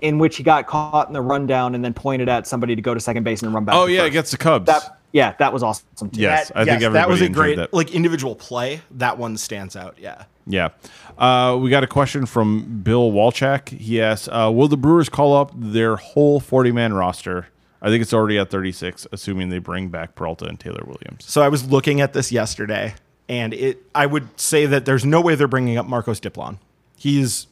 in 0.00 0.18
which 0.18 0.36
he 0.36 0.42
got 0.42 0.66
caught 0.66 1.08
in 1.08 1.12
the 1.12 1.20
rundown 1.20 1.74
and 1.74 1.84
then 1.84 1.92
pointed 1.92 2.28
at 2.28 2.46
somebody 2.46 2.74
to 2.74 2.80
go 2.82 2.94
to 2.94 3.00
second 3.00 3.22
base 3.24 3.42
and 3.42 3.52
run 3.52 3.64
back. 3.64 3.74
Oh 3.74 3.86
yeah, 3.86 4.00
first. 4.00 4.08
against 4.08 4.30
the 4.32 4.38
Cubs. 4.38 4.66
that. 4.66 4.98
Yeah, 5.12 5.34
that 5.38 5.52
was 5.52 5.62
awesome 5.62 6.08
too. 6.10 6.20
Yes, 6.20 6.48
That- 6.48 6.56
I 6.56 6.64
think 6.64 6.92
that 6.92 7.08
was 7.08 7.20
a 7.20 7.28
great 7.28 7.56
that. 7.56 7.72
like 7.74 7.92
individual 7.94 8.34
play. 8.36 8.80
That 8.92 9.18
one 9.18 9.36
stands 9.36 9.76
out. 9.76 9.96
Yeah. 9.98 10.24
Yeah. 10.46 10.70
Uh, 11.18 11.58
we 11.60 11.70
got 11.70 11.84
a 11.84 11.86
question 11.86 12.26
from 12.26 12.80
Bill 12.82 13.12
Walchak. 13.12 13.68
He 13.68 14.00
asks, 14.00 14.28
uh, 14.28 14.50
"Will 14.52 14.68
the 14.68 14.76
Brewers 14.76 15.08
call 15.08 15.36
up 15.36 15.52
their 15.54 15.96
whole 15.96 16.40
forty-man 16.40 16.94
roster? 16.94 17.48
I 17.82 17.88
think 17.88 18.02
it's 18.02 18.12
already 18.14 18.38
at 18.38 18.50
thirty-six, 18.50 19.06
assuming 19.12 19.50
they 19.50 19.58
bring 19.58 19.88
back 19.88 20.14
Peralta 20.14 20.46
and 20.46 20.58
Taylor 20.58 20.82
Williams." 20.84 21.24
So 21.26 21.42
I 21.42 21.48
was 21.48 21.66
looking 21.70 22.00
at 22.00 22.14
this 22.14 22.32
yesterday, 22.32 22.94
and 23.28 23.52
it 23.52 23.82
I 23.94 24.06
would 24.06 24.40
say 24.40 24.66
that 24.66 24.86
there's 24.86 25.04
no 25.04 25.20
way 25.20 25.34
they're 25.34 25.48
bringing 25.48 25.76
up 25.76 25.86
Marcos 25.86 26.20
Diplan. 26.20 26.58
He's 26.96 27.46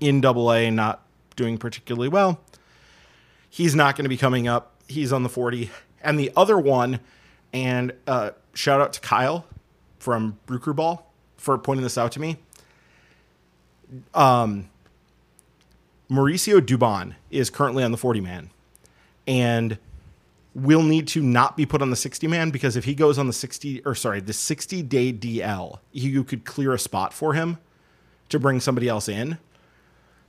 in 0.00 0.20
Double 0.20 0.52
A, 0.52 0.70
not 0.70 1.02
doing 1.36 1.58
particularly 1.58 2.08
well. 2.08 2.40
He's 3.48 3.74
not 3.74 3.96
going 3.96 4.04
to 4.04 4.08
be 4.08 4.16
coming 4.16 4.48
up. 4.48 4.72
He's 4.88 5.12
on 5.12 5.22
the 5.22 5.28
40, 5.28 5.70
and 6.02 6.18
the 6.18 6.32
other 6.36 6.58
one, 6.58 7.00
and 7.52 7.92
uh, 8.06 8.30
shout 8.52 8.80
out 8.80 8.92
to 8.94 9.00
Kyle 9.00 9.46
from 9.98 10.38
Brew 10.46 10.74
Ball 10.74 11.08
for 11.44 11.58
pointing 11.58 11.82
this 11.82 11.98
out 11.98 12.10
to 12.12 12.20
me. 12.20 12.38
Um, 14.14 14.70
Mauricio 16.10 16.60
Dubon 16.60 17.14
is 17.30 17.50
currently 17.50 17.84
on 17.84 17.92
the 17.92 17.96
40 17.96 18.20
man, 18.20 18.50
and 19.26 19.78
will 20.54 20.82
need 20.82 21.08
to 21.08 21.22
not 21.22 21.56
be 21.56 21.66
put 21.66 21.82
on 21.82 21.90
the 21.90 21.96
60 21.96 22.26
man 22.28 22.50
because 22.50 22.76
if 22.76 22.84
he 22.84 22.94
goes 22.94 23.18
on 23.18 23.26
the 23.26 23.32
60 23.32 23.84
or 23.84 23.94
sorry, 23.94 24.20
the 24.20 24.32
60 24.32 24.82
day 24.82 25.12
DL, 25.12 25.78
you 25.92 26.24
could 26.24 26.44
clear 26.44 26.72
a 26.72 26.78
spot 26.78 27.12
for 27.12 27.34
him 27.34 27.58
to 28.28 28.38
bring 28.38 28.60
somebody 28.60 28.88
else 28.88 29.08
in. 29.08 29.38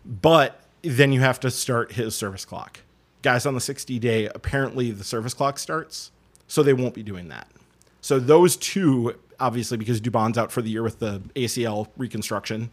But 0.03 0.61
then 0.81 1.11
you 1.11 1.21
have 1.21 1.39
to 1.41 1.51
start 1.51 1.93
his 1.93 2.15
service 2.15 2.45
clock. 2.45 2.79
Guys 3.21 3.45
on 3.45 3.53
the 3.53 3.61
60 3.61 3.97
day, 3.99 4.27
apparently 4.27 4.91
the 4.91 5.03
service 5.03 5.33
clock 5.33 5.57
starts, 5.59 6.11
so 6.47 6.61
they 6.61 6.73
won't 6.73 6.93
be 6.93 7.03
doing 7.03 7.27
that. 7.29 7.47
So 8.01 8.19
those 8.19 8.55
two, 8.55 9.15
obviously, 9.39 9.77
because 9.77 9.99
Dubon's 10.01 10.37
out 10.37 10.51
for 10.51 10.61
the 10.61 10.69
year 10.69 10.83
with 10.83 10.99
the 10.99 11.21
ACL 11.35 11.87
reconstruction. 11.97 12.69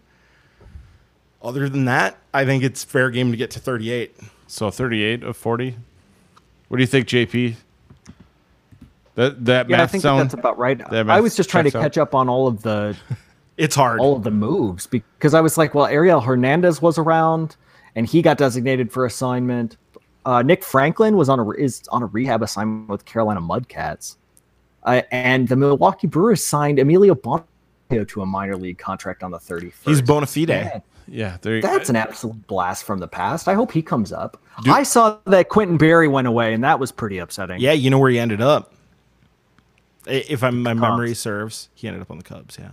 Other 1.43 1.69
than 1.69 1.87
that, 1.87 2.19
I 2.33 2.45
think 2.45 2.63
it's 2.63 2.85
fair 2.85 3.11
game 3.11 3.31
to 3.33 3.37
get 3.37 3.51
to 3.53 3.59
38. 3.59 4.17
So 4.47 4.71
thirty-eight 4.71 5.23
of 5.23 5.37
forty. 5.37 5.77
What 6.69 6.77
do 6.77 6.83
you 6.83 6.87
think, 6.87 7.07
JP? 7.09 7.55
That 9.15 9.45
that 9.45 9.69
Yeah, 9.69 9.83
I 9.83 9.87
think 9.87 10.03
sound 10.03 10.21
that's 10.21 10.35
about 10.35 10.59
right. 10.59 10.79
that 10.91 11.09
I 11.11 11.21
was 11.21 11.35
just 11.37 11.51
trying 11.51 11.65
to 11.65 11.71
checks 11.71 11.77
out? 11.77 11.83
catch 11.83 11.99
up 11.99 12.15
on 12.15 12.29
all 12.29 12.47
of 12.47 12.63
the 12.63 12.97
It's 13.57 13.75
hard. 13.75 14.01
all 14.01 14.17
of 14.17 14.23
the 14.25 14.31
moves 14.31 14.87
because 14.87 15.35
I 15.35 15.41
was 15.41 15.59
like, 15.59 15.75
well, 15.75 15.87
Ariel 15.87 16.21
Hernandez 16.21 16.81
was 16.81 16.97
around 16.99 17.57
and 17.95 18.07
he 18.07 18.23
got 18.23 18.39
designated 18.39 18.91
for 18.93 19.05
assignment. 19.05 19.77
Uh, 20.25 20.41
Nick 20.43 20.63
Franklin 20.65 21.17
was 21.17 21.29
on 21.29 21.39
a 21.41 21.51
is 21.51 21.83
on 21.91 22.03
a 22.03 22.07
rehab 22.07 22.43
assignment 22.43 22.89
with 22.89 23.05
Carolina 23.05 23.41
Mudcats, 23.41 24.17
uh, 24.85 25.03
and 25.11 25.49
the 25.49 25.57
Milwaukee 25.57 26.07
Brewers 26.07 26.45
signed 26.45 26.79
Emilio 26.79 27.15
Bonio 27.15 27.45
to 28.09 28.23
a 28.23 28.27
minor 28.27 28.57
league 28.57 28.79
contract 28.79 29.23
on 29.23 29.31
the 29.31 29.39
31st. 29.39 29.73
He's 29.85 30.03
bona 30.03 30.27
fide. 30.27 30.49
Man, 30.49 30.83
yeah, 31.09 31.37
that's 31.43 31.89
an 31.91 31.97
absolute 31.97 32.47
blast 32.47 32.85
from 32.85 32.99
the 33.01 33.09
past. 33.09 33.49
I 33.49 33.55
hope 33.55 33.73
he 33.73 33.83
comes 33.83 34.13
up. 34.13 34.41
I 34.67 34.83
saw 34.83 35.19
that 35.27 35.49
Quintin 35.49 35.77
Berry 35.77 36.09
went 36.09 36.27
away, 36.29 36.55
and 36.55 36.63
that 36.65 36.79
was 36.79 36.93
pretty 36.93 37.19
upsetting. 37.19 37.61
Yeah, 37.61 37.73
you 37.73 37.91
know 37.91 37.99
where 37.99 38.11
he 38.11 38.19
ended 38.19 38.41
up. 38.41 38.73
If 40.07 40.43
I'm, 40.43 40.63
my 40.63 40.71
Cubs. 40.73 40.81
memory 40.81 41.15
serves, 41.15 41.69
he 41.75 41.87
ended 41.89 42.03
up 42.03 42.11
on 42.11 42.19
the 42.19 42.25
Cubs. 42.25 42.57
Yeah. 42.59 42.71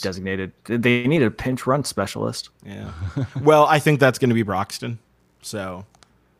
designated. 0.00 0.52
They 0.64 1.06
need 1.06 1.22
a 1.22 1.30
pinch 1.30 1.66
run 1.66 1.84
specialist 1.84 2.48
Yeah. 2.64 2.90
well, 3.42 3.66
I 3.66 3.78
think 3.78 4.00
that's 4.00 4.18
going 4.18 4.30
to 4.30 4.34
be 4.34 4.42
Broxton. 4.42 4.98
So 5.42 5.84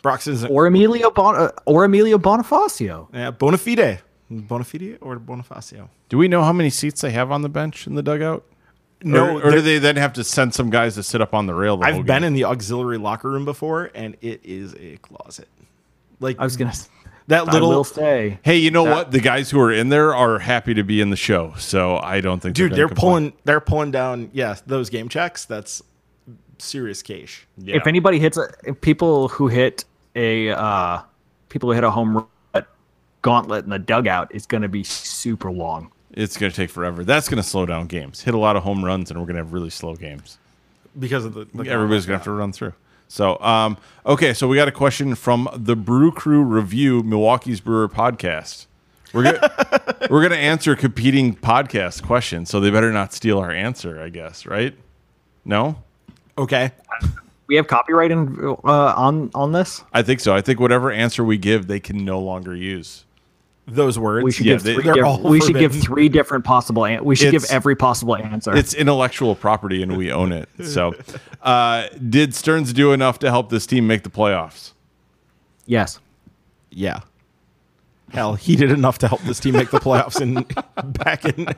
Broxton's 0.03 0.45
or 0.45 0.67
Emilio 0.67 1.11
bon- 1.11 1.37
uh, 1.37 1.51
or 1.65 1.85
Emilio 1.85 2.19
Bonifacio. 2.19 3.09
yeah, 3.13 3.31
Bonafide. 3.31 4.01
Bonafide 4.31 4.99
or 5.01 5.19
Bonifacio? 5.19 5.89
Do 6.09 6.19
we 6.19 6.29
know 6.29 6.43
how 6.43 6.53
many 6.53 6.71
seats 6.71 7.01
they 7.01 7.11
have 7.11 7.31
on 7.31 7.43
the 7.43 7.49
bench 7.49 7.87
in 7.87 7.95
the 7.95 8.03
dugout? 8.03 8.45
No, 9.03 9.39
or, 9.39 9.47
or 9.49 9.51
do 9.51 9.61
they 9.61 9.79
then 9.79 9.97
have 9.97 10.15
to 10.15 10.25
send 10.25 10.55
some 10.55 10.71
guys 10.71 10.95
to 10.95 11.03
sit 11.03 11.21
up 11.21 11.35
on 11.35 11.47
the 11.47 11.55
rail? 11.55 11.77
The 11.77 11.87
I've 11.87 12.07
been 12.07 12.23
game? 12.23 12.25
in 12.25 12.33
the 12.33 12.45
auxiliary 12.45 12.99
locker 12.99 13.31
room 13.31 13.45
before, 13.45 13.91
and 13.95 14.17
it 14.23 14.41
is 14.43 14.75
a 14.81 14.97
closet. 14.97 15.49
Like 16.19 16.39
I 16.41 16.45
was 16.45 16.57
gonna. 16.57 16.71
s- 16.71 16.89
that 17.29 17.49
I 17.49 17.53
little 17.53 17.69
will 17.69 17.85
say. 17.85 18.39
Hey, 18.43 18.57
you 18.57 18.71
know 18.71 18.85
what? 18.85 19.11
The 19.11 19.21
guys 19.21 19.51
who 19.51 19.61
are 19.61 19.73
in 19.73 19.89
there 19.91 20.15
are 20.15 20.39
happy 20.39 20.75
to 20.75 20.83
be 20.83 21.01
in 21.01 21.11
the 21.11 21.17
show, 21.17 21.55
so 21.59 21.99
I 21.99 22.21
don't 22.21 22.41
think 22.41 22.57
dude. 22.57 22.71
gonna 22.71 22.77
They're 22.77 22.89
pulling. 22.89 23.33
They're 23.45 23.61
pulling 23.61 23.91
down. 23.91 24.31
Yeah, 24.33 24.57
those 24.67 24.89
game 24.91 25.09
checks. 25.09 25.45
That's 25.45 25.83
serious 26.59 27.03
cash. 27.03 27.47
Yeah. 27.59 27.77
If 27.77 27.87
anybody 27.87 28.19
hits 28.19 28.39
a 28.39 28.49
people 28.81 29.29
who 29.29 29.49
hit 29.49 29.85
a 30.15 30.51
uh, 30.51 31.03
people 31.49 31.69
who 31.69 31.75
hit 31.75 31.85
a 31.85 31.91
home 31.91 32.17
run 32.17 32.27
gauntlet 33.27 33.65
in 33.65 33.71
the 33.71 33.79
dugout 33.81 34.33
is 34.33 34.47
going 34.47 34.63
to 34.63 34.69
be 34.69 34.85
super 34.85 35.51
long. 35.51 35.91
It's 36.13 36.37
going 36.37 36.53
to 36.53 36.57
take 36.57 36.71
forever. 36.71 37.03
That's 37.03 37.29
going 37.29 37.43
to 37.43 37.49
slow 37.49 37.67
down 37.67 37.89
games. 37.89 38.23
Hit 38.23 38.35
a 38.35 38.39
lot 38.39 38.55
of 38.55 38.63
home 38.63 38.85
runs, 38.85 39.11
and 39.11 39.19
we're 39.19 39.27
going 39.27 39.35
to 39.37 39.43
have 39.43 39.53
really 39.53 39.71
slow 39.71 39.97
games. 39.97 40.39
because 40.97 41.25
of 41.25 41.35
the, 41.35 41.47
the 41.53 41.69
Everybody's 41.69 42.07
going 42.07 42.15
to 42.15 42.19
have 42.21 42.25
to 42.25 42.31
run 42.31 42.53
through. 42.53 42.75
So, 43.09 43.39
um, 43.41 43.77
okay, 44.07 44.33
so 44.33 44.47
we 44.47 44.57
got 44.57 44.69
a 44.69 44.73
question 44.73 45.17
from 45.17 45.49
the 45.53 45.75
Brew 45.75 46.13
Crew 46.13 46.43
Review, 46.43 47.03
Milwaukee's 47.03 47.61
Brewer 47.61 47.89
podcast. 47.89 48.67
We're 49.13 49.25
gonna, 49.25 50.07
we're 50.11 50.21
going 50.21 50.31
to 50.31 50.39
answer 50.39 50.77
competing 50.77 51.35
podcast 51.35 52.05
questions, 52.05 52.49
so 52.49 52.61
they 52.61 52.71
better 52.71 52.93
not 52.93 53.13
steal 53.13 53.39
our 53.39 53.51
answer, 53.51 54.01
I 54.01 54.09
guess, 54.09 54.47
right? 54.47 54.75
No, 55.45 55.83
Okay. 56.39 56.71
We 57.49 57.57
have 57.57 57.67
copyright 57.67 58.11
in, 58.11 58.57
uh, 58.65 58.95
on 58.97 59.31
on 59.35 59.53
this. 59.53 59.83
I 59.95 60.03
think 60.03 60.21
so. 60.21 60.35
I 60.35 60.41
think 60.43 60.61
whatever 60.61 60.91
answer 60.91 61.25
we 61.25 61.39
give, 61.39 61.67
they 61.67 61.81
can 61.81 62.05
no 62.05 62.19
longer 62.21 62.55
use. 62.55 63.06
Those 63.69 63.99
words. 63.99 64.25
We 64.25 64.31
should 64.31 64.47
Yeah, 64.47 64.55
give 64.55 64.63
three. 64.63 64.83
they're 64.85 64.95
diff- 64.95 65.05
all 65.05 65.21
we 65.21 65.41
should 65.41 65.57
give 65.59 65.75
three 65.75 66.09
different 66.09 66.45
possible. 66.45 66.85
An- 66.87 67.05
we 67.05 67.17
should 67.17 67.33
give 67.33 67.45
every 67.51 67.75
possible 67.75 68.15
answer. 68.17 68.55
It's 68.57 68.73
intellectual 68.75 69.35
property, 69.35 69.83
and 69.83 69.97
we 69.97 70.13
own 70.13 70.31
it. 70.33 70.49
So, 70.63 70.95
uh, 71.43 71.89
did 72.09 72.33
Stearns 72.35 72.73
do 72.73 72.93
enough 72.93 73.19
to 73.21 73.31
help 73.31 73.51
this 73.51 73.67
team 73.67 73.87
make 73.87 74.03
the 74.05 74.11
playoffs? 74.11 74.73
yes. 75.67 75.99
Yeah. 76.71 77.01
Hell, 78.13 78.35
he 78.35 78.55
did 78.55 78.71
enough 78.71 78.99
to 78.99 79.09
help 79.09 79.21
this 79.23 79.41
team 79.41 79.55
make 79.55 79.71
the 79.71 79.81
playoffs 79.81 80.21
in 80.21 80.35
back 80.93 81.25
in 81.25 81.49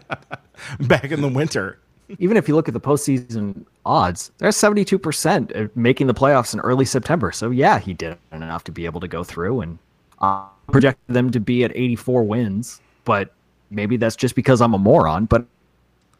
back 0.89 1.11
in 1.11 1.21
the 1.21 1.29
winter. 1.29 1.79
Even 2.19 2.39
if 2.39 2.49
you 2.49 2.55
look 2.55 2.69
at 2.69 2.75
the 2.75 2.81
postseason 2.81 3.67
odds, 3.85 4.31
they're 4.39 4.51
seventy 4.51 4.83
two 4.85 4.99
percent 4.99 5.53
making 5.77 6.07
the 6.07 6.15
playoffs 6.15 6.55
in 6.55 6.61
early 6.61 6.87
September. 6.87 7.33
So 7.33 7.51
yeah, 7.51 7.79
he 7.79 7.93
did 7.93 8.17
enough 8.33 8.65
to 8.65 8.73
be 8.73 8.87
able 8.87 9.01
to 9.01 9.09
go 9.09 9.23
through 9.25 9.61
and 9.61 9.79
uh, 10.21 10.47
projected 10.71 11.15
them 11.15 11.31
to 11.31 11.41
be 11.41 11.65
at 11.65 11.73
eighty 11.75 11.97
four 11.97 12.23
wins. 12.23 12.81
But 13.05 13.33
maybe 13.71 13.97
that's 13.97 14.17
just 14.17 14.35
because 14.35 14.61
I'm 14.61 14.75
a 14.75 14.79
moron. 14.79 15.27
But 15.27 15.47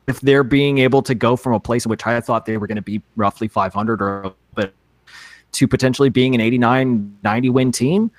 if 0.07 0.21
they're 0.21 0.45
being 0.45 0.79
able 0.79 1.03
to 1.03 1.15
go 1.15 1.37
from 1.37 1.53
a 1.53 1.61
place 1.61 1.85
in 1.85 1.91
which 1.91 2.07
I 2.07 2.21
thought 2.21 2.47
they 2.47 2.57
were 2.57 2.67
going 2.67 2.77
to 2.77 2.83
be 2.83 3.03
roughly 3.17 3.47
500 3.47 4.01
or 4.01 4.35
but 4.55 4.73
to 5.53 5.69
potentially 5.69 6.09
being 6.09 6.35
an 6.35 6.41
89 6.41 7.19
90 7.23 7.51
win 7.51 7.73
team, 7.73 8.11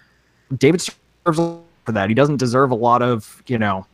David 0.56 0.82
serves 0.82 1.38
for 1.38 1.92
that. 1.92 2.10
He 2.10 2.16
doesn't 2.16 2.38
deserve 2.38 2.72
a 2.72 2.76
lot 2.76 3.02
of, 3.02 3.44
you 3.48 3.58
know, 3.58 3.88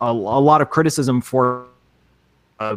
a, 0.00 0.06
a 0.06 0.12
lot 0.12 0.60
of 0.60 0.68
criticism 0.68 1.20
for 1.20 1.66
uh, 2.60 2.76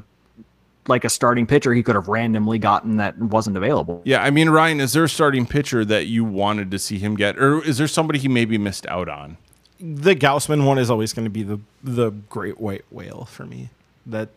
like 0.88 1.03
a 1.05 1.09
starting 1.09 1.45
pitcher 1.45 1.73
he 1.73 1.84
could 1.84 1.95
have 1.95 2.07
randomly 2.07 2.57
gotten 2.57 2.97
that 2.97 3.17
wasn't 3.17 3.55
available. 3.57 4.01
Yeah, 4.03 4.23
I 4.23 4.32
mean, 4.32 4.49
Ryan, 4.49 4.79
is 4.79 4.93
there 4.93 5.03
a 5.03 5.09
starting 5.09 5.45
pitcher 5.45 5.86
that 5.86 6.07
you 6.07 6.23
wanted 6.23 6.71
to 6.71 6.79
see 6.79 6.97
him 6.97 7.15
get, 7.15 7.38
or 7.38 7.63
is 7.63 7.77
there 7.77 7.88
somebody 7.88 8.19
he 8.19 8.27
maybe 8.27 8.57
missed 8.57 8.86
out 8.88 9.07
on? 9.07 9.38
The 9.79 10.15
Gausman 10.15 10.65
one 10.65 10.77
is 10.77 10.89
always 10.89 11.13
going 11.13 11.25
to 11.25 11.29
be 11.32 11.43
the 11.43 11.59
the 11.84 12.11
great 12.11 12.59
white 12.59 12.86
whale 12.91 13.25
for 13.25 13.45
me. 13.45 13.69
That 14.05 14.29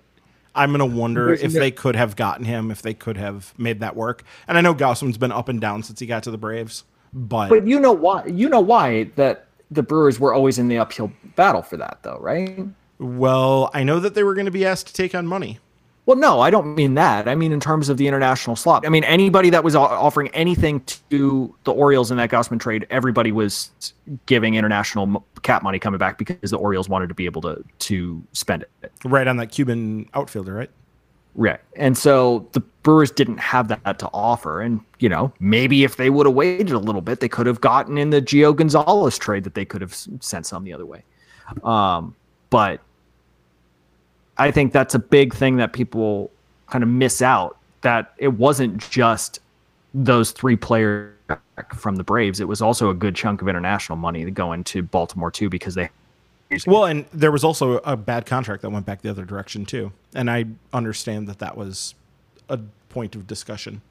I'm 0.54 0.70
going 0.74 0.78
to 0.90 0.96
wonder 0.96 1.26
There's 1.26 1.42
if 1.42 1.54
no- 1.54 1.60
they 1.60 1.70
could 1.70 1.96
have 1.96 2.16
gotten 2.16 2.44
him, 2.44 2.70
if 2.70 2.80
they 2.82 2.94
could 2.94 3.16
have 3.16 3.52
made 3.58 3.80
that 3.80 3.96
work. 3.96 4.22
And 4.48 4.56
I 4.56 4.60
know 4.60 4.74
Gausman's 4.74 5.18
been 5.18 5.32
up 5.32 5.48
and 5.48 5.60
down 5.60 5.82
since 5.82 5.98
he 6.00 6.06
got 6.06 6.22
to 6.24 6.30
the 6.30 6.38
Braves, 6.38 6.84
but, 7.12 7.48
But 7.48 7.66
you 7.66 7.78
know 7.80 7.92
why 7.92 8.24
you 8.26 8.48
know 8.48 8.60
why 8.60 9.04
that 9.16 9.46
the 9.70 9.82
Brewers 9.82 10.20
were 10.20 10.32
always 10.32 10.58
in 10.58 10.68
the 10.68 10.78
uphill 10.78 11.10
battle 11.36 11.62
for 11.62 11.76
that 11.78 11.98
though, 12.02 12.18
right? 12.20 12.66
well, 12.98 13.70
I 13.74 13.82
know 13.82 13.98
that 14.00 14.14
they 14.14 14.22
were 14.22 14.34
going 14.34 14.46
to 14.46 14.52
be 14.52 14.64
asked 14.64 14.86
to 14.88 14.92
take 14.92 15.14
on 15.14 15.26
money. 15.26 15.58
Well, 16.06 16.18
no, 16.18 16.40
I 16.40 16.50
don't 16.50 16.74
mean 16.74 16.94
that. 16.94 17.28
I 17.28 17.34
mean 17.34 17.52
in 17.52 17.60
terms 17.60 17.88
of 17.88 17.96
the 17.96 18.06
international 18.06 18.56
slot. 18.56 18.86
I 18.86 18.90
mean 18.90 19.04
anybody 19.04 19.50
that 19.50 19.64
was 19.64 19.74
offering 19.74 20.28
anything 20.28 20.80
to 21.10 21.54
the 21.64 21.72
Orioles 21.72 22.10
in 22.10 22.18
that 22.18 22.30
Gausman 22.30 22.60
trade, 22.60 22.86
everybody 22.90 23.32
was 23.32 23.70
giving 24.26 24.54
international 24.54 25.24
cap 25.42 25.62
money 25.62 25.78
coming 25.78 25.98
back 25.98 26.18
because 26.18 26.50
the 26.50 26.58
Orioles 26.58 26.88
wanted 26.88 27.08
to 27.08 27.14
be 27.14 27.24
able 27.24 27.40
to 27.42 27.64
to 27.78 28.22
spend 28.32 28.62
it. 28.62 28.92
Right 29.04 29.26
on 29.26 29.38
that 29.38 29.50
Cuban 29.50 30.08
outfielder, 30.14 30.52
right? 30.52 30.70
Right. 31.36 31.60
And 31.74 31.98
so 31.98 32.48
the 32.52 32.60
Brewers 32.60 33.10
didn't 33.10 33.38
have 33.38 33.68
that 33.68 33.98
to 33.98 34.08
offer. 34.12 34.60
And, 34.60 34.80
you 35.00 35.08
know, 35.08 35.32
maybe 35.40 35.82
if 35.82 35.96
they 35.96 36.08
would 36.08 36.26
have 36.26 36.34
waited 36.34 36.70
a 36.70 36.78
little 36.78 37.00
bit, 37.00 37.20
they 37.20 37.28
could 37.28 37.46
have 37.46 37.60
gotten 37.60 37.98
in 37.98 38.10
the 38.10 38.22
Gio 38.22 38.54
Gonzalez 38.54 39.18
trade 39.18 39.42
that 39.44 39.54
they 39.54 39.64
could 39.64 39.80
have 39.80 39.94
sent 40.20 40.46
some 40.46 40.62
the 40.62 40.72
other 40.72 40.86
way. 40.86 41.02
Um, 41.64 42.14
but 42.50 42.80
I 44.38 44.50
think 44.50 44.72
that's 44.72 44.94
a 44.94 44.98
big 44.98 45.34
thing 45.34 45.56
that 45.56 45.72
people 45.72 46.30
kind 46.68 46.82
of 46.82 46.90
miss 46.90 47.22
out 47.22 47.56
that 47.82 48.12
it 48.18 48.28
wasn't 48.28 48.78
just 48.90 49.40
those 49.92 50.32
three 50.32 50.56
players 50.56 51.12
from 51.76 51.96
the 51.96 52.04
Braves. 52.04 52.40
It 52.40 52.48
was 52.48 52.60
also 52.60 52.90
a 52.90 52.94
good 52.94 53.14
chunk 53.14 53.42
of 53.42 53.48
international 53.48 53.96
money 53.96 54.28
going 54.30 54.64
to 54.64 54.82
Baltimore 54.82 55.30
too, 55.30 55.48
because 55.48 55.74
they 55.74 55.90
Well, 56.66 56.84
and 56.84 57.06
there 57.12 57.30
was 57.30 57.44
also 57.44 57.78
a 57.78 57.96
bad 57.96 58.26
contract 58.26 58.62
that 58.62 58.70
went 58.70 58.86
back 58.86 59.02
the 59.02 59.10
other 59.10 59.24
direction 59.24 59.64
too. 59.64 59.92
And 60.14 60.30
I 60.30 60.46
understand 60.72 61.28
that 61.28 61.38
that 61.38 61.56
was 61.56 61.94
a 62.48 62.58
point 62.88 63.14
of 63.14 63.26
discussion. 63.26 63.82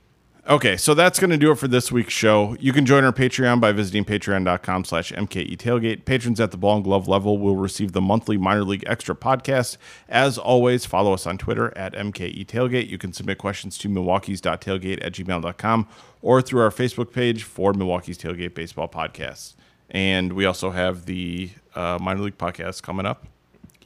Okay, 0.45 0.75
so 0.75 0.93
that's 0.93 1.21
going 1.21 1.29
to 1.29 1.37
do 1.37 1.51
it 1.51 1.55
for 1.57 1.69
this 1.69 1.89
week's 1.89 2.11
show. 2.11 2.57
You 2.59 2.73
can 2.73 2.85
join 2.85 3.05
our 3.05 3.13
Patreon 3.13 3.61
by 3.61 3.71
visiting 3.71 4.03
patreon.com 4.03 4.83
slash 4.83 5.13
MKE 5.13 5.55
Tailgate. 5.55 6.03
Patrons 6.03 6.41
at 6.41 6.51
the 6.51 6.57
ball 6.57 6.75
and 6.75 6.83
glove 6.83 7.07
level 7.07 7.37
will 7.37 7.55
receive 7.55 7.93
the 7.93 8.01
monthly 8.01 8.35
minor 8.35 8.65
league 8.65 8.83
extra 8.85 9.15
podcast. 9.15 9.77
As 10.09 10.37
always, 10.37 10.85
follow 10.85 11.13
us 11.13 11.25
on 11.25 11.37
Twitter 11.37 11.71
at 11.77 11.93
MKE 11.93 12.45
Tailgate. 12.45 12.89
You 12.89 12.97
can 12.97 13.13
submit 13.13 13.37
questions 13.37 13.77
to 13.77 13.87
milwaukee's.tailgate 13.87 14.99
at 15.01 15.13
gmail.com 15.13 15.87
or 16.21 16.41
through 16.41 16.59
our 16.59 16.71
Facebook 16.71 17.13
page 17.13 17.43
for 17.43 17.71
Milwaukee's 17.71 18.17
Tailgate 18.17 18.53
Baseball 18.53 18.89
Podcast. 18.89 19.53
And 19.89 20.33
we 20.33 20.43
also 20.43 20.71
have 20.71 21.05
the 21.05 21.51
uh, 21.73 21.99
minor 22.01 22.19
league 22.19 22.37
podcast 22.37 22.83
coming 22.83 23.05
up. 23.05 23.27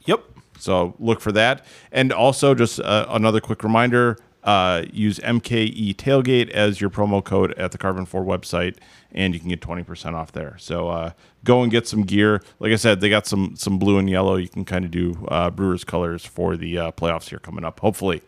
Yep. 0.06 0.24
So 0.58 0.96
look 0.98 1.20
for 1.20 1.30
that. 1.30 1.64
And 1.92 2.12
also, 2.12 2.56
just 2.56 2.80
uh, 2.80 3.06
another 3.10 3.40
quick 3.40 3.62
reminder 3.62 4.18
uh, 4.48 4.82
use 4.90 5.18
MKE 5.18 5.94
Tailgate 5.96 6.48
as 6.48 6.80
your 6.80 6.88
promo 6.88 7.22
code 7.22 7.52
at 7.58 7.70
the 7.70 7.76
Karben4 7.76 8.24
website, 8.24 8.76
and 9.12 9.34
you 9.34 9.40
can 9.40 9.50
get 9.50 9.60
20% 9.60 10.14
off 10.14 10.32
there. 10.32 10.56
So 10.58 10.88
uh, 10.88 11.10
go 11.44 11.62
and 11.62 11.70
get 11.70 11.86
some 11.86 12.02
gear. 12.02 12.40
Like 12.58 12.72
I 12.72 12.76
said, 12.76 13.02
they 13.02 13.10
got 13.10 13.26
some 13.26 13.56
some 13.56 13.78
blue 13.78 13.98
and 13.98 14.08
yellow. 14.08 14.36
You 14.36 14.48
can 14.48 14.64
kind 14.64 14.86
of 14.86 14.90
do 14.90 15.26
uh, 15.28 15.50
Brewers 15.50 15.84
colors 15.84 16.24
for 16.24 16.56
the 16.56 16.78
uh, 16.78 16.92
playoffs 16.92 17.28
here 17.28 17.38
coming 17.38 17.62
up. 17.62 17.80
Hopefully, 17.80 18.22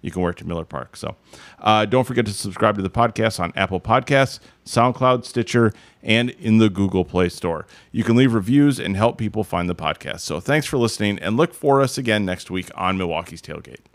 you 0.00 0.12
can 0.12 0.22
wear 0.22 0.30
it 0.30 0.36
to 0.36 0.46
Miller 0.46 0.64
Park. 0.64 0.96
So 0.96 1.16
uh, 1.58 1.86
don't 1.86 2.04
forget 2.04 2.24
to 2.26 2.32
subscribe 2.32 2.76
to 2.76 2.82
the 2.82 2.88
podcast 2.88 3.40
on 3.40 3.52
Apple 3.56 3.80
Podcasts, 3.80 4.38
SoundCloud, 4.64 5.24
Stitcher, 5.24 5.72
and 6.04 6.30
in 6.30 6.58
the 6.58 6.70
Google 6.70 7.04
Play 7.04 7.28
Store. 7.30 7.66
You 7.90 8.04
can 8.04 8.14
leave 8.14 8.32
reviews 8.32 8.78
and 8.78 8.96
help 8.96 9.18
people 9.18 9.42
find 9.42 9.68
the 9.68 9.74
podcast. 9.74 10.20
So 10.20 10.38
thanks 10.38 10.68
for 10.68 10.76
listening, 10.78 11.18
and 11.18 11.36
look 11.36 11.52
for 11.52 11.80
us 11.80 11.98
again 11.98 12.24
next 12.24 12.48
week 12.48 12.70
on 12.76 12.96
Milwaukee's 12.96 13.42
Tailgate. 13.42 13.86